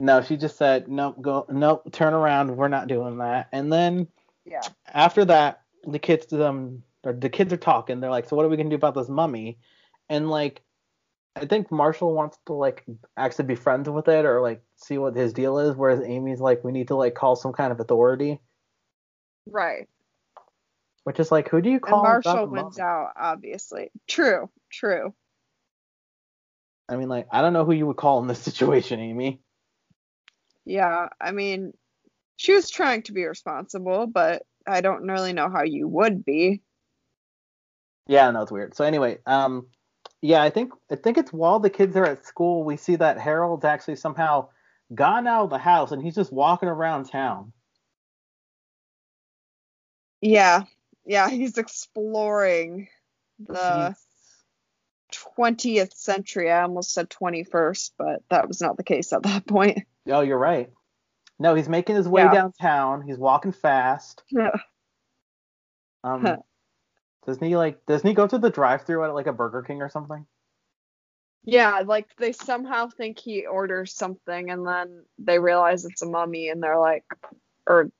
No, 0.00 0.22
she 0.22 0.36
just 0.36 0.56
said 0.56 0.88
nope, 0.88 1.16
go 1.20 1.46
nope, 1.48 1.90
turn 1.92 2.14
around. 2.14 2.56
We're 2.56 2.68
not 2.68 2.88
doing 2.88 3.18
that. 3.18 3.48
And 3.52 3.72
then 3.72 4.08
Yeah. 4.44 4.62
after 4.92 5.24
that, 5.24 5.62
the 5.84 5.98
kids 5.98 6.32
um 6.32 6.82
or 7.04 7.12
the 7.12 7.28
kids 7.28 7.52
are 7.52 7.58
talking. 7.58 8.00
They're 8.00 8.10
like, 8.10 8.28
so 8.28 8.36
what 8.36 8.44
are 8.44 8.48
we 8.48 8.56
gonna 8.56 8.70
do 8.70 8.76
about 8.76 8.94
this 8.94 9.08
mummy? 9.08 9.58
And 10.08 10.30
like, 10.30 10.62
I 11.36 11.46
think 11.46 11.70
Marshall 11.70 12.14
wants 12.14 12.38
to 12.46 12.52
like 12.52 12.84
actually 13.16 13.46
be 13.46 13.54
friends 13.54 13.88
with 13.88 14.08
it 14.08 14.24
or 14.24 14.40
like 14.40 14.62
see 14.78 14.98
what 14.98 15.16
his 15.16 15.32
deal 15.32 15.58
is, 15.58 15.76
whereas 15.76 16.00
Amy's 16.04 16.40
like, 16.40 16.64
we 16.64 16.72
need 16.72 16.88
to 16.88 16.96
like 16.96 17.14
call 17.14 17.36
some 17.36 17.52
kind 17.52 17.72
of 17.72 17.80
authority, 17.80 18.40
Right. 19.46 19.88
which 21.04 21.20
is 21.20 21.30
like, 21.30 21.48
who 21.48 21.60
do 21.60 21.70
you 21.70 21.80
call? 21.80 22.00
about 22.00 22.24
Marshall 22.24 22.46
wins 22.46 22.78
out, 22.78 23.12
obviously. 23.16 23.90
True. 24.06 24.48
True. 24.70 25.14
I 26.88 26.96
mean, 26.96 27.08
like, 27.08 27.26
I 27.30 27.42
don't 27.42 27.52
know 27.52 27.64
who 27.64 27.72
you 27.72 27.86
would 27.86 27.96
call 27.96 28.20
in 28.20 28.28
this 28.28 28.38
situation, 28.42 29.00
Amy. 29.00 29.40
Yeah. 30.64 31.08
I 31.20 31.32
mean, 31.32 31.72
she 32.36 32.54
was 32.54 32.70
trying 32.70 33.02
to 33.02 33.12
be 33.12 33.24
responsible, 33.24 34.06
but 34.06 34.42
I 34.66 34.80
don't 34.80 35.06
really 35.08 35.32
know 35.32 35.50
how 35.50 35.62
you 35.64 35.88
would 35.88 36.24
be. 36.24 36.62
Yeah, 38.06 38.30
no, 38.30 38.42
it's 38.42 38.52
weird. 38.52 38.74
So 38.74 38.84
anyway, 38.84 39.18
um, 39.26 39.66
yeah, 40.22 40.42
I 40.42 40.50
think 40.50 40.72
I 40.90 40.96
think 40.96 41.18
it's 41.18 41.32
while 41.32 41.58
the 41.58 41.68
kids 41.70 41.96
are 41.96 42.06
at 42.06 42.24
school, 42.24 42.64
we 42.64 42.76
see 42.76 42.96
that 42.96 43.18
Harold's 43.18 43.64
actually 43.64 43.96
somehow 43.96 44.48
gone 44.94 45.26
out 45.26 45.44
of 45.44 45.50
the 45.50 45.58
house 45.58 45.92
and 45.92 46.02
he's 46.02 46.14
just 46.14 46.32
walking 46.32 46.68
around 46.68 47.04
town. 47.04 47.52
Yeah. 50.20 50.64
Yeah. 51.04 51.28
He's 51.28 51.58
exploring 51.58 52.88
the 53.38 53.94
20th 55.12 55.94
century. 55.94 56.50
I 56.50 56.62
almost 56.62 56.92
said 56.92 57.08
21st, 57.10 57.92
but 57.98 58.22
that 58.30 58.48
was 58.48 58.60
not 58.60 58.76
the 58.76 58.84
case 58.84 59.12
at 59.12 59.22
that 59.22 59.46
point. 59.46 59.80
Oh, 60.06 60.20
you're 60.20 60.38
right. 60.38 60.70
No, 61.38 61.54
he's 61.54 61.68
making 61.68 61.96
his 61.96 62.08
way 62.08 62.22
Yeah. 62.22 62.32
downtown. 62.32 63.02
He's 63.02 63.18
walking 63.18 63.52
fast. 63.52 64.22
Yeah. 64.30 64.50
Um, 66.02 66.38
doesn't 67.26 67.46
he 67.46 67.56
like? 67.56 67.84
Doesn't 67.86 68.06
he 68.06 68.14
go 68.14 68.26
to 68.26 68.38
the 68.38 68.50
drive-through 68.50 69.04
at 69.04 69.14
like 69.14 69.26
a 69.26 69.32
Burger 69.32 69.62
King 69.62 69.82
or 69.82 69.88
something? 69.88 70.26
Yeah, 71.50 71.82
like 71.86 72.14
they 72.18 72.32
somehow 72.32 72.88
think 72.88 73.18
he 73.18 73.46
orders 73.46 73.94
something 73.94 74.50
and 74.50 74.66
then 74.66 75.04
they 75.18 75.38
realize 75.38 75.86
it's 75.86 76.02
a 76.02 76.06
mummy 76.06 76.50
and 76.50 76.62
they're 76.62 76.78
like 76.78 77.04
or 77.66 77.90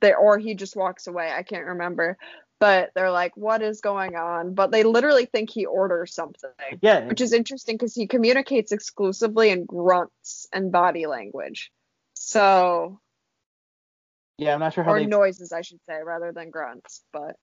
they 0.00 0.12
or 0.12 0.38
he 0.38 0.56
just 0.56 0.74
walks 0.74 1.06
away. 1.06 1.30
I 1.30 1.44
can't 1.44 1.66
remember. 1.66 2.18
But 2.58 2.90
they're 2.96 3.12
like, 3.12 3.36
what 3.36 3.62
is 3.62 3.80
going 3.80 4.16
on? 4.16 4.54
But 4.54 4.72
they 4.72 4.82
literally 4.82 5.26
think 5.26 5.50
he 5.50 5.66
orders 5.66 6.14
something. 6.14 6.50
Yeah, 6.80 7.06
Which 7.06 7.20
is 7.20 7.32
interesting 7.32 7.76
because 7.76 7.94
he 7.94 8.08
communicates 8.08 8.72
exclusively 8.72 9.50
in 9.50 9.66
grunts 9.66 10.48
and 10.52 10.72
body 10.72 11.06
language. 11.06 11.70
So 12.14 12.98
yeah. 14.36 14.54
I'm 14.54 14.60
not 14.60 14.72
sure 14.74 14.82
how 14.82 14.90
or 14.90 14.98
they. 14.98 15.06
noises 15.06 15.52
I 15.52 15.60
should 15.60 15.80
say 15.88 15.98
rather 16.04 16.32
than 16.32 16.50
grunts. 16.50 17.02
But 17.12 17.36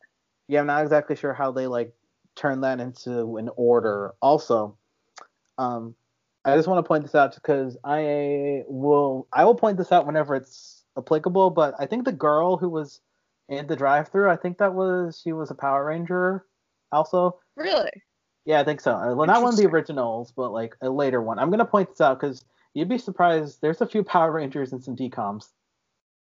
Yeah, 0.50 0.60
I'm 0.60 0.68
not 0.68 0.84
exactly 0.84 1.16
sure 1.16 1.34
how 1.34 1.54
they 1.54 1.68
like 1.68 1.94
turn 2.36 2.62
that 2.62 2.82
into 2.82 3.38
an 3.38 3.50
order. 3.56 4.14
Also, 4.22 4.78
um, 5.58 5.96
I 6.46 6.56
just 6.56 6.68
want 6.68 6.84
to 6.84 6.88
point 6.88 7.04
this 7.04 7.16
out 7.16 7.36
because 7.36 7.78
I 7.84 8.64
will 8.68 9.28
I 9.32 9.46
will 9.46 9.56
point 9.56 9.78
this 9.78 9.92
out 9.92 10.06
whenever 10.06 10.36
it's 10.36 10.84
applicable. 10.98 11.52
But 11.52 11.76
I 11.80 11.86
think 11.86 12.06
the 12.06 12.12
girl 12.12 12.58
who 12.58 12.70
was 12.70 13.00
in 13.50 13.68
the 13.68 13.76
drive-through, 13.76 14.30
I 14.30 14.36
think 14.36 14.58
that 14.58 14.74
was 14.74 15.20
she 15.24 15.34
was 15.34 15.52
a 15.52 15.56
Power 15.56 15.86
Ranger. 15.86 16.46
Also, 16.92 17.40
really. 17.56 17.90
yeah, 18.46 18.60
I 18.60 18.64
think 18.64 18.82
so. 18.82 18.94
Uh, 18.94 19.16
Well, 19.16 19.26
not 19.26 19.42
one 19.42 19.54
of 19.54 19.58
the 19.58 19.66
originals, 19.66 20.32
but 20.36 20.52
like 20.52 20.76
a 20.82 20.90
later 20.90 21.22
one. 21.22 21.40
I'm 21.40 21.50
gonna 21.50 21.66
point 21.66 21.90
this 21.90 22.02
out 22.02 22.20
because 22.20 22.44
you'd 22.74 22.90
be 22.90 22.98
surprised. 22.98 23.60
There's 23.62 23.82
a 23.82 23.88
few 23.88 24.04
Power 24.04 24.32
Rangers 24.32 24.74
and 24.74 24.84
some 24.84 24.96
DCOMs. 24.96 25.50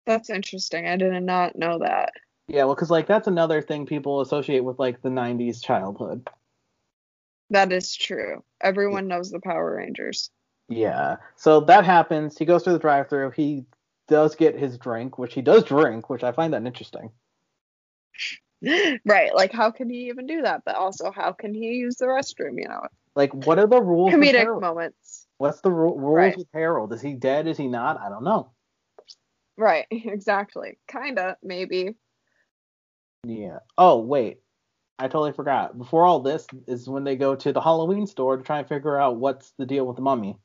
That's 0.06 0.28
interesting. 0.30 0.86
I 0.86 0.96
did 0.96 1.12
not 1.22 1.56
know 1.56 1.78
that. 1.78 2.12
Yeah, 2.46 2.64
well, 2.64 2.74
because 2.74 2.90
like 2.90 3.06
that's 3.06 3.26
another 3.26 3.62
thing 3.62 3.86
people 3.86 4.20
associate 4.20 4.64
with 4.64 4.78
like 4.78 5.00
the 5.00 5.08
'90s 5.08 5.62
childhood. 5.62 6.28
That 7.50 7.72
is 7.72 7.94
true. 7.94 8.42
Everyone 8.60 9.08
knows 9.08 9.30
the 9.30 9.40
Power 9.40 9.76
Rangers. 9.76 10.30
Yeah. 10.68 11.16
So 11.36 11.60
that 11.60 11.84
happens. 11.84 12.38
He 12.38 12.44
goes 12.44 12.64
through 12.64 12.72
the 12.74 12.78
drive-through. 12.78 13.30
He 13.32 13.64
does 14.08 14.34
get 14.34 14.58
his 14.58 14.78
drink, 14.78 15.18
which 15.18 15.34
he 15.34 15.42
does 15.42 15.64
drink, 15.64 16.08
which 16.08 16.24
I 16.24 16.32
find 16.32 16.52
that 16.54 16.66
interesting. 16.66 17.10
right. 19.04 19.34
Like, 19.34 19.52
how 19.52 19.70
can 19.70 19.90
he 19.90 20.08
even 20.08 20.26
do 20.26 20.42
that? 20.42 20.62
But 20.64 20.76
also, 20.76 21.10
how 21.10 21.32
can 21.32 21.52
he 21.54 21.74
use 21.74 21.96
the 21.96 22.06
restroom? 22.06 22.60
You 22.60 22.68
know, 22.68 22.82
Like, 23.14 23.34
what 23.34 23.58
are 23.58 23.66
the 23.66 23.82
rules? 23.82 24.12
comedic 24.12 24.60
moments. 24.60 25.26
What's 25.38 25.60
the 25.60 25.70
ru- 25.70 25.98
rules 25.98 26.16
Right. 26.16 26.36
with 26.36 26.48
Harold? 26.54 26.92
Is 26.92 27.02
he 27.02 27.14
dead? 27.14 27.46
Is 27.46 27.58
he 27.58 27.66
not? 27.68 28.00
I 28.00 28.08
don't 28.08 28.24
know. 28.24 28.52
Right. 29.56 29.86
Exactly. 29.90 30.78
Kinda. 30.88 31.36
Maybe. 31.42 31.94
Yeah. 33.24 33.60
Oh 33.78 34.00
wait, 34.00 34.40
I 34.98 35.04
totally 35.08 35.32
forgot. 35.32 35.76
Before 35.76 36.04
all 36.06 36.20
this 36.20 36.46
is 36.68 36.88
when 36.88 37.04
they 37.04 37.16
go 37.16 37.34
to 37.34 37.52
the 37.52 37.60
Halloween 37.60 38.06
store 38.06 38.36
to 38.36 38.42
try 38.42 38.60
and 38.60 38.68
figure 38.68 38.98
out 38.98 39.16
what's 39.16 39.52
the 39.58 39.66
deal 39.66 39.86
with 39.86 39.96
the 39.96 40.02
mummy. 40.02 40.38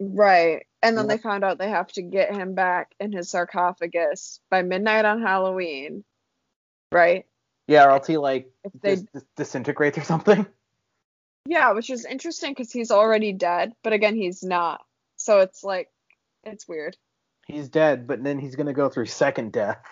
Right. 0.00 0.66
And 0.82 0.96
then 0.96 1.06
Yeah. 1.08 1.16
they 1.16 1.22
found 1.22 1.44
out 1.44 1.58
they 1.58 1.68
have 1.70 1.88
to 1.92 2.02
get 2.02 2.34
him 2.34 2.54
back 2.54 2.94
in 3.00 3.12
his 3.12 3.30
sarcophagus 3.30 4.40
by 4.50 4.62
midnight 4.62 5.04
on 5.04 5.22
Halloween. 5.22 6.04
Right. 6.92 7.26
Yeah, 7.66 7.84
or 7.86 7.90
else 7.90 8.06
he 8.06 8.16
like 8.16 8.50
If 8.64 8.72
they. 8.80 8.94
dis- 8.96 9.06
dis- 9.12 9.24
disintegrates 9.36 9.98
or 9.98 10.02
something. 10.04 10.46
Yeah, 11.46 11.72
which 11.72 11.90
is 11.90 12.04
interesting 12.04 12.52
because 12.52 12.70
he's 12.72 12.90
already 12.90 13.32
dead, 13.32 13.72
but 13.82 13.92
again, 13.92 14.16
he's 14.16 14.42
not. 14.42 14.84
So 15.16 15.40
it's 15.40 15.64
like, 15.64 15.90
it's 16.44 16.68
weird. 16.68 16.96
he's 17.46 17.68
dead, 17.70 18.06
but 18.06 18.22
then 18.22 18.38
he's 18.38 18.54
gonna 18.56 18.74
go 18.74 18.88
through 18.90 19.06
second 19.06 19.52
death. 19.52 19.82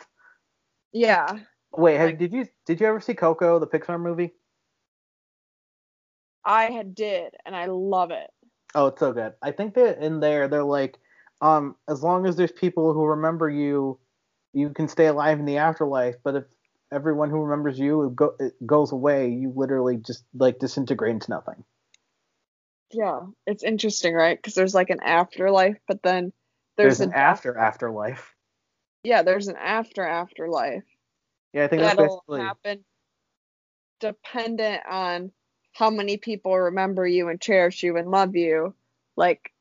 Yeah. 0.93 1.39
Wait, 1.73 1.97
have, 1.99 2.19
did 2.19 2.33
you 2.33 2.47
did 2.65 2.81
you 2.81 2.87
ever 2.87 3.01
see 3.01 3.15
Coco, 3.15 3.59
the 3.59 3.67
Pixar 3.67 4.01
movie? 4.01 4.35
I 6.45 6.71
had 6.71 6.95
did, 6.95 7.35
and 7.45 7.57
I 7.57 7.67
love 7.67 8.13
it. 8.13 8.31
Oh, 8.75 8.87
it's 8.87 9.01
so 9.01 9.13
good. 9.13 9.35
I 9.43 9.51
think 9.53 9.75
that 9.75 9.99
in 9.99 10.21
there 10.21 10.49
they're 10.49 10.63
like, 10.63 10.99
um, 11.41 11.77
as 11.89 12.03
long 12.03 12.27
as 12.27 12.37
there's 12.37 12.53
people 12.53 12.93
who 12.93 13.05
remember 13.05 13.51
you, 13.51 13.99
you 14.53 14.71
can 14.71 14.89
stay 14.89 15.07
alive 15.07 15.39
in 15.39 15.45
the 15.45 15.59
afterlife. 15.59 16.17
But 16.23 16.37
if 16.37 16.45
everyone 16.93 17.31
who 17.31 17.43
remembers 17.43 17.79
you 17.79 18.05
it 18.07 18.17
go, 18.17 18.35
it 18.39 18.55
goes 18.65 18.93
away, 18.93 19.31
you 19.31 19.53
literally 19.55 19.97
just 19.97 20.25
like 20.35 20.59
disintegrate 20.59 21.13
into 21.13 21.31
nothing. 21.31 21.65
Yeah, 22.93 23.21
it's 23.47 23.65
interesting, 23.65 24.15
right? 24.15 24.39
Because 24.39 24.55
there's 24.55 24.75
like 24.75 24.91
an 24.91 25.01
afterlife, 25.03 25.79
but 25.89 26.03
then 26.03 26.33
There's, 26.77 26.99
there's, 26.99 27.09
an 27.09 27.13
a 27.13 27.17
after 27.17 27.59
afterlife. 27.59 28.35
yeah, 29.03 29.23
there's 29.23 29.49
an 29.49 29.57
after 29.57 30.05
afterlife 30.05 30.85
Yeah, 31.57 31.65
I 31.65 31.69
think 31.69 31.81
that'll 31.81 32.23
basically. 32.29 32.41
happen 32.43 32.85
dependent 33.99 34.83
on 34.87 35.33
how 35.73 35.89
many 35.89 36.19
people 36.19 36.55
remember 36.55 37.07
you 37.07 37.29
and 37.31 37.41
cherish 37.41 37.83
you 37.83 37.97
and 37.97 38.11
love 38.11 38.37
you. 38.37 38.75
Like, 39.17 39.55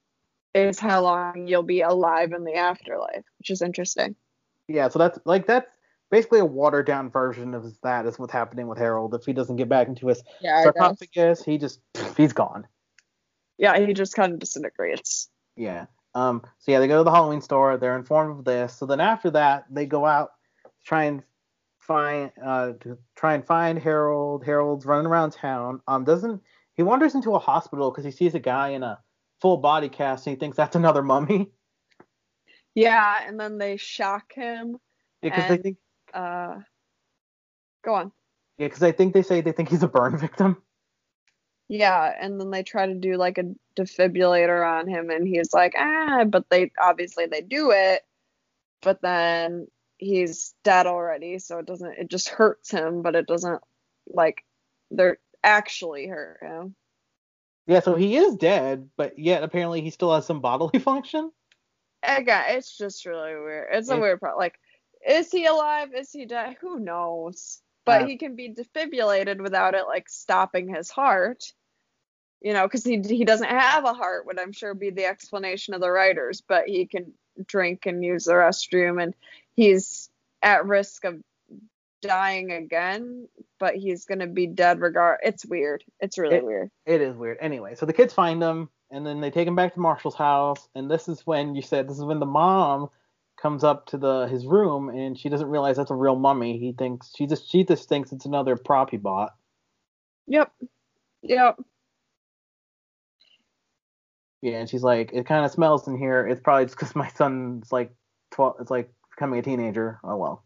is 0.54 0.78
how 0.78 1.04
long 1.04 1.48
you'll 1.48 1.64
be 1.64 1.80
alive 1.80 2.34
in 2.34 2.43
the 2.43 2.56
afterlife, 2.56 3.24
which 3.39 3.50
is 3.50 3.62
interesting. 3.62 4.18
Yeah, 4.68 4.89
so 4.89 5.00
that's 5.00 5.20
like 5.24 5.48
that's 5.48 5.70
basically 6.12 6.39
a 6.39 6.46
watered 6.46 6.86
down 6.86 7.12
version 7.12 7.54
of 7.54 7.74
that 7.84 8.06
is 8.06 8.20
what's 8.20 8.34
happening 8.34 8.68
with 8.68 8.78
Harold. 8.78 9.14
If 9.14 9.24
he 9.24 9.32
doesn't 9.32 9.56
get 9.56 9.70
back 9.70 9.88
into 9.88 10.08
his 10.08 10.22
Yeah, 10.41 10.64
sarcophagus, 10.64 11.46
he 11.46 11.58
just 11.58 11.80
he's 12.18 12.34
gone. 12.34 12.68
Yeah, 13.58 13.80
he 13.80 13.93
just 13.93 14.16
kind 14.16 14.34
of 14.34 14.39
disintegrates. 14.39 15.30
Yeah. 15.56 15.86
Um. 16.14 16.41
So 16.60 16.74
yeah, 16.74 16.80
they 16.80 16.89
go 16.89 16.98
to 16.98 17.06
the 17.06 17.12
Halloween 17.12 17.39
store. 17.39 17.78
They're 17.78 17.96
informed 17.96 18.39
of 18.39 18.43
this. 18.43 18.76
So 18.76 18.86
then 18.86 19.00
after 19.00 19.32
that, 19.32 19.68
they 19.70 19.86
go 19.86 20.06
out 20.06 20.32
to 20.66 20.72
try 20.84 21.06
and 21.06 21.24
find 21.86 22.32
uh 22.44 22.74
to 22.82 22.98
try 23.16 23.34
and 23.36 23.46
find 23.46 23.80
Harold. 23.80 24.44
Harold's 24.44 24.86
running 24.86 25.08
around 25.08 25.32
town. 25.32 25.82
Um. 25.88 26.04
Doesn't 26.04 26.42
he 26.76 26.84
wanders 26.84 27.16
into 27.16 27.36
a 27.36 27.40
hospital 27.40 27.92
because 27.92 28.06
he 28.06 28.12
sees 28.12 28.36
a 28.36 28.40
guy 28.40 28.70
in 28.70 28.84
a 28.84 29.00
full 29.42 29.58
body 29.58 29.90
cast 29.90 30.28
and 30.28 30.36
he 30.36 30.40
thinks 30.40 30.58
that's 30.58 30.76
another 30.76 31.04
mummy. 31.04 31.52
Yeah, 32.74 33.20
and 33.26 33.40
then 33.40 33.58
they 33.58 33.78
shock 33.78 34.34
him. 34.34 34.78
Because 35.22 35.48
they 35.48 35.58
think 35.58 35.78
Uh, 36.14 36.58
go 37.84 37.94
on. 37.94 38.12
yeah, 38.58 38.68
because 38.68 38.84
I 38.84 38.92
think 38.92 39.14
they 39.14 39.24
say 39.24 39.42
they 39.42 39.54
think 39.54 39.70
he's 39.70 39.84
a 39.84 39.88
burn 39.88 40.18
victim. 40.18 40.62
Yeah, 41.68 42.14
and 42.20 42.40
then 42.40 42.52
they 42.52 42.64
try 42.64 42.86
to 42.86 42.94
do 42.94 43.16
like 43.16 43.38
a 43.38 43.54
defibrillator 43.76 44.68
on 44.68 44.88
him, 44.88 45.10
and 45.10 45.28
he's 45.28 45.54
like, 45.54 45.74
ah, 45.78 46.26
but 46.26 46.46
they 46.50 46.72
obviously 46.80 47.26
they 47.26 47.42
do 47.42 47.72
it, 47.72 48.04
but 48.82 49.02
then 49.02 49.68
he's 50.06 50.53
dead 50.64 50.88
already, 50.88 51.39
so 51.39 51.60
it 51.60 51.66
doesn't, 51.66 51.97
it 51.97 52.10
just 52.10 52.30
hurts 52.30 52.72
him, 52.72 53.01
but 53.01 53.16
it 53.16 53.28
doesn't 53.28 53.62
like 54.08 54.43
they're 54.91 55.18
actually 55.43 56.08
hurt 56.08 56.39
him. 56.41 56.76
Yeah. 57.68 57.80
So 57.80 57.95
he 57.95 58.16
is 58.18 58.36
dead, 58.36 58.89
but 58.95 59.18
yet 59.18 59.43
apparently 59.43 59.82
he 59.82 59.89
still 59.89 60.14
has 60.14 60.26
some 60.26 60.41
bodily 60.41 60.80
function. 60.91 61.32
Again, 62.03 62.43
it's 62.49 62.78
just 62.78 63.06
really 63.06 63.34
weird. 63.34 63.68
It's 63.72 63.89
a 63.89 63.95
It- 63.95 63.99
weird 63.99 64.20
part. 64.20 64.38
Like, 64.38 64.60
is 65.08 65.32
he 65.32 65.45
alive? 65.45 65.89
Is 65.95 66.12
he 66.12 66.26
dead? 66.26 66.56
Who 66.62 66.80
knows? 66.80 67.62
But 67.86 68.03
Uh, 68.03 68.06
he 68.08 68.18
can 68.18 68.36
be 68.36 68.53
defibrillated 68.53 69.39
without 69.41 69.76
it 69.76 69.86
like 69.88 70.10
stopping 70.10 70.68
his 70.74 70.89
heart. 70.89 71.43
You 72.41 72.53
know, 72.53 72.68
because 72.68 72.84
he 72.84 73.01
he 73.01 73.26
doesn't 73.26 73.49
have 73.49 73.86
a 73.86 73.93
heart, 73.93 74.26
would 74.28 74.39
I'm 74.39 74.51
sure 74.51 74.74
be 74.76 74.91
the 74.91 75.06
explanation 75.06 75.74
of 75.74 75.82
the 75.82 75.89
writers. 75.89 76.41
But 76.47 76.66
he 76.68 76.86
can 76.86 77.14
drink 77.48 77.86
and 77.86 78.04
use 78.04 78.26
the 78.26 78.34
restroom, 78.34 79.02
and 79.02 79.14
he's 79.56 80.10
at 80.42 80.66
risk 80.66 81.06
of 81.06 81.22
dying 82.02 82.52
again. 82.52 83.28
But 83.60 83.76
he's 83.76 84.06
gonna 84.06 84.28
be 84.28 84.48
dead 84.48 84.82
regard. 84.82 85.20
It's 85.24 85.46
weird. 85.46 85.84
It's 86.00 86.18
really 86.18 86.38
It- 86.38 86.46
weird. 86.46 86.72
It 86.86 87.02
is 87.02 87.16
weird. 87.16 87.38
Anyway, 87.40 87.76
so 87.76 87.86
the 87.86 87.94
kids 87.94 88.14
find 88.14 88.42
him, 88.42 88.70
and 88.92 89.06
then 89.06 89.22
they 89.22 89.32
take 89.32 89.48
him 89.48 89.56
back 89.56 89.74
to 89.74 89.80
Marshall's 89.80 90.16
house, 90.16 90.68
and 90.76 90.90
this 90.92 91.08
is 91.08 91.26
when 91.26 91.56
you 91.56 91.62
said 91.62 91.88
this 91.88 91.98
is 91.98 92.04
when 92.06 92.20
the 92.20 92.26
mom 92.26 92.90
comes 93.38 93.64
up 93.64 93.86
to 93.88 93.98
the 93.98 94.28
his 94.28 94.46
room, 94.46 94.90
and 94.90 95.18
she 95.18 95.30
doesn't 95.30 95.50
realize 95.50 95.78
that's 95.78 95.92
a 95.92 95.96
real 95.96 96.16
mummy. 96.16 96.58
He 96.58 96.74
thinks 96.74 97.12
she 97.16 97.28
just 97.28 97.50
she 97.50 97.64
just 97.64 97.90
thinks 97.90 98.12
it's 98.12 98.26
another 98.26 98.56
prop 98.56 98.90
he 98.92 98.98
bought. 98.98 99.34
Yep. 100.28 100.52
Yep. 101.22 101.60
Yeah, 104.42 104.60
and 104.60 104.70
she's 104.70 104.84
like, 104.84 105.12
it 105.14 105.26
kind 105.26 105.46
of 105.46 105.52
smells 105.52 105.88
in 105.88 105.98
here. 105.98 106.28
It's 106.28 106.42
probably 106.42 106.66
just 106.66 106.78
because 106.78 106.96
my 106.96 107.08
son's 107.10 107.72
like 107.72 107.94
twelve. 108.32 108.58
It's 108.60 108.72
like 108.72 108.92
becoming 109.16 109.40
a 109.40 109.44
teenager. 109.44 110.00
Oh 110.04 110.18
well. 110.18 110.44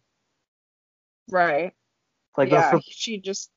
Right. 1.29 1.67
It's 1.67 2.37
like 2.37 2.51
yeah, 2.51 2.79
she 2.89 3.19
just 3.19 3.51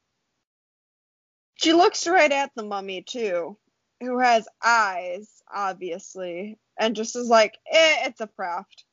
she 1.55 1.73
looks 1.73 2.07
right 2.07 2.33
at 2.33 2.51
the 2.57 2.65
mummy 2.65 3.03
too, 3.03 3.57
who 4.01 4.19
has 4.19 4.49
eyes, 4.65 5.43
obviously, 5.55 6.59
and 6.79 6.97
just 6.97 7.15
is 7.15 7.29
like, 7.29 7.57
eh, 7.71 8.07
it's 8.07 8.21
a 8.21 8.27
craft. 8.27 8.85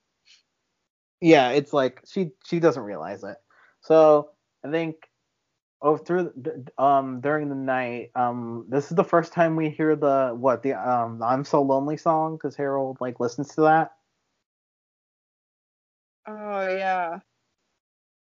yeah, 1.22 1.50
it's 1.52 1.74
like 1.74 2.02
she 2.06 2.32
she 2.46 2.60
doesn't 2.60 2.84
realize 2.84 3.24
it. 3.24 3.38
So 3.82 4.32
I 4.64 4.72
think 4.72 5.09
oh 5.82 5.98
through 5.98 6.34
um 6.78 7.22
during 7.22 7.50
the 7.50 7.56
night 7.56 8.12
um 8.16 8.66
this 8.70 8.92
is 8.92 8.96
the 8.98 9.04
first 9.04 9.34
time 9.34 9.56
we 9.56 9.70
hear 9.70 9.96
the 9.96 10.32
what 10.36 10.62
the 10.64 10.74
um 10.74 11.22
I'm 11.24 11.44
so 11.46 11.62
lonely 11.62 11.98
song 11.98 12.36
because 12.36 12.56
Harold 12.56 12.98
like 13.02 13.20
listens 13.20 13.56
to 13.56 13.62
that. 13.62 13.94
Oh 16.28 16.68
yeah. 16.68 17.20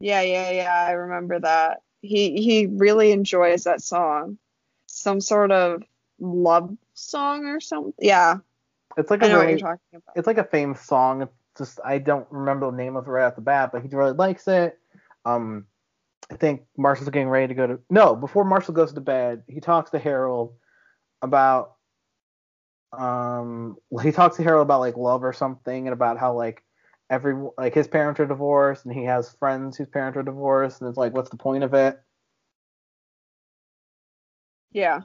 Yeah, 0.01 0.21
yeah, 0.23 0.51
yeah, 0.51 0.75
I 0.89 0.93
remember 0.93 1.41
that. 1.41 1.83
He 2.03 2.43
he 2.43 2.67
really 2.67 3.13
enjoys 3.13 3.65
that 3.65 3.81
song. 3.81 4.39
Some 4.87 5.21
sort 5.21 5.51
of 5.53 5.83
love 6.21 6.77
song 6.95 7.47
or 7.47 7.61
something. 7.61 7.95
Yeah, 7.99 8.39
It's 8.97 9.11
like 9.11 9.23
I 9.23 9.27
a 9.27 9.29
know 9.29 9.39
what 9.39 9.49
you're 9.49 9.59
talking 9.59 9.81
about. 9.95 10.17
it's 10.17 10.27
like 10.27 10.39
a 10.39 10.45
famous 10.45 10.81
song. 10.83 11.23
It's 11.23 11.33
just 11.59 11.81
I 11.85 11.99
don't 11.99 12.27
remember 12.31 12.71
the 12.71 12.77
name 12.77 12.97
of 12.97 13.07
it 13.07 13.11
right 13.11 13.25
off 13.27 13.37
the 13.37 13.41
bat, 13.41 13.71
but 13.73 13.83
he 13.83 13.89
really 13.89 14.13
likes 14.13 14.47
it. 14.49 14.79
Um, 15.25 15.67
I 16.31 16.37
think 16.37 16.63
Marshall's 16.77 17.11
getting 17.11 17.29
ready 17.29 17.49
to 17.49 17.55
go 17.55 17.67
to 17.67 17.81
no 17.91 18.17
before 18.17 18.45
Marshall 18.45 18.75
goes 18.75 18.93
to 18.93 19.01
bed. 19.01 19.43
He 19.49 19.61
talks 19.61 19.91
to 19.91 19.99
Harold 19.99 20.55
about 21.23 21.75
um 22.93 23.77
he 24.03 24.13
talks 24.13 24.37
to 24.37 24.43
Harold 24.43 24.67
about 24.67 24.81
like 24.81 24.97
love 24.97 25.25
or 25.25 25.33
something 25.33 25.87
and 25.87 25.93
about 25.93 26.19
how 26.19 26.35
like 26.35 26.63
every 27.11 27.35
like 27.57 27.75
his 27.75 27.89
parents 27.89 28.19
are 28.21 28.27
divorced 28.27 28.85
and 28.85 28.95
he 28.95 29.05
has 29.05 29.33
friends 29.35 29.77
whose 29.77 29.89
parents 29.89 30.17
are 30.17 30.23
divorced 30.23 30.81
and 30.81 30.89
it's 30.89 30.99
like 30.99 31.15
what's 31.15 31.31
the 31.31 31.37
point 31.37 31.65
of 31.65 31.75
it? 31.75 32.01
Yeah. 34.73 35.03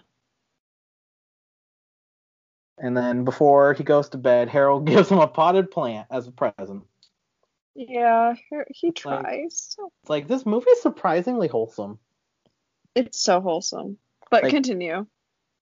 And 2.77 2.97
then 2.97 3.23
before 3.23 3.73
he 3.73 3.83
goes 3.83 4.09
to 4.09 4.17
bed, 4.17 4.49
Harold 4.49 4.85
gives 4.87 5.09
him 5.09 5.19
a 5.19 5.27
potted 5.27 5.69
plant 5.71 6.07
as 6.09 6.27
a 6.27 6.31
present. 6.31 6.83
Yeah, 7.75 8.33
he- 8.33 8.73
he 8.87 8.91
tries. 8.91 9.75
It's 9.77 10.09
like 10.09 10.27
this 10.27 10.45
movie 10.45 10.69
is 10.71 10.81
surprisingly 10.81 11.47
wholesome. 11.47 11.99
It's 12.95 13.19
so 13.21 13.39
wholesome. 13.41 13.97
But 14.29 14.43
Like- 14.43 14.51
continue. 14.53 15.05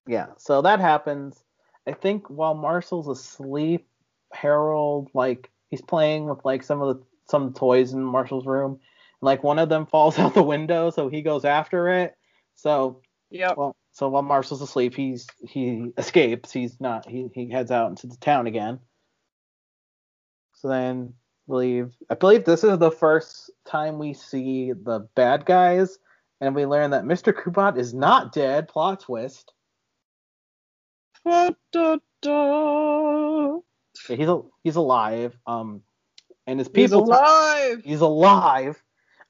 Yeah, 0.08 0.28
so 0.38 0.62
that 0.64 0.80
happens. 0.80 1.44
I 1.86 1.94
think 1.94 2.28
while 2.30 2.56
Marshall's 2.56 3.08
asleep, 3.08 3.88
Harold 4.32 5.10
like 5.14 5.52
he's 5.70 5.82
playing 5.82 6.26
with 6.30 6.44
like 6.46 6.64
some 6.64 6.82
of 6.82 6.98
the 6.98 7.04
some 7.28 7.54
toys 7.54 7.94
in 7.94 8.04
Marshall's 8.04 8.46
room. 8.48 8.72
And, 8.74 8.80
like 9.22 9.44
one 9.44 9.60
of 9.60 9.70
them 9.70 9.86
falls 9.92 10.18
out 10.18 10.34
the 10.34 10.44
window, 10.44 10.90
so 10.90 11.10
he 11.10 11.22
goes 11.22 11.46
after 11.46 11.90
it. 11.90 12.16
So 12.56 13.02
yeah. 13.30 13.54
well, 13.56 13.76
so 13.92 14.10
while 14.10 14.22
Marshall's 14.24 14.62
asleep, 14.62 14.96
he's 14.96 15.28
he 15.48 15.92
escapes. 15.98 16.52
He's 16.52 16.80
not. 16.82 17.08
He 17.08 17.30
he 17.34 17.50
heads 17.50 17.70
out 17.72 17.90
into 17.90 18.08
the 18.08 18.18
town 18.18 18.48
again. 18.48 18.80
So 20.56 20.68
then 20.70 21.14
believe 21.50 21.96
I 22.10 22.16
believe 22.16 22.46
this 22.46 22.64
is 22.64 22.78
the 22.78 22.92
first 22.92 23.50
time 23.66 24.00
we 24.00 24.14
see 24.14 24.72
the 24.72 25.08
bad 25.16 25.46
guys, 25.46 25.98
and 26.40 26.56
we 26.56 26.66
learn 26.66 26.92
that 26.92 27.04
Mr. 27.04 27.34
Kubat 27.34 27.78
is 27.78 27.94
not 27.94 28.32
dead. 28.32 28.68
Plot 28.68 29.02
twist. 29.02 29.52
Da, 31.26 31.50
da, 31.72 31.98
da. 32.22 33.60
Yeah, 34.08 34.16
he's 34.16 34.30
a, 34.30 34.42
he's 34.64 34.76
alive. 34.78 35.38
Um, 35.46 35.82
and 36.48 36.60
his 36.60 36.70
people 36.70 37.06
tell- 37.06 37.20
alive. 37.20 37.82
he's 37.84 38.02
alive. 38.02 38.82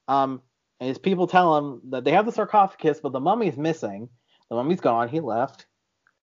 Um, 0.06 0.40
and 0.78 0.88
his 0.88 0.98
people 0.98 1.26
tell 1.26 1.56
him 1.56 1.80
that 1.90 2.04
they 2.04 2.12
have 2.12 2.26
the 2.26 2.32
sarcophagus, 2.32 3.00
but 3.00 3.12
the 3.12 3.20
mummy's 3.20 3.56
missing. 3.56 4.08
The 4.48 4.56
mummy's 4.56 4.80
gone. 4.80 5.08
He 5.08 5.20
left. 5.20 5.66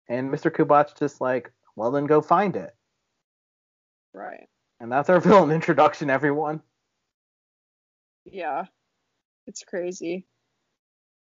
And 0.08 0.30
Mr. 0.30 0.50
Kubat's 0.50 0.92
just 0.98 1.20
like, 1.20 1.52
well, 1.76 1.90
then 1.90 2.06
go 2.06 2.20
find 2.20 2.56
it. 2.56 2.74
Right. 4.12 4.48
And 4.80 4.90
that's 4.90 5.10
our 5.10 5.20
villain 5.20 5.50
introduction, 5.50 6.10
everyone. 6.10 6.62
Yeah. 8.24 8.64
It's 9.46 9.62
crazy. 9.64 10.26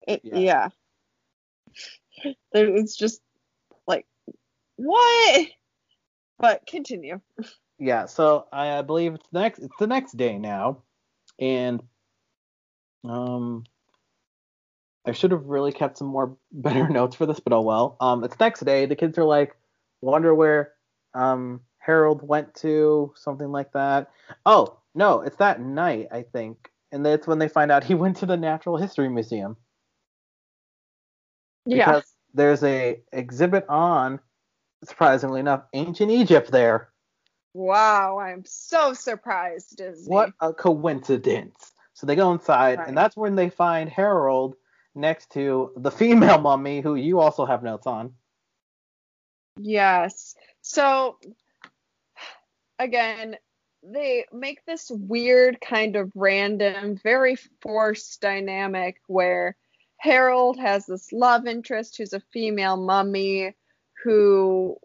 It, 0.06 0.20
Yeah. 0.22 0.38
yeah. 0.38 0.68
It's 2.52 2.96
just 2.96 3.20
like, 3.86 4.06
what? 4.76 5.46
But 6.38 6.66
continue. 6.66 7.20
yeah, 7.78 8.06
so 8.06 8.46
I, 8.52 8.78
I 8.78 8.82
believe 8.82 9.14
it's 9.14 9.28
the 9.32 9.40
next 9.40 9.58
it's 9.60 9.76
the 9.78 9.86
next 9.86 10.16
day 10.16 10.38
now, 10.38 10.82
and 11.38 11.82
um, 13.04 13.64
I 15.06 15.12
should 15.12 15.30
have 15.30 15.44
really 15.46 15.72
kept 15.72 15.98
some 15.98 16.08
more 16.08 16.36
better 16.52 16.88
notes 16.88 17.14
for 17.16 17.26
this, 17.26 17.38
but 17.40 17.52
oh 17.52 17.60
well. 17.60 17.96
Um, 18.00 18.24
it's 18.24 18.38
next 18.40 18.64
day. 18.64 18.86
The 18.86 18.96
kids 18.96 19.18
are 19.18 19.24
like, 19.24 19.54
wonder 20.00 20.34
where 20.34 20.72
um 21.14 21.60
Harold 21.88 22.20
went 22.22 22.54
to, 22.56 23.12
something 23.16 23.50
like 23.50 23.72
that. 23.72 24.10
Oh 24.44 24.78
no, 24.94 25.22
it's 25.22 25.36
that 25.36 25.60
night 25.60 26.08
I 26.12 26.22
think, 26.22 26.70
and 26.92 27.04
that's 27.04 27.26
when 27.26 27.38
they 27.38 27.48
find 27.48 27.72
out 27.72 27.82
he 27.82 27.94
went 28.02 28.18
to 28.18 28.26
the 28.26 28.36
Natural 28.36 28.76
History 28.76 29.08
Museum. 29.08 29.56
Yeah. 31.64 31.86
Because 31.86 32.04
there's 32.34 32.62
a 32.62 33.00
exhibit 33.12 33.64
on, 33.70 34.20
surprisingly 34.84 35.40
enough, 35.40 35.64
ancient 35.72 36.10
Egypt 36.10 36.50
there. 36.52 36.90
Wow, 37.54 38.18
I'm 38.18 38.44
so 38.44 38.92
surprised, 38.92 39.78
Disney. 39.78 40.14
What 40.14 40.32
a 40.40 40.52
coincidence. 40.52 41.72
So 41.94 42.06
they 42.06 42.14
go 42.16 42.32
inside, 42.32 42.78
Right. 42.78 42.88
and 42.88 42.96
that's 42.96 43.16
when 43.16 43.34
they 43.34 43.48
find 43.48 43.88
Harold 43.88 44.56
next 44.94 45.30
to 45.32 45.72
the 45.76 45.90
female 45.90 46.38
mummy, 46.48 46.82
who 46.82 46.94
you 46.96 47.18
also 47.18 47.46
have 47.46 47.62
notes 47.62 47.86
on. 47.86 48.12
Yes. 49.58 50.36
So 50.60 51.16
again, 52.78 53.36
they 53.82 54.26
make 54.32 54.64
this 54.64 54.90
weird 54.90 55.60
kind 55.60 55.96
of 55.96 56.10
random, 56.14 56.96
very 57.02 57.36
forced 57.60 58.20
dynamic 58.20 59.00
where 59.06 59.56
Harold 59.98 60.58
has 60.58 60.86
this 60.86 61.12
love 61.12 61.46
interest 61.46 61.96
who's 61.96 62.12
a 62.12 62.20
female 62.32 62.76
mummy 62.76 63.54
who 64.04 64.76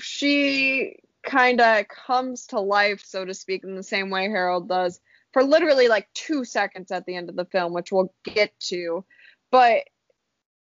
she 0.00 0.96
kind 1.22 1.60
of 1.60 1.86
comes 1.88 2.46
to 2.48 2.60
life, 2.60 3.02
so 3.04 3.24
to 3.24 3.34
speak, 3.34 3.64
in 3.64 3.76
the 3.76 3.82
same 3.82 4.10
way 4.10 4.24
Harold 4.24 4.68
does 4.68 5.00
for 5.32 5.42
literally 5.42 5.88
like 5.88 6.08
two 6.14 6.44
seconds 6.44 6.90
at 6.90 7.04
the 7.06 7.14
end 7.14 7.28
of 7.28 7.36
the 7.36 7.44
film, 7.44 7.72
which 7.72 7.92
we'll 7.92 8.12
get 8.24 8.58
to. 8.60 9.04
But 9.50 9.84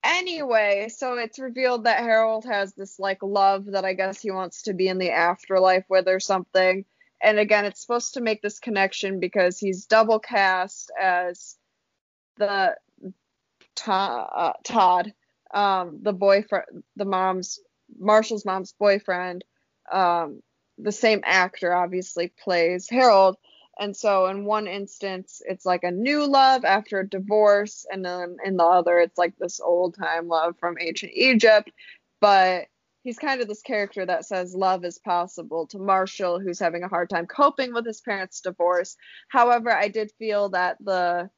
anyway, 0.03 0.89
so 0.89 1.15
it's 1.15 1.39
revealed 1.39 1.85
that 1.85 1.99
Harold 2.03 2.45
has 2.45 2.73
this 2.73 2.99
like 2.99 3.23
love 3.23 3.65
that 3.65 3.85
I 3.85 3.93
guess 3.93 4.21
he 4.21 4.31
wants 4.31 4.63
to 4.63 4.73
be 4.73 4.87
in 4.87 4.97
the 4.97 5.11
afterlife 5.11 5.85
with 5.89 6.07
or 6.07 6.19
something. 6.19 6.85
And 7.21 7.39
again, 7.39 7.65
it's 7.65 7.81
supposed 7.81 8.15
to 8.15 8.21
make 8.21 8.41
this 8.41 8.59
connection 8.59 9.19
because 9.19 9.59
he's 9.59 9.85
double 9.85 10.19
cast 10.19 10.91
as 10.99 11.55
the 12.37 12.75
To- 13.75 13.91
uh, 13.91 14.53
Todd, 14.63 15.13
um, 15.53 15.99
the 16.01 16.13
boyfriend, 16.13 16.83
the 16.95 17.05
mom's 17.05 17.59
Marshall's 17.99 18.45
mom's 18.45 18.73
boyfriend. 18.73 19.43
Um, 19.91 20.41
the 20.77 20.91
same 20.91 21.21
actor 21.23 21.73
obviously 21.73 22.33
plays 22.43 22.89
Harold. 22.89 23.37
And 23.79 23.95
so 23.95 24.27
in 24.27 24.45
one 24.45 24.67
instance, 24.67 25.41
it's 25.45 25.65
like 25.65 25.83
a 25.83 25.91
new 25.91 26.25
love 26.25 26.65
after 26.65 26.99
a 26.99 27.07
divorce, 27.07 27.85
and 27.91 28.03
then 28.05 28.37
in 28.45 28.57
the 28.57 28.65
other, 28.65 28.99
it's 28.99 29.17
like 29.17 29.37
this 29.37 29.59
old 29.59 29.95
time 29.95 30.27
love 30.27 30.55
from 30.59 30.77
ancient 30.79 31.13
Egypt. 31.15 31.71
But 32.19 32.67
he's 33.03 33.17
kind 33.17 33.41
of 33.41 33.47
this 33.47 33.61
character 33.61 34.05
that 34.05 34.25
says 34.25 34.53
love 34.53 34.85
is 34.85 34.99
possible 34.99 35.67
to 35.67 35.79
Marshall, 35.79 36.39
who's 36.39 36.59
having 36.59 36.83
a 36.83 36.87
hard 36.87 37.09
time 37.09 37.25
coping 37.25 37.73
with 37.73 37.85
his 37.85 38.01
parents' 38.01 38.41
divorce. 38.41 38.95
However, 39.29 39.71
I 39.71 39.87
did 39.87 40.11
feel 40.19 40.49
that 40.49 40.77
the 40.79 41.29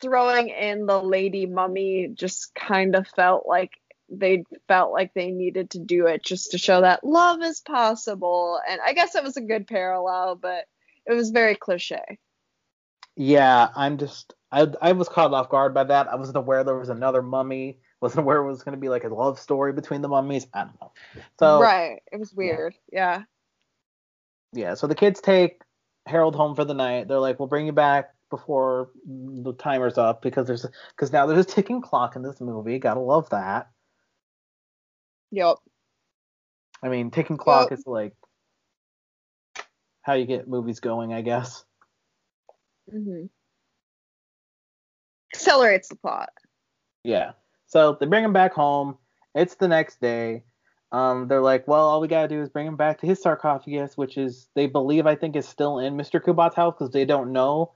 throwing 0.00 0.48
in 0.48 0.86
the 0.86 1.00
lady 1.00 1.46
mummy 1.46 2.10
just 2.12 2.54
kind 2.54 2.96
of 2.96 3.06
felt 3.06 3.46
like 3.46 3.72
they 4.08 4.44
felt 4.66 4.92
like 4.92 5.14
they 5.14 5.30
needed 5.30 5.70
to 5.70 5.78
do 5.78 6.06
it 6.06 6.24
just 6.24 6.50
to 6.50 6.58
show 6.58 6.80
that 6.80 7.04
love 7.04 7.42
is 7.42 7.60
possible. 7.60 8.58
And 8.68 8.80
I 8.84 8.92
guess 8.92 9.14
it 9.14 9.22
was 9.22 9.36
a 9.36 9.42
good 9.42 9.68
parallel, 9.68 10.34
but 10.34 10.64
it 11.10 11.14
was 11.14 11.30
very 11.30 11.56
cliche. 11.56 12.18
Yeah, 13.16 13.68
I'm 13.74 13.98
just 13.98 14.34
I 14.52 14.68
I 14.80 14.92
was 14.92 15.08
caught 15.08 15.34
off 15.34 15.50
guard 15.50 15.74
by 15.74 15.84
that. 15.84 16.08
I 16.08 16.14
wasn't 16.14 16.36
aware 16.36 16.64
there 16.64 16.78
was 16.78 16.88
another 16.88 17.22
mummy. 17.22 17.78
Wasn't 18.00 18.20
aware 18.20 18.38
it 18.38 18.46
was 18.46 18.62
going 18.62 18.74
to 18.74 18.80
be 18.80 18.88
like 18.88 19.04
a 19.04 19.08
love 19.08 19.38
story 19.38 19.72
between 19.74 20.00
the 20.00 20.08
mummies. 20.08 20.46
I 20.54 20.64
don't 20.64 20.80
know. 20.80 20.92
So 21.38 21.60
right. 21.60 22.00
It 22.10 22.18
was 22.18 22.32
weird. 22.32 22.74
Yeah. 22.90 23.24
yeah, 24.54 24.72
so 24.74 24.86
the 24.86 24.94
kids 24.94 25.20
take 25.20 25.60
Harold 26.06 26.34
home 26.34 26.54
for 26.54 26.64
the 26.64 26.72
night. 26.72 27.08
They're 27.08 27.18
like, 27.18 27.38
"We'll 27.38 27.48
bring 27.48 27.66
you 27.66 27.72
back 27.72 28.14
before 28.30 28.90
the 29.04 29.52
timer's 29.54 29.98
up 29.98 30.22
because 30.22 30.46
there's 30.46 30.64
because 30.96 31.12
now 31.12 31.26
there's 31.26 31.44
a 31.44 31.48
ticking 31.48 31.82
clock 31.82 32.16
in 32.16 32.22
this 32.22 32.40
movie. 32.40 32.78
Gotta 32.78 33.00
love 33.00 33.28
that. 33.30 33.68
Yep. 35.32 35.56
I 36.82 36.88
mean, 36.88 37.10
ticking 37.10 37.36
clock 37.36 37.70
Well- 37.70 37.78
is 37.78 37.86
like 37.86 38.14
how 40.02 40.14
you 40.14 40.24
get 40.26 40.48
movies 40.48 40.80
going, 40.80 41.12
I 41.12 41.22
guess. 41.22 41.64
hmm 42.90 43.26
Accelerates 45.34 45.88
the 45.88 45.96
plot. 45.96 46.30
Yeah. 47.04 47.32
So 47.66 47.96
they 47.98 48.06
bring 48.06 48.24
him 48.24 48.32
back 48.32 48.52
home. 48.52 48.98
It's 49.34 49.54
the 49.54 49.68
next 49.68 50.00
day. 50.00 50.42
Um, 50.92 51.28
they're 51.28 51.40
like, 51.40 51.68
well, 51.68 51.86
all 51.86 52.00
we 52.00 52.08
gotta 52.08 52.26
do 52.26 52.40
is 52.42 52.48
bring 52.48 52.66
him 52.66 52.76
back 52.76 53.00
to 53.00 53.06
his 53.06 53.22
sarcophagus, 53.22 53.96
which 53.96 54.18
is 54.18 54.48
they 54.56 54.66
believe 54.66 55.06
I 55.06 55.14
think 55.14 55.36
is 55.36 55.46
still 55.46 55.78
in 55.78 55.96
Mr. 55.96 56.20
Kubat's 56.20 56.56
house 56.56 56.74
because 56.76 56.92
they 56.92 57.04
don't 57.04 57.32
know 57.32 57.72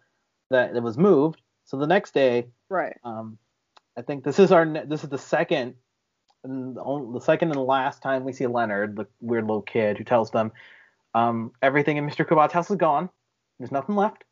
that 0.50 0.74
it 0.74 0.82
was 0.82 0.98
moved. 0.98 1.40
So 1.64 1.76
the 1.78 1.86
next 1.86 2.12
day, 2.12 2.48
Right. 2.68 2.96
um, 3.04 3.38
I 3.96 4.02
think 4.02 4.24
this 4.24 4.40
is 4.40 4.50
our 4.50 4.66
this 4.66 5.04
is 5.04 5.10
the 5.10 5.18
second 5.18 5.74
and 6.42 6.76
the, 6.76 6.82
only, 6.82 7.18
the 7.18 7.24
second 7.24 7.52
and 7.52 7.60
last 7.60 8.02
time 8.02 8.24
we 8.24 8.32
see 8.32 8.46
Leonard, 8.46 8.96
the 8.96 9.06
weird 9.20 9.46
little 9.46 9.62
kid 9.62 9.96
who 9.96 10.04
tells 10.04 10.30
them 10.32 10.50
um, 11.14 11.52
everything 11.62 11.96
in 11.96 12.06
Mr. 12.08 12.26
Kubat's 12.26 12.52
house 12.52 12.70
is 12.70 12.76
gone. 12.76 13.08
There's 13.58 13.72
nothing 13.72 13.94
left. 13.94 14.24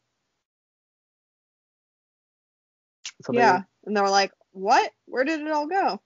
So 3.23 3.33
they- 3.33 3.39
yeah. 3.39 3.63
And 3.85 3.97
they 3.97 4.01
were 4.01 4.11
like, 4.11 4.33
what? 4.53 4.91
Where 5.07 5.25
did 5.25 5.41
it 5.41 5.51
all 5.51 5.67
go? 5.67 6.01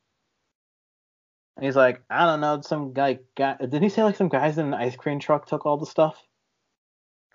And 1.56 1.64
he's 1.64 1.76
like, 1.76 2.02
I 2.10 2.26
don't 2.26 2.40
know, 2.40 2.60
some 2.60 2.92
guy 2.92 3.20
got. 3.36 3.58
Did 3.70 3.82
he 3.82 3.88
say 3.88 4.02
like 4.02 4.16
some 4.16 4.28
guys 4.28 4.58
in 4.58 4.66
an 4.66 4.74
ice 4.74 4.94
cream 4.96 5.18
truck 5.18 5.46
took 5.46 5.64
all 5.64 5.78
the 5.78 5.86
stuff? 5.86 6.22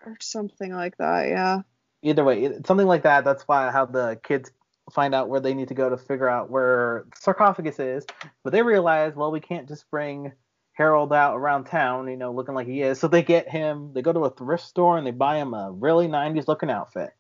Or 0.06 0.16
something 0.22 0.72
like 0.72 0.98
that. 0.98 1.28
Yeah. 1.30 1.62
Either 2.04 2.24
way, 2.24 2.52
something 2.66 2.88
like 2.88 3.04
that. 3.04 3.24
That's 3.24 3.44
why 3.44 3.72
how 3.72 3.86
the 3.86 4.20
kids 4.24 4.52
find 4.92 5.16
out 5.16 5.30
where 5.30 5.40
they 5.40 5.54
need 5.54 5.70
to 5.70 5.74
go 5.74 5.90
to 5.90 5.98
figure 5.98 6.30
out 6.30 6.50
where 6.50 7.06
the 7.14 7.22
sarcophagus 7.22 7.80
is. 7.80 8.06
But 8.44 8.52
they 8.54 8.62
realize, 8.62 9.16
well, 9.16 9.32
we 9.32 9.40
can't 9.40 9.68
just 9.68 9.90
bring 9.90 10.32
Harold 10.74 11.12
out 11.14 11.36
around 11.36 11.66
town, 11.66 12.08
you 12.08 12.16
know, 12.18 12.32
looking 12.32 12.56
like 12.56 12.68
he 12.68 12.82
is. 12.82 13.00
So 13.00 13.08
they 13.08 13.22
get 13.24 13.50
him. 13.50 13.92
They 13.94 14.02
go 14.02 14.14
to 14.14 14.26
a 14.26 14.30
thrift 14.30 14.64
store 14.64 14.98
and 14.98 15.06
they 15.06 15.12
buy 15.12 15.38
him 15.38 15.54
a 15.54 15.72
really 15.72 16.08
'90s 16.08 16.48
looking 16.48 16.70
outfit. 16.70 17.12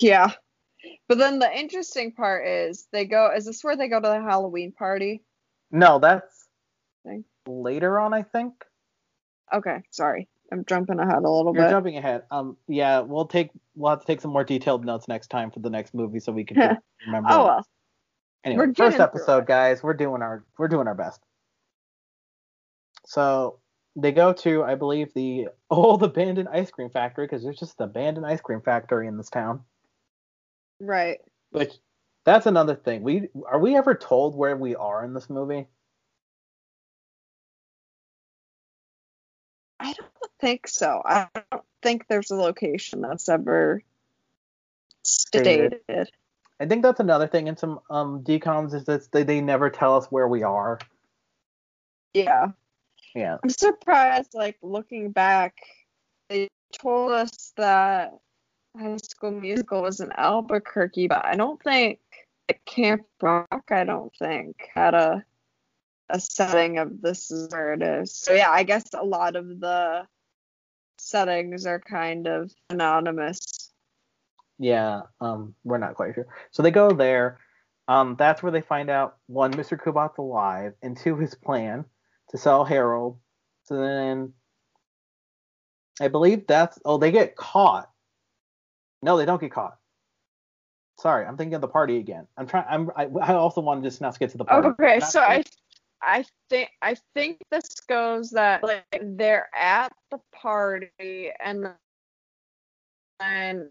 Yeah. 0.00 0.30
But 1.08 1.18
then 1.18 1.38
the 1.40 1.58
interesting 1.58 2.12
part 2.12 2.46
is 2.46 2.86
they 2.92 3.04
go. 3.04 3.30
Is 3.34 3.44
this 3.46 3.64
where 3.64 3.76
they 3.76 3.88
go 3.88 4.00
to 4.00 4.08
the 4.08 4.20
Halloween 4.22 4.72
party? 4.72 5.22
No, 5.70 5.98
that's 5.98 6.46
Thing. 7.04 7.24
later 7.46 7.98
on, 7.98 8.14
I 8.14 8.22
think. 8.22 8.54
Okay, 9.52 9.82
sorry, 9.90 10.28
I'm 10.52 10.64
jumping 10.66 10.98
ahead 11.00 11.24
a 11.24 11.28
little 11.30 11.54
You're 11.54 11.64
bit. 11.64 11.70
jumping 11.70 11.96
ahead. 11.96 12.22
Um, 12.30 12.56
yeah, 12.68 13.00
we'll 13.00 13.26
take 13.26 13.50
we'll 13.74 13.90
have 13.90 14.00
to 14.00 14.06
take 14.06 14.20
some 14.20 14.30
more 14.30 14.44
detailed 14.44 14.84
notes 14.84 15.08
next 15.08 15.28
time 15.28 15.50
for 15.50 15.60
the 15.60 15.70
next 15.70 15.94
movie 15.94 16.20
so 16.20 16.32
we 16.32 16.44
can 16.44 16.56
remember. 17.06 17.28
oh 17.32 17.44
well. 17.44 17.66
Anyway, 18.44 18.66
first 18.76 19.00
episode, 19.00 19.46
guys. 19.46 19.82
We're 19.82 19.94
doing 19.94 20.22
our 20.22 20.44
we're 20.58 20.68
doing 20.68 20.86
our 20.86 20.94
best. 20.94 21.20
So 23.08 23.58
they 23.96 24.12
go 24.12 24.34
to, 24.34 24.62
I 24.62 24.74
believe, 24.74 25.14
the 25.14 25.48
old 25.70 26.02
abandoned 26.02 26.50
ice 26.50 26.70
cream 26.70 26.90
factory 26.90 27.24
because 27.24 27.42
there's 27.42 27.58
just 27.58 27.80
an 27.80 27.86
abandoned 27.86 28.26
ice 28.26 28.42
cream 28.42 28.60
factory 28.60 29.08
in 29.08 29.16
this 29.16 29.30
town. 29.30 29.64
Right. 30.78 31.18
Which 31.50 31.72
that's 32.24 32.44
another 32.44 32.76
thing. 32.76 33.02
We 33.02 33.30
are 33.46 33.58
we 33.58 33.76
ever 33.76 33.94
told 33.94 34.36
where 34.36 34.56
we 34.56 34.76
are 34.76 35.02
in 35.06 35.14
this 35.14 35.30
movie? 35.30 35.66
I 39.80 39.94
don't 39.94 40.32
think 40.38 40.68
so. 40.68 41.00
I 41.02 41.28
don't 41.50 41.64
think 41.82 42.08
there's 42.08 42.30
a 42.30 42.36
location 42.36 43.00
that's 43.00 43.30
ever 43.30 43.82
Stated. 45.02 45.80
stated. 45.86 46.10
I 46.60 46.66
think 46.66 46.82
that's 46.82 47.00
another 47.00 47.26
thing 47.26 47.46
in 47.46 47.56
some 47.56 47.80
um 47.88 48.22
DCOMs 48.22 48.74
is 48.74 48.84
that 48.84 49.10
they, 49.12 49.22
they 49.22 49.40
never 49.40 49.70
tell 49.70 49.96
us 49.96 50.06
where 50.08 50.28
we 50.28 50.42
are. 50.42 50.78
Yeah. 52.12 52.48
Yeah. 53.14 53.38
I'm 53.42 53.50
surprised, 53.50 54.34
like 54.34 54.58
looking 54.62 55.10
back, 55.10 55.56
they 56.28 56.48
told 56.72 57.12
us 57.12 57.52
that 57.56 58.12
High 58.78 58.96
School 58.96 59.32
Musical 59.32 59.82
was 59.82 60.00
in 60.00 60.12
Albuquerque, 60.16 61.08
but 61.08 61.24
I 61.24 61.34
don't 61.34 61.62
think 61.62 62.00
Camp 62.66 63.02
Rock. 63.20 63.64
I 63.70 63.84
don't 63.84 64.14
think 64.16 64.56
had 64.74 64.94
a 64.94 65.24
a 66.10 66.20
setting 66.20 66.78
of 66.78 67.02
this 67.02 67.30
is 67.30 67.50
where 67.50 67.74
it 67.74 67.82
is. 67.82 68.14
So 68.14 68.32
yeah, 68.32 68.50
I 68.50 68.62
guess 68.62 68.84
a 68.94 69.04
lot 69.04 69.36
of 69.36 69.60
the 69.60 70.06
settings 70.98 71.66
are 71.66 71.80
kind 71.80 72.26
of 72.26 72.50
anonymous. 72.70 73.70
Yeah, 74.58 75.02
um, 75.20 75.54
we're 75.64 75.78
not 75.78 75.94
quite 75.94 76.14
sure. 76.14 76.26
So 76.50 76.62
they 76.62 76.70
go 76.70 76.90
there. 76.90 77.38
Um, 77.86 78.16
that's 78.18 78.42
where 78.42 78.52
they 78.52 78.60
find 78.60 78.90
out 78.90 79.16
one, 79.26 79.52
Mr. 79.52 79.78
Kubat's 79.78 80.18
alive, 80.18 80.74
and 80.82 80.96
two, 80.96 81.16
his 81.16 81.34
plan 81.34 81.84
to 82.30 82.38
sell 82.38 82.64
Harold. 82.64 83.18
So 83.64 83.80
then 83.80 84.32
I 86.00 86.08
believe 86.08 86.46
that's 86.46 86.78
oh 86.84 86.98
they 86.98 87.10
get 87.10 87.36
caught. 87.36 87.90
No, 89.02 89.16
they 89.16 89.26
don't 89.26 89.40
get 89.40 89.52
caught. 89.52 89.78
Sorry, 90.98 91.24
I'm 91.24 91.36
thinking 91.36 91.54
of 91.54 91.60
the 91.60 91.68
party 91.68 91.98
again. 91.98 92.26
I'm 92.36 92.46
trying. 92.46 92.66
I'm. 92.68 92.90
I, 92.96 93.04
I 93.22 93.34
also 93.34 93.60
want 93.60 93.82
to 93.82 93.88
just 93.88 94.00
now 94.00 94.10
get 94.10 94.30
to 94.30 94.38
the 94.38 94.44
party. 94.44 94.68
Okay, 94.68 95.00
so 95.00 95.20
I. 95.20 95.44
I 96.00 96.24
think 96.48 96.70
I 96.80 96.96
think 97.14 97.40
this 97.50 97.80
goes 97.88 98.30
that 98.30 98.62
like 98.62 98.84
they're 99.02 99.48
at 99.52 99.92
the 100.12 100.20
party 100.32 101.32
and 101.44 101.72
then 103.18 103.70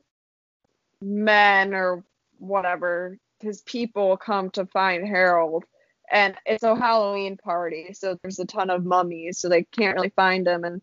men 1.01 1.73
or 1.73 2.03
whatever 2.37 3.17
his 3.39 3.61
people 3.61 4.17
come 4.17 4.49
to 4.51 4.65
find 4.65 5.07
Harold 5.07 5.63
and 6.11 6.35
it's 6.45 6.63
a 6.63 6.75
Halloween 6.75 7.37
party 7.37 7.93
so 7.93 8.17
there's 8.21 8.39
a 8.39 8.45
ton 8.45 8.69
of 8.69 8.85
mummies 8.85 9.37
so 9.39 9.49
they 9.49 9.63
can't 9.63 9.95
really 9.95 10.13
find 10.15 10.45
them. 10.45 10.63
and 10.63 10.81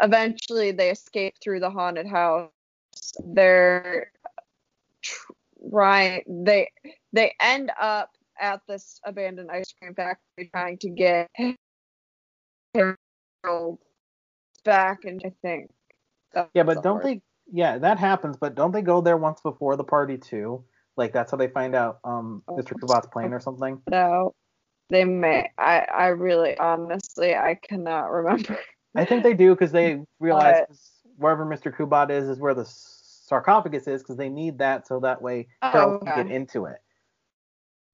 eventually 0.00 0.72
they 0.72 0.90
escape 0.90 1.34
through 1.42 1.60
the 1.60 1.70
haunted 1.70 2.06
house 2.06 2.50
they're 3.26 4.10
trying 5.70 6.22
they 6.44 6.70
they 7.12 7.34
end 7.40 7.70
up 7.80 8.10
at 8.40 8.60
this 8.66 9.00
abandoned 9.04 9.50
ice 9.50 9.72
cream 9.78 9.94
factory 9.94 10.50
trying 10.50 10.78
to 10.78 10.88
get 10.90 11.30
Harold 12.74 13.78
back 14.64 15.04
and 15.04 15.22
I 15.24 15.32
think 15.42 15.70
Yeah, 16.54 16.64
but 16.64 16.82
don't 16.82 16.96
word. 16.96 17.04
they? 17.04 17.22
Yeah, 17.52 17.78
that 17.78 17.98
happens. 17.98 18.36
But 18.36 18.54
don't 18.54 18.72
they 18.72 18.82
go 18.82 19.00
there 19.00 19.16
once 19.16 19.40
before 19.40 19.76
the 19.76 19.84
party 19.84 20.18
too? 20.18 20.64
Like 20.96 21.12
that's 21.12 21.30
how 21.30 21.36
they 21.36 21.48
find 21.48 21.74
out 21.74 21.98
um. 22.04 22.42
Mr. 22.48 22.72
Kubat's 22.78 23.06
plane 23.08 23.32
or 23.32 23.40
something. 23.40 23.80
No, 23.90 24.34
they 24.90 25.04
may. 25.04 25.50
I 25.58 25.80
I 25.80 26.06
really 26.08 26.56
honestly 26.58 27.34
I 27.34 27.54
cannot 27.62 28.10
remember. 28.10 28.58
I 28.94 29.04
think 29.04 29.22
they 29.22 29.34
do 29.34 29.54
because 29.54 29.72
they 29.72 30.00
realize 30.20 30.64
But- 30.68 30.76
wherever 31.16 31.46
Mr. 31.46 31.74
Kubat 31.74 32.10
is 32.10 32.28
is 32.28 32.40
where 32.40 32.54
the 32.54 32.64
sarcophagus 32.66 33.86
is 33.86 34.02
because 34.02 34.16
they 34.16 34.28
need 34.28 34.58
that 34.58 34.86
so 34.86 35.00
that 35.00 35.22
way 35.22 35.48
Oh, 35.62 35.70
Harold 35.70 36.04
can 36.06 36.26
get 36.26 36.34
into 36.34 36.66
it. 36.66 36.76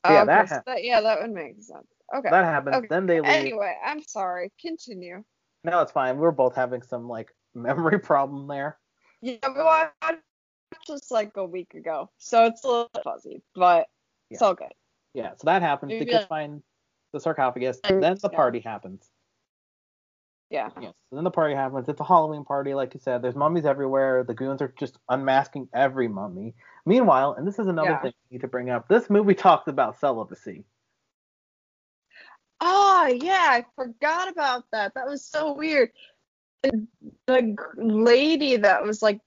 Oh, 0.04 0.12
yeah, 0.12 0.22
okay, 0.22 0.26
that 0.26 0.48
so 0.48 0.60
that 0.66 0.84
yeah, 0.84 1.00
that 1.00 1.20
would 1.20 1.30
make 1.30 1.54
sense. 1.62 1.86
Okay. 2.16 2.30
That 2.30 2.44
happens. 2.44 2.76
Okay. 2.76 2.86
Then 2.88 3.06
they 3.06 3.20
leave. 3.20 3.30
Anyway, 3.30 3.76
I'm 3.84 4.02
sorry. 4.02 4.50
Continue. 4.60 5.22
No, 5.62 5.80
it's 5.82 5.92
fine. 5.92 6.16
We're 6.18 6.30
both 6.32 6.56
having 6.56 6.82
some 6.82 7.08
like 7.08 7.34
memory 7.54 7.98
problem 8.00 8.48
there. 8.48 8.78
Yeah, 9.22 9.36
we 9.54 9.62
watched 9.62 9.92
this 10.88 11.10
like 11.10 11.36
a 11.36 11.44
week 11.44 11.74
ago, 11.74 12.10
so 12.18 12.46
it's 12.46 12.64
a 12.64 12.66
little 12.66 12.90
fuzzy, 13.04 13.42
but 13.54 13.86
it's 14.30 14.40
all 14.40 14.54
good. 14.54 14.72
Yeah, 15.12 15.32
so 15.36 15.44
that 15.44 15.60
happens. 15.62 15.90
Maybe 15.90 16.06
kids 16.06 16.24
I- 16.24 16.28
find 16.28 16.62
the 17.12 17.20
sarcophagus. 17.20 17.80
And- 17.84 18.02
Then 18.02 18.16
the 18.20 18.28
yeah. 18.32 18.36
party 18.36 18.60
happens. 18.60 19.10
Yeah. 20.50 20.68
Yes. 20.80 20.94
So 21.10 21.16
then 21.16 21.22
the 21.24 21.30
party 21.30 21.54
happens. 21.54 21.88
It's 21.88 22.00
a 22.00 22.04
Halloween 22.04 22.44
party, 22.44 22.74
like 22.74 22.92
you 22.94 22.98
said. 23.00 23.22
There's 23.22 23.36
mummies 23.36 23.64
everywhere. 23.64 24.24
The 24.24 24.34
goons 24.34 24.60
are 24.60 24.74
just 24.78 24.98
unmasking 25.08 25.68
every 25.72 26.08
mummy. 26.08 26.54
Meanwhile, 26.84 27.34
and 27.38 27.46
this 27.46 27.60
is 27.60 27.68
another 27.68 27.90
Yeah. 27.90 28.02
thing 28.02 28.12
we 28.28 28.34
need 28.34 28.40
to 28.40 28.48
bring 28.48 28.68
up. 28.68 28.88
This 28.88 29.08
movie 29.08 29.34
talks 29.34 29.68
about 29.68 30.00
celibacy. 30.00 30.64
Oh 32.60 33.06
yeah, 33.06 33.46
I 33.50 33.64
forgot 33.74 34.28
about 34.28 34.64
that. 34.72 34.92
That 34.94 35.06
was 35.06 35.24
so 35.24 35.54
weird. 35.54 35.90
The, 36.62 37.56
lady 37.76 38.56
that 38.56 38.82
was 38.82 39.02
like 39.02 39.20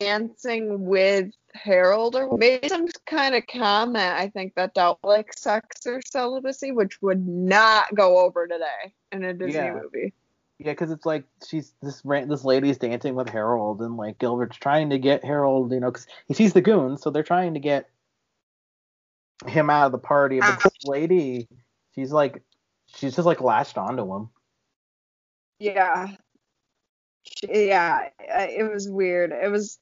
dancing 0.00 0.86
with 0.86 1.30
Harold 1.54 2.14
or 2.14 2.36
made 2.36 2.68
some 2.68 2.86
kind 3.06 3.34
of 3.34 3.46
comment, 3.46 3.96
I 3.96 4.28
think 4.28 4.54
that 4.54 4.74
dealt 4.74 5.00
like 5.02 5.32
sex 5.32 5.86
or 5.86 6.00
celibacy, 6.06 6.70
which 6.72 7.00
would 7.02 7.26
not 7.26 7.94
go 7.94 8.18
over 8.18 8.46
today 8.46 8.92
in 9.10 9.24
a 9.24 9.32
Disney 9.32 9.54
Yeah. 9.54 9.80
movie. 9.82 10.12
Yeah, 10.58 10.72
because 10.72 10.90
it's 10.90 11.04
like 11.04 11.24
she's 11.46 11.74
this 11.82 12.00
this 12.02 12.44
lady's 12.44 12.78
dancing 12.78 13.14
with 13.14 13.28
Harold, 13.28 13.82
and 13.82 13.96
like 13.96 14.18
Gilbert's 14.18 14.56
trying 14.56 14.88
to 14.90 14.98
get 14.98 15.22
Harold, 15.22 15.70
you 15.72 15.80
know, 15.80 15.90
because 15.90 16.06
he 16.28 16.34
sees 16.34 16.54
the 16.54 16.62
goons, 16.62 17.02
so 17.02 17.10
they're 17.10 17.22
trying 17.22 17.54
to 17.54 17.60
get 17.60 17.90
him 19.46 19.68
out 19.68 19.86
of 19.86 19.92
the 19.92 19.98
party. 19.98 20.40
But 20.40 20.62
this 20.62 20.72
ah. 20.86 20.90
lady, 20.90 21.48
she's 21.94 22.10
like, 22.10 22.42
she's 22.86 23.14
just 23.14 23.26
like 23.26 23.42
latched 23.42 23.76
onto 23.76 24.10
him. 24.14 24.30
Yeah. 25.58 26.08
She- 27.26 27.68
Yeah, 27.68 28.08
it 28.20 28.70
was 28.70 28.88
weird. 28.88 29.32
It 29.32 29.50
was 29.50 29.78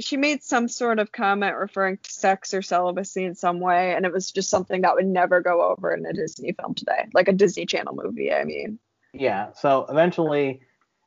she 0.00 0.16
made 0.16 0.42
some 0.42 0.66
sort 0.66 0.98
of 0.98 1.12
comment 1.12 1.56
referring 1.56 1.98
to 1.98 2.10
sex 2.12 2.52
or 2.52 2.62
celibacy 2.62 3.24
in 3.24 3.34
some 3.34 3.60
way, 3.60 3.94
and 3.94 4.04
it 4.04 4.12
was 4.12 4.32
just 4.32 4.50
something 4.50 4.80
that 4.82 4.94
would 4.96 5.06
never 5.06 5.40
go 5.40 5.62
over 5.62 5.94
in 5.94 6.04
a 6.04 6.12
Disney 6.12 6.52
film 6.52 6.74
today, 6.74 7.06
like 7.14 7.28
a 7.28 7.32
Disney 7.32 7.64
Channel 7.64 7.94
movie. 7.94 8.32
I 8.32 8.44
mean, 8.44 8.78
Yeah. 9.12 9.52
So 9.52 9.86
eventually, 9.88 10.62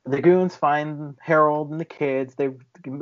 the 0.06 0.22
goons 0.22 0.56
find 0.56 1.16
Harold 1.20 1.72
and 1.72 1.80
the 1.82 1.86
kids. 1.86 2.36
They 2.36 2.52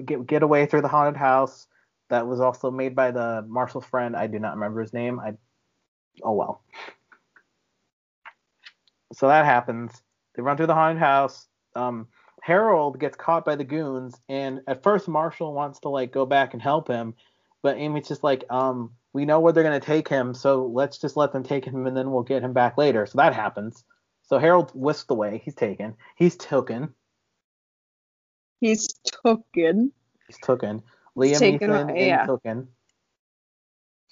get, 0.05 0.25
get 0.25 0.41
away 0.41 0.65
through 0.65 0.81
the 0.81 0.87
haunted 0.87 1.17
house 1.17 1.67
that 2.09 2.25
was 2.25 2.39
also 2.39 2.71
made 2.71 2.95
by 2.95 3.11
the 3.11 3.45
Marshall's 3.47 3.85
friend. 3.85 4.15
I 4.15 4.25
do 4.25 4.39
not 4.39 4.55
remember 4.55 4.81
his 4.81 4.93
name. 4.93 5.19
I 5.19 5.33
oh 6.23 6.33
well. 6.33 6.63
So 9.13 9.27
that 9.27 9.45
happens. 9.45 9.91
They 10.35 10.41
run 10.41 10.57
through 10.57 10.67
the 10.67 10.73
haunted 10.73 10.99
house. 10.99 11.47
Um, 11.75 12.07
Harold 12.45 12.99
gets 12.99 13.17
caught 13.17 13.43
by 13.43 13.55
the 13.55 13.63
goons, 13.63 14.21
and 14.29 14.61
at 14.67 14.83
first 14.83 15.07
Marshall 15.07 15.51
wants 15.51 15.79
to 15.79 15.89
like 15.89 16.11
go 16.11 16.27
back 16.27 16.53
and 16.53 16.61
help 16.61 16.87
him, 16.87 17.15
but 17.63 17.75
Amy's 17.75 18.07
just 18.07 18.23
like, 18.23 18.43
um, 18.51 18.91
we 19.13 19.25
know 19.25 19.39
where 19.39 19.51
they're 19.51 19.63
gonna 19.63 19.79
take 19.79 20.07
him, 20.07 20.35
so 20.35 20.67
let's 20.67 20.99
just 20.99 21.17
let 21.17 21.33
them 21.33 21.41
take 21.41 21.65
him, 21.65 21.87
and 21.87 21.97
then 21.97 22.11
we'll 22.11 22.21
get 22.21 22.43
him 22.43 22.53
back 22.53 22.77
later. 22.77 23.07
So 23.07 23.17
that 23.17 23.33
happens. 23.33 23.83
So 24.27 24.37
Harold's 24.37 24.75
whisked 24.75 25.09
away. 25.09 25.41
He's 25.43 25.55
taken. 25.55 25.95
He's 26.17 26.35
taken. 26.35 26.93
he's 28.61 28.93
taken. 29.25 29.91
He's 30.27 30.37
taken. 30.37 30.83
Liam 31.17 31.39
taken 31.39 31.71
Neeson 31.71 31.89
away, 31.89 32.07
yeah. 32.07 32.27
and 32.29 32.67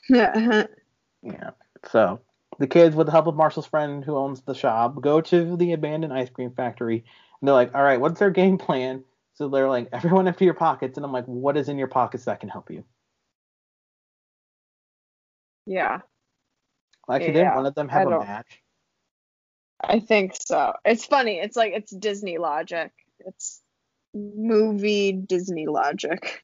taken. 0.09 0.67
Yeah. 1.21 1.51
So 1.91 2.19
the 2.57 2.67
kids, 2.67 2.95
with 2.95 3.05
the 3.05 3.11
help 3.11 3.27
of 3.27 3.35
Marshall's 3.35 3.67
friend 3.67 4.03
who 4.03 4.17
owns 4.17 4.41
the 4.41 4.55
shop, 4.55 4.99
go 5.01 5.21
to 5.21 5.55
the 5.55 5.73
abandoned 5.73 6.13
ice 6.13 6.31
cream 6.31 6.51
factory, 6.51 7.05
and 7.43 7.47
they're 7.49 7.55
like, 7.55 7.75
"All 7.75 7.83
right, 7.83 7.99
what's 7.99 8.19
their 8.19 8.31
game 8.31 8.57
plan?" 8.57 9.03
So 9.33 9.49
they're 9.49 9.67
like, 9.67 9.89
"Everyone 9.91 10.29
empty 10.29 10.45
your 10.45 10.53
pockets," 10.53 10.97
and 10.97 11.05
I'm 11.05 11.11
like, 11.11 11.25
"What 11.25 11.57
is 11.57 11.67
in 11.67 11.77
your 11.77 11.89
pockets 11.89 12.23
that 12.23 12.39
can 12.39 12.47
help 12.47 12.71
you?" 12.71 12.85
Yeah. 15.65 15.99
Actually, 17.09 17.33
didn't 17.33 17.41
Yeah, 17.41 17.55
one 17.57 17.65
of 17.65 17.75
them 17.75 17.89
have 17.89 18.07
a 18.07 18.11
match? 18.11 18.61
I 19.83 19.99
think 19.99 20.37
so. 20.39 20.71
It's 20.85 21.05
funny. 21.05 21.39
It's 21.39 21.57
like 21.57 21.73
it's 21.73 21.91
Disney 21.91 22.37
logic. 22.37 22.93
It's 23.19 23.61
movie 24.13 25.11
Disney 25.11 25.67
logic. 25.67 26.41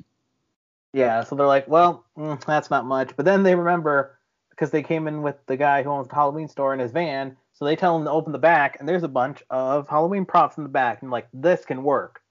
Yeah. 0.91 1.24
So 1.24 1.38
they're 1.38 1.47
like, 1.47 1.70
"Well, 1.70 2.04
mm, 2.18 2.43
that's 2.43 2.70
not 2.70 2.84
much," 2.84 3.16
but 3.16 3.24
then 3.24 3.43
they 3.43 3.56
remember 3.56 4.20
because 4.50 4.72
they 4.72 4.84
came 4.84 5.08
in 5.08 5.22
with 5.22 5.38
the 5.45 5.56
guy 5.56 5.82
who 5.82 5.91
owns 5.91 6.10
the 6.10 6.16
Halloween 6.16 6.50
store 6.50 6.74
in 6.74 6.80
his 6.82 6.91
van. 6.91 7.38
So 7.60 7.66
they 7.66 7.76
tell 7.76 7.97
him 7.97 8.05
to 8.05 8.12
open 8.12 8.32
the 8.32 8.39
back, 8.39 8.78
and 8.80 8.88
there's 8.88 9.03
a 9.03 9.10
bunch 9.10 9.43
of 9.49 9.89
Halloween 9.89 10.24
props 10.26 10.55
in 10.55 10.64
the 10.64 10.70
back, 10.70 11.01
and 11.01 11.12
like 11.12 11.28
this 11.34 11.66
can 11.66 11.84
work. 11.84 12.22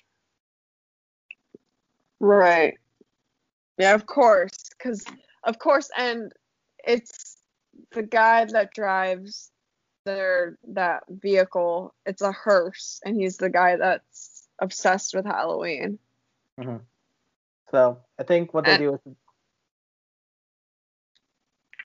Right. 2.19 2.79
Yeah, 3.77 3.95
of 3.95 4.07
course, 4.07 4.57
because 4.71 5.05
of 5.45 5.59
course, 5.59 5.91
and 5.99 6.33
it's 6.83 7.37
the 7.93 8.03
guy 8.03 8.47
that 8.47 8.73
drives 8.73 9.51
their 10.07 10.57
that 10.69 11.03
vehicle. 11.11 11.95
It's 12.07 12.23
a 12.23 12.33
hearse, 12.33 12.99
and 13.05 13.15
he's 13.15 13.37
the 13.37 13.51
guy 13.51 13.77
that's 13.77 14.49
obsessed 14.61 15.15
with 15.15 15.27
Halloween. 15.27 15.99
So 17.71 17.99
I 18.19 18.23
think 18.23 18.55
what 18.55 18.65
they 18.65 18.73
And- 18.73 18.81
do 18.81 18.95
is 18.95 19.01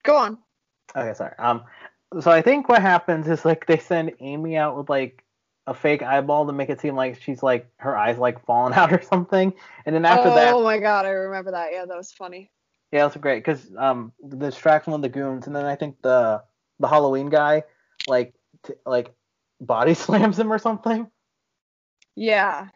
Go 0.03 0.15
on. 0.17 0.37
okay, 0.95 1.13
sorry. 1.13 1.35
Um, 1.37 1.65
so 2.21 2.31
I 2.31 2.41
think 2.41 2.69
what 2.69 2.81
happens 2.81 3.27
is 3.27 3.45
like 3.45 3.65
they 3.65 3.77
send 3.77 4.13
Amy 4.19 4.57
out 4.57 4.77
with 4.77 4.89
like 4.89 5.23
a 5.67 5.73
fake 5.73 6.03
eyeball 6.03 6.45
to 6.47 6.53
make 6.53 6.69
it 6.69 6.81
seem 6.81 6.95
like 6.95 7.21
she's 7.21 7.41
like 7.41 7.69
her 7.77 7.95
eyes 7.97 8.17
like 8.17 8.45
falling 8.45 8.73
out 8.77 8.91
or 8.93 9.01
something, 9.01 9.53
and 9.85 9.95
then 9.95 10.05
after 10.05 10.29
oh 10.29 10.35
that, 10.35 10.53
oh 10.55 10.63
my 10.63 10.77
god, 10.79 11.05
I 11.05 11.09
remember 11.09 11.51
that. 11.51 11.71
Yeah, 11.71 11.85
that 11.85 11.97
was 11.97 12.11
funny. 12.11 12.51
yeah, 12.91 13.03
that's 13.03 13.17
great 13.17 13.43
because 13.43 13.71
um 13.77 14.11
the 14.21 14.35
distraction 14.37 14.93
of 14.93 15.01
the 15.01 15.09
goons, 15.09 15.47
and 15.47 15.55
then 15.55 15.65
I 15.65 15.75
think 15.75 16.01
the 16.01 16.43
the 16.79 16.87
Halloween 16.87 17.29
guy 17.29 17.63
like 18.07 18.33
t- 18.63 18.73
like 18.85 19.13
body 19.61 19.93
slams 20.05 20.37
him 20.39 20.51
or 20.51 20.59
something 20.59 21.07
Yeah. 22.15 22.67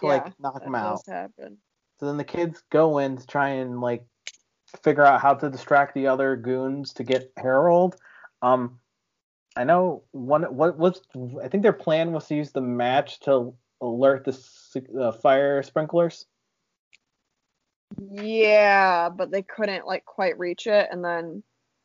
to 0.00 0.06
yeah, 0.06 0.08
like 0.08 0.40
knock 0.40 0.62
him 0.62 0.74
out. 0.74 1.00
happen. 1.06 1.58
So 2.00 2.06
then 2.06 2.16
the 2.16 2.24
kids 2.24 2.62
go 2.70 2.98
in 2.98 3.16
to 3.16 3.26
try 3.26 3.50
and 3.50 3.80
like 3.80 4.04
figure 4.82 5.04
out 5.04 5.20
how 5.20 5.34
to 5.34 5.48
distract 5.48 5.94
the 5.94 6.08
other 6.08 6.36
goons 6.36 6.92
to 6.94 7.04
get 7.04 7.32
Harold. 7.36 7.96
Um, 8.46 8.78
I 9.56 9.64
know 9.64 10.02
one. 10.12 10.42
What 10.42 10.78
was? 10.78 11.00
I 11.42 11.48
think 11.48 11.62
their 11.62 11.72
plan 11.72 12.12
was 12.12 12.26
to 12.26 12.34
use 12.34 12.52
the 12.52 12.60
match 12.60 13.20
to 13.20 13.54
alert 13.80 14.24
the 14.24 15.00
uh, 15.00 15.12
fire 15.12 15.62
sprinklers. 15.62 16.26
Yeah, 17.98 19.08
but 19.08 19.30
they 19.30 19.42
couldn't 19.42 19.86
like 19.86 20.04
quite 20.04 20.38
reach 20.38 20.66
it, 20.66 20.88
and 20.90 21.04
then 21.04 21.42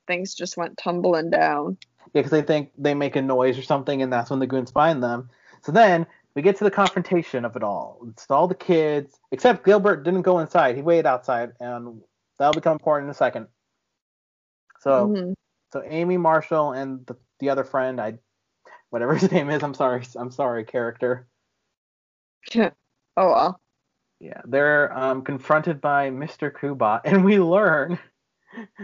things 0.08 0.36
just 0.36 0.58
went 0.58 0.78
tumbling 0.78 1.30
down. 1.30 1.78
Yeah, 2.14 2.22
because 2.22 2.32
they 2.32 2.42
think 2.42 2.72
they 2.78 2.94
make 2.94 3.16
a 3.16 3.22
noise 3.22 3.58
or 3.58 3.64
something, 3.64 4.02
and 4.02 4.12
that's 4.12 4.30
when 4.30 4.40
the 4.40 4.48
goons 4.48 4.72
find 4.72 5.02
them. 5.02 5.30
So 5.64 5.72
then 5.72 6.06
we 6.36 6.42
get 6.42 6.58
to 6.58 6.64
the 6.64 6.72
confrontation 6.72 7.46
of 7.46 7.56
it 7.56 7.64
all. 7.64 8.00
It's 8.10 8.30
all 8.30 8.48
the 8.48 8.56
kids, 8.56 9.20
except 9.32 9.66
Gilbert 9.66 10.04
didn't 10.04 10.24
go 10.24 10.40
inside. 10.40 10.76
He 10.76 10.82
waited 10.82 11.06
outside, 11.06 11.54
and 11.60 12.02
that'll 12.38 12.54
become 12.54 12.74
important 12.74 13.08
in 13.08 13.12
a 13.12 13.16
second. 13.16 13.48
So, 14.80 15.08
Mhm. 15.08 15.36
So 15.72 15.84
Amy, 15.86 16.18
Marshall, 16.18 16.74
and 16.74 17.06
the, 17.06 17.16
the 17.40 17.50
other 17.50 17.64
friend, 17.64 18.00
I, 18.00 18.16
whatever 18.90 19.16
his 19.16 19.32
name 19.32 19.50
is, 19.50 19.64
I'm 19.64 19.74
sorry, 19.74 20.04
I'm 20.16 20.32
sorry, 20.32 20.64
character. 20.64 21.28
oh 22.56 22.72
well. 23.18 23.60
Yeah, 24.20 24.42
they're 24.46 24.96
um, 24.96 25.24
confronted 25.24 25.82
by 25.82 26.12
Mr. 26.12 26.52
Kubat, 26.52 27.02
and 27.06 27.26
we 27.26 27.40
learn 27.40 27.98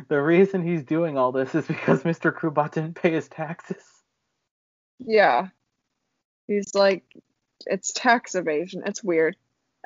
the 0.07 0.21
reason 0.21 0.65
he's 0.65 0.83
doing 0.83 1.17
all 1.17 1.31
this 1.31 1.53
is 1.53 1.65
because 1.65 2.03
Mr. 2.03 2.33
Kubat 2.33 2.73
didn't 2.73 2.95
pay 2.95 3.11
his 3.11 3.27
taxes. 3.27 3.83
Yeah. 4.99 5.47
He's 6.47 6.73
like, 6.73 7.03
it's 7.65 7.91
tax 7.91 8.35
evasion. 8.35 8.83
It's 8.85 9.03
weird. 9.03 9.35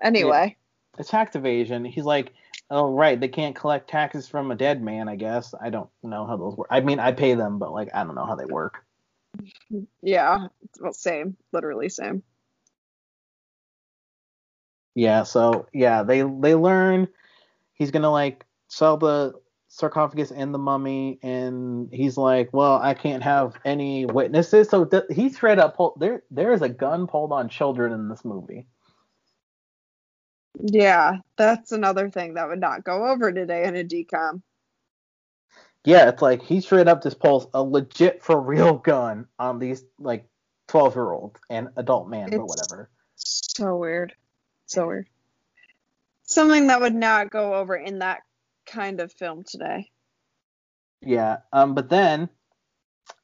Anyway. 0.02 0.58
It's 1.00 1.10
tax 1.10 1.36
evasion. 1.36 1.86
He's 1.86 2.04
like, 2.06 2.34
oh 2.72 2.92
right, 2.92 3.20
they 3.20 3.28
can't 3.28 3.56
collect 3.56 3.90
taxes 3.90 4.28
from 4.28 4.50
a 4.50 4.56
dead 4.56 4.82
man. 4.82 5.08
I 5.08 5.16
guess 5.16 5.54
I 5.62 5.70
don't 5.70 5.90
know 6.02 6.26
how 6.26 6.38
those 6.38 6.56
work. 6.56 6.70
I 6.72 6.80
mean, 6.80 7.00
I 7.00 7.12
pay 7.12 7.36
them, 7.36 7.60
but 7.60 7.72
like 7.72 7.90
I 7.94 8.04
don't 8.04 8.16
know 8.16 8.26
how 8.26 8.36
they 8.36 8.46
work. 8.46 8.84
Yeah. 10.02 10.48
Well, 10.80 10.94
same. 10.94 11.38
Literally 11.52 11.90
same. 11.90 12.24
Yeah, 14.96 15.24
so 15.24 15.68
yeah, 15.74 16.04
they 16.04 16.22
they 16.22 16.56
learn 16.56 17.08
he's 17.74 17.92
gonna 17.92 18.12
like 18.12 18.46
sell 18.68 18.98
the 18.98 19.34
sarcophagus 19.70 20.32
and 20.32 20.54
the 20.54 20.58
mummy, 20.60 21.18
and 21.24 21.90
he's 21.94 22.18
like, 22.18 22.50
well, 22.54 22.78
I 22.78 22.94
can't 22.94 23.24
have 23.24 23.56
any 23.64 24.06
witnesses. 24.06 24.70
So 24.70 24.86
th- 24.86 25.06
he 25.10 25.30
straight 25.30 25.60
up 25.60 25.78
pulled 25.78 26.00
there. 26.00 26.24
There 26.30 26.52
is 26.52 26.62
a 26.62 26.70
gun 26.70 27.08
pulled 27.08 27.32
on 27.32 27.50
children 27.50 27.94
in 27.94 28.10
this 28.10 28.26
movie. 28.26 28.68
Yeah. 30.60 31.18
That's 31.38 31.72
another 31.72 32.10
thing 32.10 32.36
that 32.36 32.48
would 32.48 32.60
not 32.60 32.84
go 32.84 33.08
over 33.08 33.32
today 33.32 33.66
in 33.66 33.76
a 33.76 33.84
DCOM. 33.84 34.42
Yeah, 35.84 36.10
it's 36.10 36.22
like 36.22 36.44
he 36.44 36.62
straight 36.62 36.88
up 36.88 37.02
just 37.02 37.20
pulls 37.20 37.48
a 37.54 37.64
legit 37.64 38.24
for 38.24 38.40
real 38.40 38.76
gun 38.76 39.28
on 39.40 39.58
these 39.60 39.84
like 39.98 40.26
twelve 40.68 40.96
year 40.96 41.12
olds 41.12 41.40
and 41.50 41.70
adult 41.76 42.08
man, 42.08 42.26
but 42.26 42.36
It's- 42.36 42.48
whatever. 42.50 42.90
So 43.16 43.76
weird. 43.78 44.14
So 44.68 44.88
weird. 44.88 45.08
Something 46.24 46.68
that 46.68 46.82
would 46.82 46.96
not 46.96 47.30
go 47.30 47.56
over 47.56 47.76
in 47.76 48.00
that 48.00 48.22
kind 48.66 49.00
of 49.02 49.12
film 49.14 49.44
today. 49.44 49.90
Yeah. 51.02 51.38
Um. 51.52 51.74
But 51.74 51.90
then, 51.90 52.30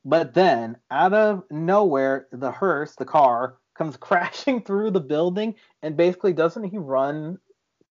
but 0.03 0.34
then, 0.34 0.78
out 0.89 1.13
of 1.13 1.43
nowhere, 1.51 2.28
the 2.32 2.51
hearse, 2.51 2.95
the 2.95 3.05
car, 3.05 3.57
comes 3.78 3.97
crashing 3.99 4.61
through 4.61 4.91
the 4.91 4.99
building, 4.99 5.55
and 5.82 5.95
basically, 5.95 6.34
doesn't 6.34 6.63
he 6.65 6.78
run 6.78 7.38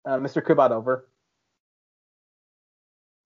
uh, 0.05 0.17
Mr. 0.17 0.43
Kubat 0.43 0.71
over? 0.71 1.09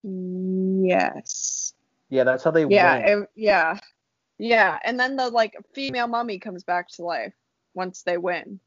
Yes. 0.03 1.75
Yeah, 2.09 2.25
that's 2.25 2.45
how 2.45 2.51
they 2.51 2.65
Yeah, 2.65 2.99
win. 2.99 3.23
it- 3.23 3.31
yeah. 3.35 3.79
Yeah, 4.39 4.79
and 4.85 5.01
then 5.01 5.17
the 5.17 5.31
like 5.31 5.55
female 5.75 6.07
mummy 6.09 6.39
comes 6.39 6.63
back 6.63 6.89
to 6.91 7.03
life 7.03 7.33
once 7.75 8.03
they 8.03 8.19
win. 8.19 8.61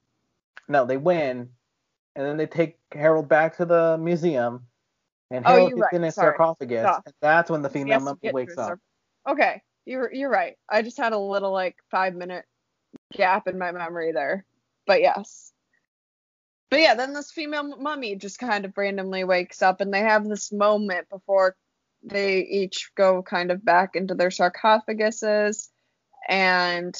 No, 0.67 0.85
they 0.85 0.97
win, 0.97 1.49
and 2.15 2.25
then 2.25 2.37
they 2.37 2.47
take 2.47 2.79
Harold 2.91 3.29
back 3.29 3.57
to 3.57 3.65
the 3.65 3.97
museum, 3.99 4.65
and 5.29 5.45
Oh, 5.45 5.49
Harold 5.51 5.69
gets 5.75 5.81
right. 5.81 5.93
in 5.93 6.03
a 6.05 6.11
Sorry. 6.11 6.33
sarcophagus. 6.35 6.97
And 7.05 7.13
that's 7.21 7.51
when 7.51 7.61
the 7.61 7.69
female 7.69 7.99
mummy 7.99 8.31
wakes 8.33 8.57
up. 8.57 8.79
Okay, 9.27 9.61
you're 9.85 10.11
you're 10.11 10.29
right. 10.31 10.55
I 10.67 10.81
just 10.81 10.97
had 10.97 11.13
a 11.13 11.19
little 11.19 11.51
like 11.51 11.75
five 11.91 12.15
minute 12.15 12.45
gap 13.13 13.47
in 13.47 13.57
my 13.57 13.71
memory 13.71 14.11
there, 14.11 14.45
but 14.85 15.01
yes. 15.01 15.51
But 16.69 16.81
yeah, 16.81 16.93
then 16.93 17.13
this 17.13 17.31
female 17.31 17.77
mummy 17.77 18.15
just 18.15 18.37
kind 18.37 18.63
of 18.65 18.77
randomly 18.77 19.23
wakes 19.23 19.61
up, 19.61 19.81
and 19.81 19.93
they 19.93 20.01
have 20.01 20.27
this 20.27 20.51
moment 20.51 21.09
before 21.09 21.55
they 22.03 22.39
each 22.39 22.91
go 22.95 23.23
kind 23.23 23.51
of 23.51 23.65
back 23.65 23.95
into 23.95 24.13
their 24.13 24.29
sarcophaguses, 24.29 25.69
and 26.27 26.95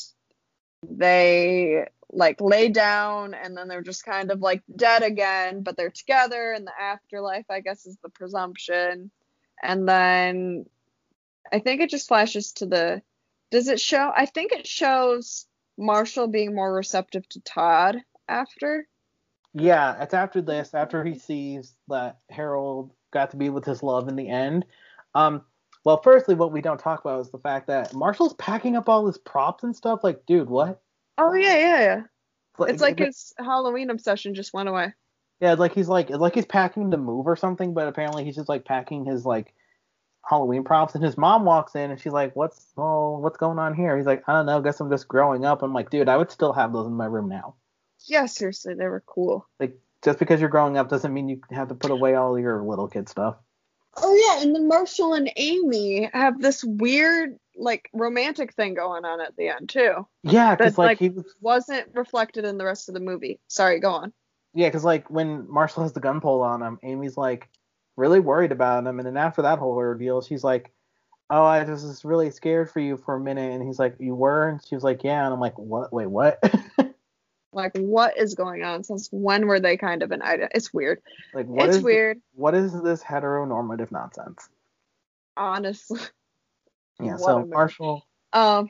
they 0.89 1.85
like 2.11 2.41
lay 2.41 2.69
down, 2.69 3.35
and 3.35 3.55
then 3.55 3.67
they're 3.67 3.83
just 3.83 4.03
kind 4.03 4.31
of 4.31 4.41
like 4.41 4.63
dead 4.75 5.03
again, 5.03 5.61
but 5.61 5.77
they're 5.77 5.91
together 5.91 6.51
in 6.53 6.65
the 6.65 6.81
afterlife. 6.81 7.45
I 7.49 7.59
guess 7.59 7.85
is 7.85 7.97
the 8.01 8.09
presumption, 8.09 9.11
and 9.61 9.87
then 9.87 10.65
I 11.53 11.59
think 11.59 11.81
it 11.81 11.91
just 11.91 12.07
flashes 12.07 12.53
to 12.53 12.65
the. 12.65 13.03
Does 13.51 13.67
it 13.67 13.79
show? 13.79 14.11
I 14.15 14.25
think 14.25 14.51
it 14.51 14.67
shows 14.67 15.45
Marshall 15.79 16.27
being 16.27 16.53
more 16.53 16.71
receptive 16.73 17.27
to 17.29 17.41
Todd 17.41 17.97
after. 18.27 18.87
Yeah, 19.53 20.03
it's 20.03 20.13
after 20.13 20.41
this, 20.41 20.73
after 20.73 21.03
he 21.03 21.17
sees 21.17 21.73
that 21.87 22.19
Harold 22.29 22.91
got 23.11 23.31
to 23.31 23.37
be 23.37 23.49
with 23.49 23.65
his 23.65 23.81
love 23.81 24.07
in 24.07 24.15
the 24.15 24.29
end. 24.29 24.65
Um, 25.15 25.41
well, 25.83 26.01
firstly, 26.03 26.35
what 26.35 26.51
we 26.51 26.61
don't 26.61 26.79
talk 26.79 26.99
about 26.99 27.21
is 27.21 27.31
the 27.31 27.39
fact 27.39 27.67
that 27.67 27.93
Marshall's 27.93 28.35
packing 28.35 28.75
up 28.75 28.89
all 28.89 29.07
his 29.07 29.17
props 29.17 29.63
and 29.63 29.75
stuff. 29.75 30.01
Like, 30.03 30.25
dude, 30.27 30.49
what? 30.49 30.81
Oh 31.17 31.33
yeah, 31.33 31.57
yeah, 31.57 31.79
yeah. 31.79 32.01
It's 32.67 32.81
like 32.81 32.99
his 32.99 33.33
Halloween 33.39 33.89
obsession 33.89 34.35
just 34.35 34.53
went 34.53 34.69
away. 34.69 34.93
yeah, 35.39 35.53
like 35.53 35.73
he's 35.73 35.87
like 35.87 36.09
like 36.09 36.35
he's 36.35 36.45
packing 36.45 36.91
to 36.91 36.97
move 36.97 37.25
or 37.25 37.37
something, 37.37 37.73
but 37.73 37.87
apparently 37.87 38.25
he's 38.25 38.35
just 38.35 38.49
like 38.49 38.65
packing 38.65 39.05
his 39.05 39.25
like 39.25 39.53
Halloween 40.27 40.63
props. 40.63 40.95
And 40.95 41.03
his 41.03 41.17
mom 41.17 41.45
walks 41.45 41.75
in 41.75 41.91
and 41.91 41.99
she's 41.99 42.13
like, 42.13 42.35
"What's 42.35 42.73
oh, 42.77 43.19
what's 43.19 43.37
going 43.37 43.59
on 43.59 43.73
here?" 43.73 43.97
He's 43.97 44.05
like, 44.05 44.23
"I 44.27 44.33
don't 44.33 44.45
know. 44.45 44.61
Guess 44.61 44.79
I'm 44.79 44.89
just 44.89 45.07
growing 45.07 45.45
up." 45.45 45.61
I'm 45.61 45.73
like, 45.73 45.89
dude, 45.89 46.09
I 46.09 46.17
would 46.17 46.31
still 46.31 46.53
have 46.53 46.73
those 46.73 46.87
in 46.87 46.93
my 46.93 47.05
room 47.05 47.29
now. 47.29 47.55
Yeah, 48.05 48.25
seriously, 48.27 48.75
they 48.75 48.87
were 48.87 49.03
cool. 49.05 49.47
Like, 49.59 49.77
just 50.03 50.19
because 50.19 50.39
you're 50.39 50.49
growing 50.49 50.77
up 50.77 50.89
doesn't 50.89 51.13
mean 51.13 51.29
you 51.29 51.41
have 51.51 51.67
to 51.69 51.75
put 51.75 51.91
away 51.91 52.15
all 52.15 52.39
your 52.39 52.63
little 52.63 52.87
kid 52.87 53.09
stuff. 53.09 53.35
Oh 53.97 54.15
yeah, 54.15 54.43
and 54.43 54.55
then 54.55 54.67
Marshall 54.67 55.13
and 55.13 55.31
Amy 55.35 56.09
have 56.13 56.39
this 56.41 56.63
weird 56.63 57.37
like 57.55 57.89
romantic 57.93 58.53
thing 58.53 58.73
going 58.73 59.03
on 59.03 59.19
at 59.19 59.35
the 59.35 59.49
end 59.49 59.69
too. 59.69 60.07
Yeah, 60.23 60.55
because 60.55 60.77
like, 60.77 60.87
like- 60.87 60.99
he 60.99 61.09
was 61.09 61.25
Wasn't 61.41 61.89
reflected 61.93 62.45
in 62.45 62.57
the 62.57 62.65
rest 62.65 62.87
of 62.87 62.93
the 62.93 63.01
movie. 63.01 63.39
Sorry, 63.47 63.79
go 63.79 63.91
on. 63.91 64.13
Yeah, 64.53 64.67
because 64.67 64.83
like 64.83 65.09
when 65.09 65.49
Marshall 65.51 65.83
has 65.83 65.93
the 65.93 65.99
gun 65.99 66.21
pulled 66.21 66.43
on 66.43 66.61
him, 66.61 66.79
Amy's 66.83 67.17
like 67.17 67.49
really 67.99 68.19
worried 68.19 68.51
about 68.51 68.85
him, 68.87 68.99
and 68.99 69.05
then 69.05 69.17
after 69.17 69.41
that 69.43 69.59
whole 69.59 69.73
ordeal, 69.73 70.21
she's 70.21 70.43
like, 70.43 70.71
"Oh, 71.29 71.43
I 71.43 71.63
just 71.63 71.85
was 71.85 72.03
really 72.05 72.31
scared 72.31 72.71
for 72.71 72.79
you 72.79 72.97
for 72.97 73.15
a 73.15 73.19
minute," 73.19 73.51
and 73.53 73.61
he's 73.63 73.77
like, 73.77 73.95
"You 73.99 74.15
were?" 74.15 74.47
And 74.49 74.65
she 74.65 74.73
was 74.75 74.83
like, 74.83 75.03
"Yeah," 75.03 75.25
and 75.25 75.33
I'm 75.33 75.39
like, 75.39 75.57
"What? 75.59 75.93
Wait, 75.93 76.07
what?" 76.07 76.39
Like, 77.51 77.75
what 77.79 78.15
is 78.15 78.35
going 78.35 78.63
on? 78.63 78.83
Since 78.83 79.09
when 79.11 79.47
were 79.47 79.59
they 79.59 79.75
kind 79.75 80.03
of 80.03 80.11
an 80.11 80.21
item? 80.21 80.49
It's 80.53 80.71
weird. 80.71 81.01
like, 81.33 81.47
what 81.47 81.67
it's 81.69 81.77
is 81.77 81.83
weird, 81.83 82.21
what 82.35 82.53
is 82.53 82.79
this 82.83 83.03
heteronormative 83.03 83.91
nonsense? 83.91 84.47
honestly. 85.35 85.99
Yeah, 87.01 87.13
What 87.13 87.21
so. 87.21 87.45
Marshall, 87.45 88.05
Um, 88.33 88.69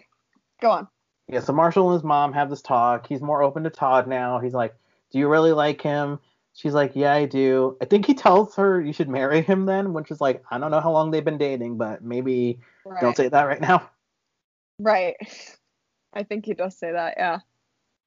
go 0.62 0.70
on. 0.72 0.88
yeah, 1.28 1.40
so 1.40 1.52
Marshall 1.52 1.90
and 1.90 1.96
his 1.96 2.04
mom 2.04 2.32
have 2.34 2.50
this 2.50 2.62
talk. 2.62 3.08
He's 3.08 3.22
more 3.22 3.42
open 3.44 3.64
to 3.64 3.70
Todd 3.72 4.08
now. 4.08 4.40
He's 4.40 4.54
like, 4.54 4.76
"Do 5.12 5.18
you 5.20 5.28
really 5.28 5.52
like 5.52 5.82
him?" 5.82 6.20
She's 6.54 6.74
like, 6.74 6.92
"Yeah, 6.96 7.14
I 7.14 7.26
do." 7.26 7.78
I 7.82 7.86
think 7.86 8.06
he 8.06 8.14
tells 8.14 8.56
her 8.56 8.82
you 8.82 8.92
should 8.94 9.10
marry 9.10 9.42
him 9.42 9.66
then, 9.66 9.94
which 9.94 10.12
is 10.12 10.20
like, 10.20 10.44
I 10.52 10.58
don't 10.58 10.72
know 10.72 10.82
how 10.82 10.92
long 10.92 11.12
they've 11.12 11.24
been 11.24 11.38
dating, 11.38 11.78
but 11.78 12.04
maybe 12.04 12.60
Right. 12.86 13.02
don't 13.02 13.16
say 13.16 13.30
that 13.30 13.44
right 13.44 13.62
now. 13.62 13.90
Right. 14.80 15.16
I 16.14 16.24
think 16.24 16.46
he 16.46 16.54
does 16.54 16.78
say 16.78 16.92
that. 16.92 17.16
Yeah. 17.18 17.40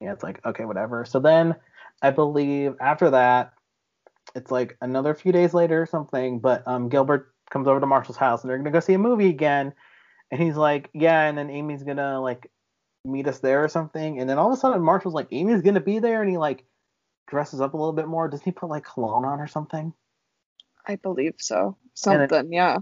yeah, 0.01 0.11
it's 0.11 0.23
like 0.23 0.45
okay, 0.45 0.65
whatever. 0.65 1.05
So 1.05 1.19
then 1.19 1.55
I 2.01 2.11
believe 2.11 2.75
after 2.81 3.09
that, 3.11 3.53
it's 4.35 4.51
like 4.51 4.77
another 4.81 5.13
few 5.13 5.31
days 5.31 5.53
later 5.53 5.81
or 5.81 5.85
something. 5.85 6.39
But 6.39 6.67
um, 6.67 6.89
Gilbert 6.89 7.33
comes 7.49 7.67
over 7.67 7.79
to 7.79 7.85
Marshall's 7.85 8.17
house 8.17 8.41
and 8.41 8.49
they're 8.49 8.57
gonna 8.57 8.71
go 8.71 8.79
see 8.79 8.93
a 8.93 8.99
movie 8.99 9.29
again. 9.29 9.73
And 10.31 10.41
he's 10.41 10.57
like, 10.57 10.89
yeah, 10.93 11.21
and 11.27 11.37
then 11.37 11.49
Amy's 11.49 11.83
gonna 11.83 12.19
like 12.19 12.51
meet 13.05 13.27
us 13.27 13.39
there 13.39 13.63
or 13.63 13.67
something. 13.69 14.19
And 14.19 14.29
then 14.29 14.37
all 14.37 14.51
of 14.51 14.57
a 14.57 14.59
sudden 14.59 14.81
Marshall's 14.81 15.13
like, 15.13 15.27
Amy's 15.31 15.61
gonna 15.61 15.79
be 15.79 15.99
there, 15.99 16.21
and 16.21 16.29
he 16.29 16.37
like 16.37 16.65
dresses 17.27 17.61
up 17.61 17.73
a 17.73 17.77
little 17.77 17.93
bit 17.93 18.07
more. 18.07 18.27
Doesn't 18.27 18.45
he 18.45 18.51
put 18.51 18.69
like 18.69 18.85
cologne 18.85 19.25
on 19.25 19.39
or 19.39 19.47
something? 19.47 19.93
I 20.87 20.95
believe 20.97 21.35
so. 21.37 21.77
Something. 21.93 22.51
yeah. 22.51 22.79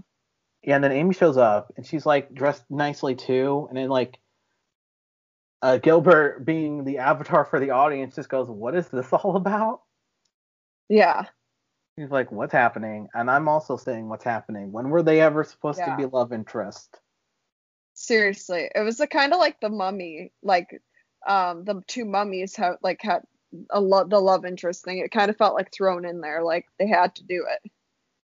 Yeah, 0.62 0.76
and 0.76 0.84
then 0.84 0.92
Amy 0.92 1.12
shows 1.14 1.36
up 1.36 1.72
and 1.76 1.84
she's 1.84 2.06
like 2.06 2.32
dressed 2.34 2.64
nicely 2.70 3.14
too, 3.16 3.66
and 3.68 3.76
then 3.76 3.88
like 3.88 4.18
uh, 5.60 5.78
Gilbert, 5.78 6.44
being 6.44 6.84
the 6.84 6.98
avatar 6.98 7.44
for 7.44 7.60
the 7.60 7.70
audience, 7.70 8.16
just 8.16 8.28
goes, 8.28 8.48
"What 8.48 8.74
is 8.76 8.88
this 8.88 9.12
all 9.12 9.36
about?" 9.36 9.82
Yeah. 10.88 11.24
He's 11.96 12.10
like, 12.10 12.32
"What's 12.32 12.52
happening?" 12.52 13.08
And 13.14 13.30
I'm 13.30 13.48
also 13.48 13.76
saying, 13.76 14.08
"What's 14.08 14.24
happening?" 14.24 14.72
When 14.72 14.90
were 14.90 15.02
they 15.02 15.20
ever 15.20 15.44
supposed 15.44 15.78
Yeah. 15.78 15.90
to 15.90 15.96
be 15.96 16.06
love 16.06 16.32
interest? 16.32 16.98
Seriously. 17.94 18.70
It 18.74 18.80
was 18.82 19.00
kind 19.10 19.32
of 19.32 19.38
like 19.38 19.60
the 19.60 19.68
mummy. 19.68 20.32
Like, 20.42 20.80
um, 21.26 21.64
the 21.64 21.82
two 21.86 22.04
mummies 22.04 22.56
have 22.56 22.76
like 22.82 23.00
had 23.02 23.22
a 23.70 23.80
lo- 23.80 24.06
the 24.06 24.18
love 24.18 24.44
interest 24.44 24.84
thing. 24.84 24.98
It 24.98 25.10
kind 25.10 25.30
of 25.30 25.36
felt 25.36 25.54
like 25.54 25.72
thrown 25.72 26.04
in 26.04 26.20
there. 26.20 26.42
Like 26.42 26.66
they 26.78 26.86
had 26.86 27.14
to 27.16 27.24
do 27.24 27.46
it. 27.48 27.70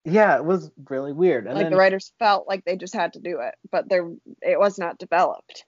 Yeah, 0.05 0.37
it 0.37 0.45
was 0.45 0.71
really 0.89 1.13
weird. 1.13 1.47
And 1.47 1.57
like 1.57 1.65
then, 1.65 1.73
the 1.73 1.79
writers 1.79 2.13
felt 2.19 2.47
like 2.47 2.65
they 2.65 2.77
just 2.77 2.95
had 2.95 3.15
to 3.15 3.21
do 3.21 3.41
it, 3.41 3.55
but 3.73 3.89
there 3.89 4.09
it 4.41 4.59
was 4.59 4.79
not 4.79 4.99
developed. 4.99 5.65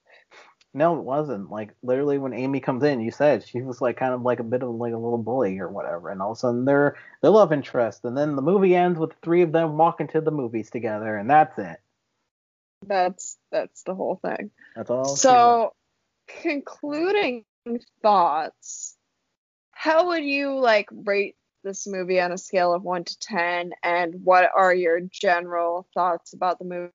No, 0.74 0.96
it 0.98 1.02
wasn't. 1.02 1.50
Like 1.50 1.70
literally, 1.82 2.18
when 2.18 2.34
Amy 2.34 2.60
comes 2.60 2.84
in, 2.84 3.00
you 3.00 3.10
said 3.10 3.46
she 3.46 3.62
was 3.62 3.80
like 3.80 3.96
kind 3.96 4.14
of 4.14 4.22
like 4.22 4.38
a 4.38 4.44
bit 4.44 4.62
of 4.62 4.70
like 4.70 4.92
a 4.92 4.98
little 4.98 5.18
bully 5.18 5.58
or 5.58 5.68
whatever, 5.68 6.10
and 6.10 6.22
all 6.22 6.32
of 6.32 6.36
a 6.36 6.40
sudden 6.40 6.64
they're 6.64 6.96
their 7.22 7.30
love 7.30 7.52
interest, 7.52 8.04
and 8.04 8.16
then 8.16 8.36
the 8.36 8.42
movie 8.42 8.76
ends 8.76 8.98
with 8.98 9.10
the 9.10 9.16
three 9.22 9.42
of 9.42 9.50
them 9.50 9.76
walking 9.76 10.08
to 10.08 10.20
the 10.20 10.30
movies 10.30 10.70
together, 10.70 11.16
and 11.16 11.28
that's 11.28 11.58
it. 11.58 11.80
That's 12.86 13.38
that's 13.50 13.82
the 13.82 13.94
whole 13.94 14.20
thing. 14.22 14.50
That's 14.76 14.90
all. 14.90 15.04
So, 15.04 15.74
concluding 16.42 17.44
thoughts. 18.02 18.97
How 19.78 20.08
would 20.08 20.24
you 20.24 20.58
like 20.58 20.88
rate 20.90 21.36
this 21.62 21.86
movie 21.86 22.20
on 22.20 22.32
a 22.32 22.36
scale 22.36 22.74
of 22.74 22.82
one 22.82 23.04
to 23.04 23.18
ten, 23.20 23.70
and 23.84 24.12
what 24.24 24.50
are 24.52 24.74
your 24.74 24.98
general 25.02 25.86
thoughts 25.94 26.32
about 26.32 26.58
the 26.58 26.90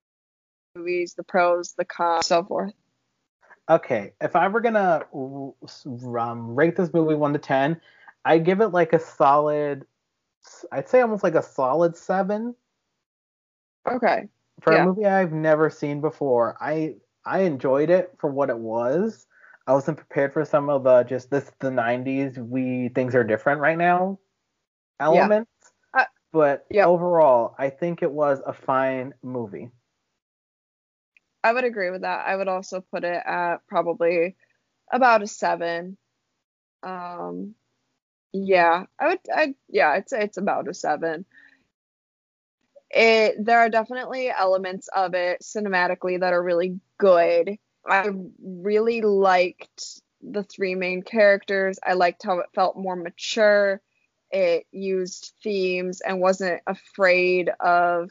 movies, 0.75 1.13
the 1.13 1.23
pros, 1.23 1.75
the 1.77 1.85
cons, 1.85 2.25
so 2.25 2.43
forth? 2.43 2.73
Okay, 3.69 4.11
if 4.19 4.35
I 4.35 4.49
were 4.49 4.59
gonna 4.59 5.05
um, 5.13 6.55
rate 6.55 6.75
this 6.75 6.93
movie 6.93 7.15
one 7.15 7.31
to 7.31 7.39
ten, 7.39 7.79
I'd 8.25 8.43
give 8.43 8.59
it 8.59 8.73
like 8.73 8.91
a 8.91 8.99
solid. 8.99 9.85
I'd 10.69 10.89
say 10.89 10.99
almost 10.99 11.23
like 11.23 11.35
a 11.35 11.41
solid 11.41 11.95
seven. 11.95 12.53
Okay. 13.89 14.27
For 14.59 14.73
yeah. 14.73 14.83
a 14.83 14.85
movie 14.85 15.05
I've 15.05 15.31
never 15.31 15.69
seen 15.69 16.01
before, 16.01 16.57
I 16.59 16.95
I 17.25 17.43
enjoyed 17.43 17.89
it 17.89 18.11
for 18.19 18.29
what 18.29 18.49
it 18.49 18.59
was. 18.59 19.25
I 19.65 19.73
wasn't 19.73 19.97
prepared 19.97 20.33
for 20.33 20.43
some 20.43 20.69
of 20.69 20.83
the 20.83 21.03
just 21.03 21.29
this 21.29 21.49
the 21.59 21.69
'90s. 21.69 22.37
We 22.37 22.89
things 22.89 23.15
are 23.15 23.23
different 23.23 23.61
right 23.61 23.77
now 23.77 24.19
elements, 24.99 25.51
yeah. 25.95 26.01
uh, 26.01 26.05
but 26.31 26.65
yep. 26.69 26.87
overall, 26.87 27.55
I 27.57 27.69
think 27.69 28.03
it 28.03 28.11
was 28.11 28.41
a 28.45 28.53
fine 28.53 29.13
movie. 29.23 29.71
I 31.43 31.53
would 31.53 31.65
agree 31.65 31.89
with 31.89 32.01
that. 32.01 32.25
I 32.25 32.35
would 32.35 32.47
also 32.47 32.81
put 32.81 33.03
it 33.03 33.21
at 33.25 33.57
probably 33.67 34.35
about 34.91 35.23
a 35.23 35.27
seven. 35.27 35.97
Um, 36.81 37.55
yeah, 38.31 38.85
I 38.99 39.07
would. 39.07 39.19
I 39.33 39.55
yeah, 39.69 39.89
I'd 39.89 40.09
say 40.09 40.23
it's 40.23 40.37
about 40.37 40.69
a 40.69 40.73
seven. 40.73 41.25
It 42.89 43.35
there 43.43 43.59
are 43.59 43.69
definitely 43.69 44.29
elements 44.29 44.87
of 44.93 45.13
it 45.13 45.41
cinematically 45.41 46.19
that 46.19 46.33
are 46.33 46.43
really 46.43 46.79
good. 46.97 47.57
I 47.85 48.09
really 48.41 49.01
liked 49.01 50.01
the 50.21 50.43
three 50.43 50.75
main 50.75 51.01
characters. 51.01 51.79
I 51.85 51.93
liked 51.93 52.23
how 52.23 52.39
it 52.39 52.47
felt 52.55 52.77
more 52.77 52.95
mature. 52.95 53.81
It 54.31 54.65
used 54.71 55.33
themes 55.43 56.01
and 56.01 56.19
wasn't 56.19 56.61
afraid 56.65 57.49
of 57.59 58.09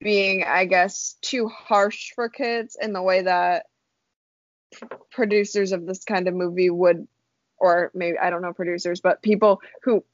being, 0.00 0.44
I 0.44 0.64
guess, 0.66 1.16
too 1.22 1.48
harsh 1.48 2.12
for 2.14 2.28
kids 2.28 2.76
in 2.80 2.92
the 2.92 3.02
way 3.02 3.22
that 3.22 3.66
producers 5.10 5.72
of 5.72 5.86
this 5.86 6.04
kind 6.04 6.28
of 6.28 6.34
movie 6.34 6.70
would, 6.70 7.06
or 7.58 7.90
maybe, 7.94 8.18
I 8.18 8.30
don't 8.30 8.42
know, 8.42 8.52
producers, 8.52 9.00
but 9.00 9.22
people 9.22 9.60
who, 9.82 10.04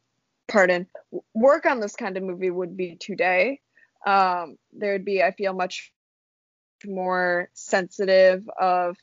pardon, 0.47 0.87
work 1.35 1.67
on 1.67 1.81
this 1.81 1.97
kind 1.97 2.17
of 2.17 2.23
movie 2.23 2.51
would 2.51 2.77
be 2.77 2.97
today. 2.97 3.61
Um, 4.07 4.59
there 4.73 4.93
would 4.93 5.05
be, 5.05 5.23
I 5.23 5.33
feel, 5.33 5.55
much 5.55 5.93
more 6.87 7.51
sensitive 7.55 8.49
of 8.61 8.97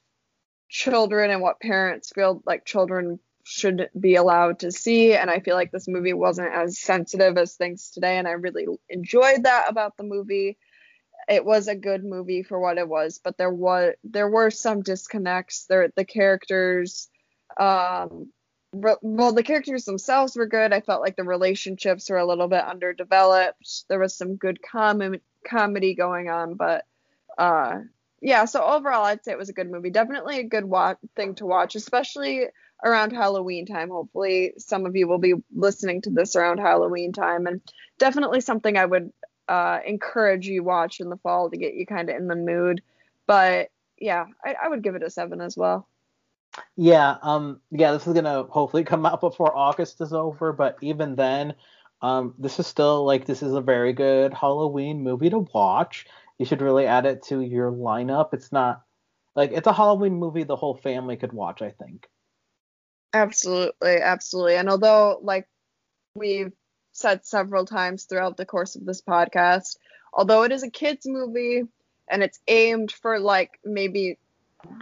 children 0.69 1.31
and 1.31 1.41
what 1.41 1.59
parents 1.59 2.11
feel 2.13 2.41
like 2.45 2.65
children 2.65 3.19
should 3.43 3.89
be 3.99 4.15
allowed 4.15 4.59
to 4.59 4.71
see 4.71 5.13
and 5.13 5.29
i 5.29 5.39
feel 5.39 5.55
like 5.55 5.71
this 5.71 5.87
movie 5.87 6.13
wasn't 6.13 6.51
as 6.51 6.79
sensitive 6.79 7.37
as 7.37 7.53
things 7.53 7.91
today 7.91 8.17
and 8.17 8.27
i 8.27 8.31
really 8.31 8.65
enjoyed 8.89 9.43
that 9.43 9.69
about 9.69 9.95
the 9.97 10.03
movie 10.03 10.57
it 11.27 11.43
was 11.43 11.67
a 11.67 11.75
good 11.75 12.03
movie 12.03 12.43
for 12.43 12.59
what 12.59 12.77
it 12.77 12.87
was, 12.87 13.19
but 13.23 13.37
there 13.37 13.51
was 13.51 13.95
there 14.03 14.29
were 14.29 14.51
some 14.51 14.81
disconnects. 14.81 15.65
There 15.65 15.91
the 15.95 16.05
characters 16.05 17.09
um 17.59 18.31
well 18.73 19.31
the 19.31 19.43
characters 19.43 19.85
themselves 19.85 20.35
were 20.35 20.47
good. 20.47 20.73
I 20.73 20.81
felt 20.81 21.01
like 21.01 21.15
the 21.15 21.23
relationships 21.23 22.09
were 22.09 22.17
a 22.17 22.25
little 22.25 22.47
bit 22.47 22.63
underdeveloped. 22.63 23.85
There 23.89 23.99
was 23.99 24.15
some 24.15 24.35
good 24.35 24.59
com- 24.61 25.21
comedy 25.47 25.95
going 25.95 26.29
on, 26.29 26.55
but 26.55 26.85
uh 27.37 27.79
yeah, 28.21 28.45
so 28.45 28.63
overall 28.63 29.05
I'd 29.05 29.23
say 29.23 29.31
it 29.31 29.37
was 29.37 29.49
a 29.49 29.53
good 29.53 29.69
movie. 29.69 29.89
Definitely 29.89 30.39
a 30.39 30.43
good 30.43 30.65
wa- 30.65 30.95
thing 31.15 31.35
to 31.35 31.45
watch, 31.45 31.75
especially 31.75 32.45
around 32.83 33.11
Halloween 33.11 33.65
time. 33.65 33.89
Hopefully 33.89 34.53
some 34.57 34.85
of 34.85 34.95
you 34.95 35.07
will 35.07 35.19
be 35.19 35.33
listening 35.53 36.01
to 36.01 36.09
this 36.09 36.35
around 36.35 36.59
Halloween 36.59 37.13
time 37.13 37.45
and 37.45 37.61
definitely 37.97 38.41
something 38.41 38.77
I 38.77 38.85
would 38.85 39.11
uh, 39.47 39.79
encourage 39.85 40.47
you 40.47 40.63
watch 40.63 40.99
in 40.99 41.09
the 41.09 41.17
fall 41.17 41.49
to 41.49 41.57
get 41.57 41.75
you 41.75 41.85
kind 41.85 42.09
of 42.09 42.15
in 42.15 42.27
the 42.27 42.35
mood. 42.35 42.81
But 43.27 43.69
yeah, 43.97 44.25
I, 44.43 44.55
I 44.63 44.67
would 44.69 44.83
give 44.83 44.95
it 44.95 45.03
a 45.03 45.09
seven 45.09 45.41
as 45.41 45.55
well. 45.55 45.87
Yeah, 46.75 47.17
um, 47.21 47.59
yeah, 47.71 47.91
this 47.91 48.07
is 48.07 48.13
gonna 48.13 48.43
hopefully 48.43 48.83
come 48.83 49.05
out 49.05 49.21
before 49.21 49.55
August 49.55 49.99
is 50.01 50.13
over, 50.13 50.53
but 50.53 50.77
even 50.81 51.15
then, 51.15 51.53
um, 52.01 52.33
this 52.37 52.59
is 52.59 52.67
still 52.67 53.05
like 53.05 53.25
this 53.25 53.43
is 53.43 53.53
a 53.53 53.61
very 53.61 53.93
good 53.93 54.33
Halloween 54.33 55.01
movie 55.03 55.29
to 55.29 55.39
watch. 55.53 56.05
You 56.37 56.45
should 56.45 56.61
really 56.61 56.85
add 56.85 57.05
it 57.05 57.23
to 57.23 57.41
your 57.41 57.71
lineup. 57.71 58.33
It's 58.33 58.51
not 58.51 58.81
like 59.35 59.51
it's 59.51 59.67
a 59.67 59.73
Halloween 59.73 60.15
movie 60.15 60.43
the 60.43 60.55
whole 60.55 60.75
family 60.75 61.17
could 61.17 61.33
watch, 61.33 61.61
I 61.61 61.71
think. 61.71 62.07
Absolutely, 63.13 63.97
absolutely. 63.97 64.55
And 64.55 64.69
although 64.69 65.19
like 65.21 65.47
we've 66.15 66.53
said 66.91 67.25
several 67.25 67.65
times 67.65 68.03
throughout 68.03 68.37
the 68.37 68.45
course 68.45 68.75
of 68.75 68.85
this 68.85 69.01
podcast, 69.01 69.77
although 70.13 70.43
it 70.43 70.51
is 70.51 70.63
a 70.63 70.69
kids 70.69 71.05
movie 71.05 71.63
and 72.09 72.23
it's 72.23 72.39
aimed 72.47 72.91
for 72.91 73.19
like 73.19 73.59
maybe 73.63 74.17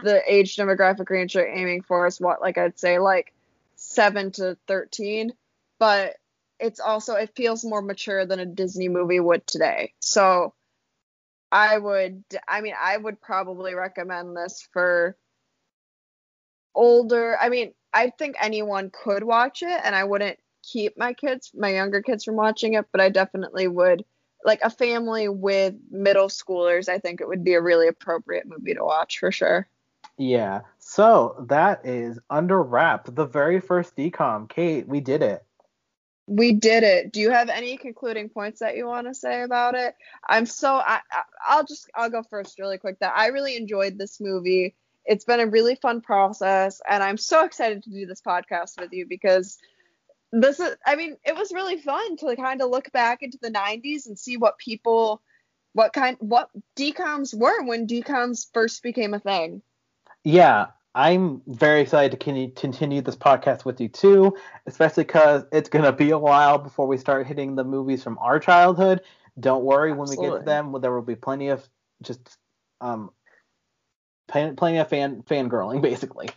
the 0.02 0.22
age 0.26 0.56
demographic 0.56 1.10
range 1.10 1.34
they're 1.34 1.48
aiming 1.48 1.82
for 1.82 2.06
is 2.06 2.20
what 2.20 2.40
like 2.40 2.58
I'd 2.58 2.78
say 2.78 2.98
like 2.98 3.32
7 3.76 4.32
to 4.32 4.56
13, 4.66 5.32
but 5.78 6.16
it's 6.60 6.80
also 6.80 7.14
it 7.14 7.34
feels 7.34 7.64
more 7.64 7.82
mature 7.82 8.24
than 8.26 8.40
a 8.40 8.46
Disney 8.46 8.88
movie 8.88 9.20
would 9.20 9.46
today. 9.46 9.92
So 10.00 10.54
I 11.54 11.78
would 11.78 12.24
I 12.48 12.60
mean 12.60 12.74
I 12.78 12.96
would 12.96 13.20
probably 13.20 13.74
recommend 13.74 14.36
this 14.36 14.68
for 14.72 15.16
older 16.74 17.38
I 17.40 17.48
mean 17.48 17.72
I 17.92 18.10
think 18.10 18.34
anyone 18.40 18.90
could 18.90 19.22
watch 19.22 19.62
it 19.62 19.80
and 19.84 19.94
I 19.94 20.02
wouldn't 20.02 20.38
keep 20.64 20.98
my 20.98 21.12
kids, 21.12 21.52
my 21.54 21.68
younger 21.68 22.02
kids 22.02 22.24
from 22.24 22.34
watching 22.34 22.74
it, 22.74 22.86
but 22.90 23.00
I 23.00 23.08
definitely 23.08 23.68
would 23.68 24.04
like 24.44 24.60
a 24.62 24.70
family 24.70 25.28
with 25.28 25.74
middle 25.90 26.28
schoolers, 26.28 26.88
I 26.88 26.98
think 26.98 27.20
it 27.20 27.28
would 27.28 27.44
be 27.44 27.54
a 27.54 27.62
really 27.62 27.86
appropriate 27.86 28.46
movie 28.46 28.74
to 28.74 28.84
watch 28.84 29.18
for 29.18 29.30
sure. 29.30 29.68
Yeah. 30.18 30.62
So 30.78 31.46
that 31.48 31.86
is 31.86 32.18
under 32.30 32.62
wrap, 32.62 33.14
the 33.14 33.26
very 33.26 33.60
first 33.60 33.96
DCOM. 33.96 34.48
Kate, 34.48 34.88
we 34.88 35.00
did 35.00 35.22
it. 35.22 35.44
We 36.26 36.52
did 36.52 36.84
it. 36.84 37.12
Do 37.12 37.20
you 37.20 37.30
have 37.30 37.50
any 37.50 37.76
concluding 37.76 38.30
points 38.30 38.60
that 38.60 38.76
you 38.76 38.86
want 38.86 39.06
to 39.06 39.14
say 39.14 39.42
about 39.42 39.74
it? 39.74 39.94
I'm 40.26 40.46
so 40.46 40.74
I, 40.74 41.00
I'll 41.46 41.64
just 41.64 41.90
I'll 41.94 42.10
go 42.10 42.22
first 42.22 42.58
really 42.58 42.78
quick. 42.78 42.98
That 43.00 43.14
I 43.16 43.28
really 43.28 43.56
enjoyed 43.56 43.98
this 43.98 44.20
movie. 44.20 44.74
It's 45.04 45.26
been 45.26 45.40
a 45.40 45.46
really 45.46 45.74
fun 45.74 46.00
process, 46.00 46.80
and 46.88 47.02
I'm 47.02 47.18
so 47.18 47.44
excited 47.44 47.82
to 47.82 47.90
do 47.90 48.06
this 48.06 48.22
podcast 48.22 48.80
with 48.80 48.92
you 48.92 49.06
because 49.06 49.58
this 50.34 50.58
is 50.58 50.74
i 50.84 50.96
mean 50.96 51.16
it 51.24 51.36
was 51.36 51.52
really 51.52 51.76
fun 51.76 52.16
to 52.16 52.34
kind 52.36 52.60
of 52.60 52.68
look 52.68 52.90
back 52.92 53.22
into 53.22 53.38
the 53.40 53.50
90s 53.50 54.06
and 54.06 54.18
see 54.18 54.36
what 54.36 54.58
people 54.58 55.22
what 55.72 55.92
kind 55.92 56.16
what 56.20 56.50
DCOMs 56.76 57.36
were 57.36 57.64
when 57.64 57.86
DCOMs 57.86 58.46
first 58.52 58.82
became 58.82 59.14
a 59.14 59.20
thing 59.20 59.62
yeah 60.24 60.66
i'm 60.94 61.42
very 61.46 61.80
excited 61.80 62.18
to 62.18 62.50
continue 62.54 63.00
this 63.00 63.16
podcast 63.16 63.64
with 63.64 63.80
you 63.80 63.88
too 63.88 64.36
especially 64.66 65.04
because 65.04 65.44
it's 65.52 65.68
going 65.68 65.84
to 65.84 65.92
be 65.92 66.10
a 66.10 66.18
while 66.18 66.58
before 66.58 66.86
we 66.86 66.96
start 66.96 67.26
hitting 67.26 67.54
the 67.54 67.64
movies 67.64 68.02
from 68.02 68.18
our 68.18 68.38
childhood 68.38 69.00
don't 69.40 69.64
worry 69.64 69.90
Absolutely. 69.90 70.16
when 70.16 70.32
we 70.32 70.36
get 70.36 70.40
to 70.40 70.44
them 70.44 70.76
there 70.80 70.92
will 70.92 71.02
be 71.02 71.16
plenty 71.16 71.48
of 71.48 71.66
just 72.02 72.38
um 72.80 73.10
plenty 74.28 74.78
of 74.78 74.88
fan 74.88 75.22
fangirling 75.22 75.80
basically 75.82 76.28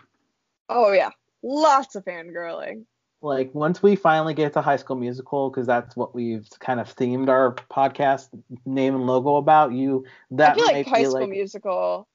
oh 0.70 0.91
yeah 0.91 1.10
lots 1.43 1.95
of 1.95 2.03
fangirling 2.05 2.86
like 3.22 3.53
once 3.55 3.82
we 3.82 3.95
finally 3.95 4.34
get 4.34 4.53
to 4.53 4.62
High 4.62 4.76
School 4.76 4.95
Musical, 4.95 5.49
because 5.49 5.66
that's 5.66 5.95
what 5.95 6.14
we've 6.14 6.47
kind 6.60 6.80
of 6.80 6.95
themed 6.95 7.30
our 7.30 7.55
podcast 7.55 8.30
name 8.66 8.93
and 8.93 9.08
logo 9.08 9.38
about. 9.38 9.74
You 9.74 10.05
that 10.32 10.51
I 10.51 10.55
feel 10.55 10.66
like 10.66 10.88
High 10.88 11.03
School 11.03 11.22
like, 11.22 11.30
Musical. 11.30 12.08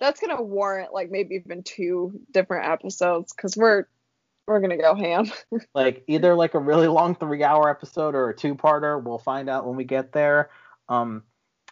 That's 0.00 0.20
gonna 0.20 0.42
warrant 0.42 0.92
like 0.92 1.10
maybe 1.10 1.36
even 1.36 1.62
two 1.62 2.20
different 2.30 2.68
episodes 2.68 3.32
because 3.32 3.56
we're 3.56 3.84
we're 4.46 4.60
gonna 4.60 4.76
go 4.76 4.94
ham. 4.94 5.30
like 5.74 6.04
either 6.06 6.34
like 6.34 6.54
a 6.54 6.58
really 6.58 6.88
long 6.88 7.14
three 7.14 7.42
hour 7.42 7.70
episode 7.70 8.14
or 8.14 8.30
a 8.30 8.36
two 8.36 8.54
parter. 8.54 9.02
We'll 9.02 9.18
find 9.18 9.48
out 9.48 9.66
when 9.66 9.76
we 9.76 9.84
get 9.84 10.12
there. 10.12 10.50
Um, 10.88 11.22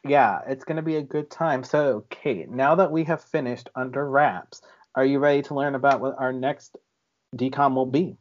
yeah, 0.04 0.40
it's 0.46 0.64
gonna 0.64 0.82
be 0.82 0.96
a 0.96 1.02
good 1.02 1.30
time. 1.30 1.64
So, 1.64 2.04
Kate, 2.10 2.50
now 2.50 2.76
that 2.76 2.90
we 2.90 3.04
have 3.04 3.22
finished 3.22 3.68
under 3.74 4.08
wraps, 4.08 4.62
are 4.94 5.04
you 5.04 5.18
ready 5.18 5.42
to 5.42 5.54
learn 5.54 5.74
about 5.74 6.00
what 6.00 6.18
our 6.18 6.32
next 6.32 6.76
DCOM 7.36 7.74
will 7.74 7.86
be? 7.86 8.16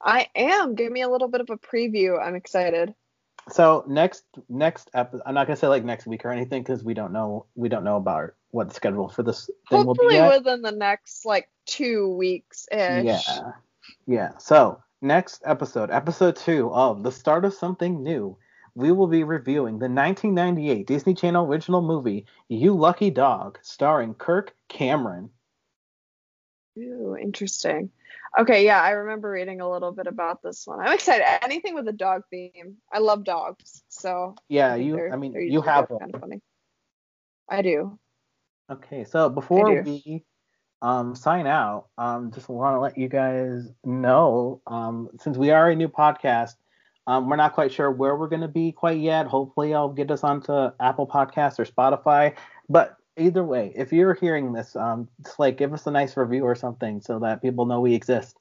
I 0.00 0.28
am. 0.34 0.74
Give 0.74 0.90
me 0.90 1.02
a 1.02 1.08
little 1.08 1.28
bit 1.28 1.40
of 1.40 1.50
a 1.50 1.56
preview. 1.56 2.20
I'm 2.20 2.34
excited. 2.34 2.94
So 3.48 3.84
next 3.88 4.24
next 4.48 4.90
episode, 4.94 5.22
I'm 5.26 5.34
not 5.34 5.46
gonna 5.46 5.56
say 5.56 5.68
like 5.68 5.84
next 5.84 6.06
week 6.06 6.24
or 6.24 6.30
anything 6.30 6.62
because 6.62 6.84
we 6.84 6.94
don't 6.94 7.12
know 7.12 7.46
we 7.54 7.68
don't 7.68 7.84
know 7.84 7.96
about 7.96 8.34
what 8.50 8.68
the 8.68 8.74
schedule 8.74 9.08
for 9.08 9.22
this 9.22 9.50
thing 9.68 9.86
will 9.86 9.94
be 9.94 10.04
Hopefully 10.04 10.38
within 10.38 10.62
the 10.62 10.72
next 10.72 11.24
like 11.24 11.48
two 11.66 12.08
weeks 12.08 12.66
ish. 12.70 13.04
Yeah, 13.04 13.52
yeah. 14.06 14.38
So 14.38 14.80
next 15.00 15.42
episode, 15.44 15.90
episode 15.90 16.36
two 16.36 16.70
of 16.72 17.02
the 17.02 17.12
start 17.12 17.44
of 17.44 17.54
something 17.54 18.02
new, 18.02 18.36
we 18.74 18.92
will 18.92 19.08
be 19.08 19.24
reviewing 19.24 19.78
the 19.78 19.88
1998 19.88 20.86
Disney 20.86 21.14
Channel 21.14 21.46
original 21.46 21.82
movie 21.82 22.26
You 22.48 22.74
Lucky 22.74 23.10
Dog, 23.10 23.58
starring 23.62 24.14
Kirk 24.14 24.54
Cameron. 24.68 25.30
Ooh, 26.78 27.16
interesting. 27.20 27.90
Okay, 28.38 28.64
yeah, 28.64 28.80
I 28.80 28.90
remember 28.90 29.30
reading 29.30 29.60
a 29.60 29.70
little 29.70 29.92
bit 29.92 30.06
about 30.06 30.42
this 30.42 30.62
one. 30.66 30.80
I'm 30.80 30.92
excited. 30.92 31.24
Anything 31.44 31.74
with 31.74 31.86
a 31.88 31.92
dog 31.92 32.22
theme. 32.30 32.76
I 32.90 32.98
love 32.98 33.24
dogs, 33.24 33.82
so 33.88 34.34
Yeah, 34.48 34.74
you. 34.74 35.10
I 35.12 35.16
mean, 35.16 35.34
you 35.34 35.60
have 35.60 35.88
kind 35.88 36.14
of 36.14 36.20
funny. 36.20 36.40
I 37.48 37.60
do. 37.60 37.98
Okay, 38.70 39.04
so 39.04 39.28
before 39.28 39.82
we 39.82 40.24
um, 40.80 41.14
sign 41.14 41.46
out, 41.46 41.88
um, 41.98 42.32
just 42.32 42.48
want 42.48 42.76
to 42.76 42.80
let 42.80 42.96
you 42.96 43.08
guys 43.08 43.68
know, 43.84 44.62
um, 44.66 45.10
since 45.20 45.36
we 45.36 45.50
are 45.50 45.68
a 45.68 45.76
new 45.76 45.88
podcast, 45.88 46.54
um, 47.06 47.28
we're 47.28 47.36
not 47.36 47.52
quite 47.52 47.72
sure 47.72 47.90
where 47.90 48.16
we're 48.16 48.28
going 48.28 48.42
to 48.42 48.48
be 48.48 48.72
quite 48.72 48.98
yet. 48.98 49.26
Hopefully, 49.26 49.74
I'll 49.74 49.90
get 49.90 50.10
us 50.10 50.24
onto 50.24 50.70
Apple 50.80 51.06
Podcasts 51.06 51.58
or 51.58 51.64
Spotify. 51.64 52.34
But 52.68 52.96
either 53.16 53.44
way, 53.44 53.72
if 53.74 53.92
you're 53.92 54.14
hearing 54.14 54.52
this, 54.52 54.74
um, 54.76 55.08
just 55.24 55.38
like 55.38 55.58
give 55.58 55.72
us 55.72 55.86
a 55.86 55.90
nice 55.90 56.16
review 56.16 56.44
or 56.44 56.54
something 56.54 57.00
so 57.00 57.18
that 57.20 57.42
people 57.42 57.66
know 57.66 57.80
we 57.80 57.94
exist. 57.94 58.36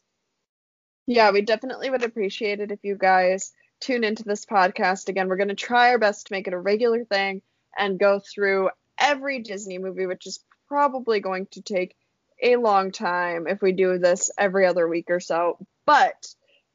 Yeah, 1.07 1.32
we 1.32 1.41
definitely 1.41 1.89
would 1.89 2.03
appreciate 2.03 2.59
it 2.59 2.72
if 2.72 2.80
you 2.84 2.95
guys 2.95 3.51
tune 3.80 4.03
into 4.03 4.24
this 4.24 4.45
podcast. 4.45 5.09
Again, 5.09 5.28
we're 5.28 5.38
going 5.38 5.49
to 5.49 5.55
try 5.55 5.89
our 5.89 5.97
best 5.97 6.28
to 6.28 6.34
make 6.34 6.47
it 6.47 6.53
a 6.53 6.59
regular 6.59 7.03
thing 7.03 7.41
and 7.78 7.99
go 7.99 8.19
through 8.19 8.69
every 8.97 9.39
Disney 9.39 9.78
movie, 9.78 10.05
which 10.05 10.28
is 10.28 10.43
probably 10.67 11.19
going 11.19 11.47
to 11.51 11.61
take 11.61 11.95
a 12.41 12.55
long 12.55 12.91
time 12.91 13.47
if 13.47 13.61
we 13.61 13.72
do 13.72 13.97
this 13.97 14.32
every 14.38 14.65
other 14.65 14.88
week 14.88 15.09
or 15.09 15.19
so. 15.19 15.57
But, 15.86 16.28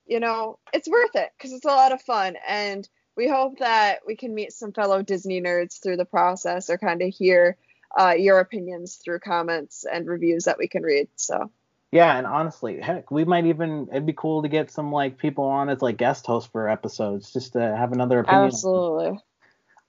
you 0.07 0.21
know, 0.21 0.59
it's 0.73 0.89
worth 0.89 1.15
it 1.15 1.31
because 1.37 1.53
it's 1.53 1.65
a 1.65 1.69
lot 1.69 1.93
of 1.93 2.03
fun. 2.03 2.37
And 2.47 2.87
we 3.17 3.29
hope 3.29 3.61
that 3.61 4.01
we 4.07 4.17
can 4.17 4.35
meet 4.35 4.53
some 4.53 4.73
fellow 4.73 5.03
Disney 5.03 5.41
nerds 5.41 5.81
through 5.83 5.97
the 5.97 6.05
process 6.05 6.69
or 6.69 6.79
kind 6.79 7.01
of 7.01 7.15
hear 7.15 7.57
uh, 7.99 8.15
your 8.17 8.41
opinions 8.41 8.97
through 8.97 9.21
comments 9.21 9.85
and 9.91 10.07
reviews 10.07 10.45
that 10.45 10.59
we 10.59 10.69
can 10.69 10.83
read. 10.83 11.09
So. 11.17 11.51
Yeah, 11.93 12.17
and 12.19 12.27
honestly, 12.27 12.81
heck, 12.81 13.11
we 13.11 13.25
might 13.25 13.47
even 13.47 13.89
it'd 13.91 14.07
be 14.07 14.13
cool 14.13 14.43
to 14.43 14.49
get 14.49 14.71
some 14.71 14.93
like 14.93 15.19
people 15.19 15.45
on 15.45 15.69
as 15.69 15.81
like 15.81 15.97
guest 15.97 16.27
hosts 16.27 16.51
for 16.51 16.69
episodes 16.69 17.33
just 17.33 17.53
to 17.53 17.61
have 17.61 17.93
another 17.93 18.19
opinion. 18.19 18.47
Absolutely. 18.49 19.19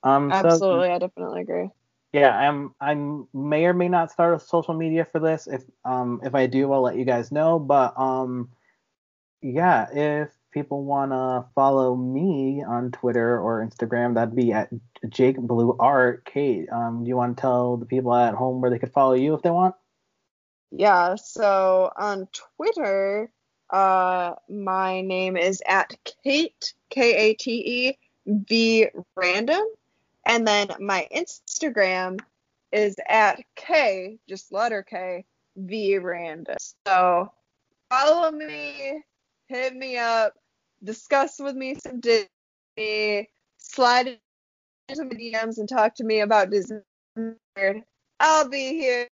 Um, 0.03 0.31
so- 0.31 0.37
Absolutely. 0.37 0.89
I 0.89 0.99
definitely 0.99 1.41
agree. 1.41 1.69
yeah, 2.13 2.29
I'm 2.29 2.75
I 2.79 2.93
may 3.33 3.65
or 3.65 3.73
may 3.73 3.89
not 3.89 4.11
start 4.11 4.35
a 4.35 4.39
social 4.39 4.73
media 4.75 5.05
for 5.05 5.19
this. 5.19 5.47
If 5.47 5.63
um 5.83 6.21
if 6.23 6.35
I 6.35 6.45
do, 6.45 6.71
I'll 6.71 6.83
let 6.83 6.97
you 6.97 7.05
guys 7.05 7.31
know. 7.31 7.59
But 7.59 7.99
um 7.99 8.49
yeah, 9.41 9.87
if 9.91 10.29
people 10.51 10.83
wanna 10.83 11.45
follow 11.55 11.95
me 11.95 12.63
on 12.63 12.91
Twitter 12.91 13.39
or 13.39 13.65
Instagram, 13.65 14.15
that'd 14.15 14.35
be 14.35 14.53
at 14.53 14.69
Jake 15.09 15.37
Blue 15.37 15.75
Art. 15.79 16.25
Kate, 16.25 16.67
um, 16.71 17.03
do 17.03 17.09
you 17.09 17.17
want 17.17 17.37
to 17.37 17.41
tell 17.41 17.77
the 17.77 17.85
people 17.85 18.13
at 18.13 18.33
home 18.33 18.61
where 18.61 18.71
they 18.71 18.79
could 18.79 18.93
follow 18.93 19.13
you 19.13 19.33
if 19.33 19.41
they 19.41 19.51
want? 19.51 19.75
Yeah, 20.71 21.15
so 21.15 21.91
on 21.95 22.27
Twitter, 22.57 23.31
uh, 23.69 24.33
my 24.49 25.01
name 25.01 25.37
is 25.37 25.61
at 25.67 25.95
Kate, 26.23 26.73
K 26.89 27.13
A 27.15 27.33
T 27.35 27.51
E 27.51 27.97
V 28.27 28.87
random. 29.15 29.63
And 30.25 30.45
then 30.45 30.69
my 30.79 31.07
Instagram 31.15 32.19
is 32.71 32.97
at 33.07 33.39
K, 33.55 34.19
just 34.27 34.51
letter 34.51 34.83
K, 34.83 35.25
V 35.55 35.97
random. 35.99 36.57
So 36.85 37.31
follow 37.89 38.31
me, 38.31 39.03
hit 39.47 39.75
me 39.75 39.97
up, 39.97 40.33
discuss 40.83 41.39
with 41.39 41.55
me 41.55 41.75
some 41.75 41.99
Disney, 41.99 43.29
slide 43.57 44.19
into 44.89 45.03
my 45.05 45.11
DMs 45.11 45.57
and 45.57 45.67
talk 45.67 45.95
to 45.95 46.03
me 46.03 46.21
about 46.21 46.49
Disney. 46.49 46.79
I'll 48.19 48.49
be 48.49 48.69
here. 48.69 49.07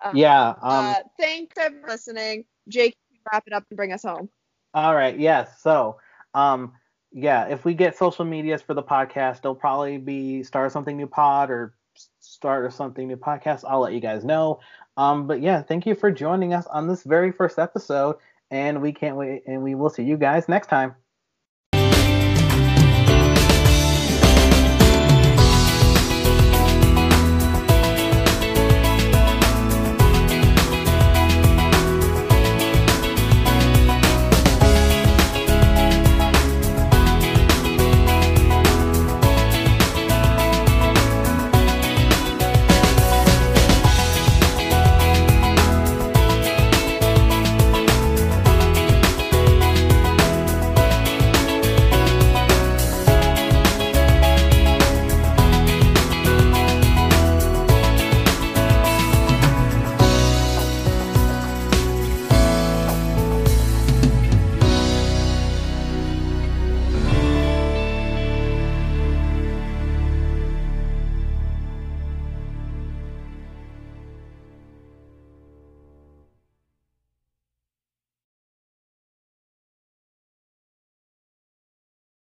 Uh, 0.00 0.12
Yeah. 0.14 0.48
Um. 0.48 0.56
uh, 0.62 0.94
thanks 1.18 1.54
for 1.54 1.70
listening. 1.86 2.44
Jake, 2.68 2.94
wrap 3.30 3.44
it 3.46 3.52
up 3.52 3.64
and 3.70 3.76
bring 3.76 3.92
us 3.92 4.02
home. 4.02 4.28
All 4.74 4.94
right. 4.94 5.18
Yes. 5.18 5.60
So, 5.62 5.98
um, 6.34 6.72
yeah, 7.12 7.46
if 7.46 7.64
we 7.64 7.74
get 7.74 7.96
social 7.96 8.24
medias 8.24 8.62
for 8.62 8.74
the 8.74 8.82
podcast, 8.82 9.38
it'll 9.38 9.54
probably 9.54 9.98
be 9.98 10.42
start 10.42 10.72
something 10.72 10.96
new 10.96 11.06
pod 11.06 11.50
or 11.50 11.74
start 12.20 12.64
or 12.64 12.70
something 12.70 13.08
new 13.08 13.16
podcast. 13.16 13.64
I'll 13.66 13.80
let 13.80 13.92
you 13.92 14.00
guys 14.00 14.24
know. 14.24 14.60
Um, 14.96 15.26
but 15.26 15.40
yeah, 15.40 15.62
thank 15.62 15.86
you 15.86 15.94
for 15.94 16.10
joining 16.10 16.52
us 16.52 16.66
on 16.66 16.86
this 16.86 17.02
very 17.04 17.32
first 17.32 17.58
episode, 17.58 18.16
and 18.50 18.80
we 18.82 18.92
can't 18.92 19.16
wait, 19.16 19.42
and 19.46 19.62
we 19.62 19.74
will 19.74 19.90
see 19.90 20.04
you 20.04 20.16
guys 20.16 20.48
next 20.48 20.68
time. 20.68 20.94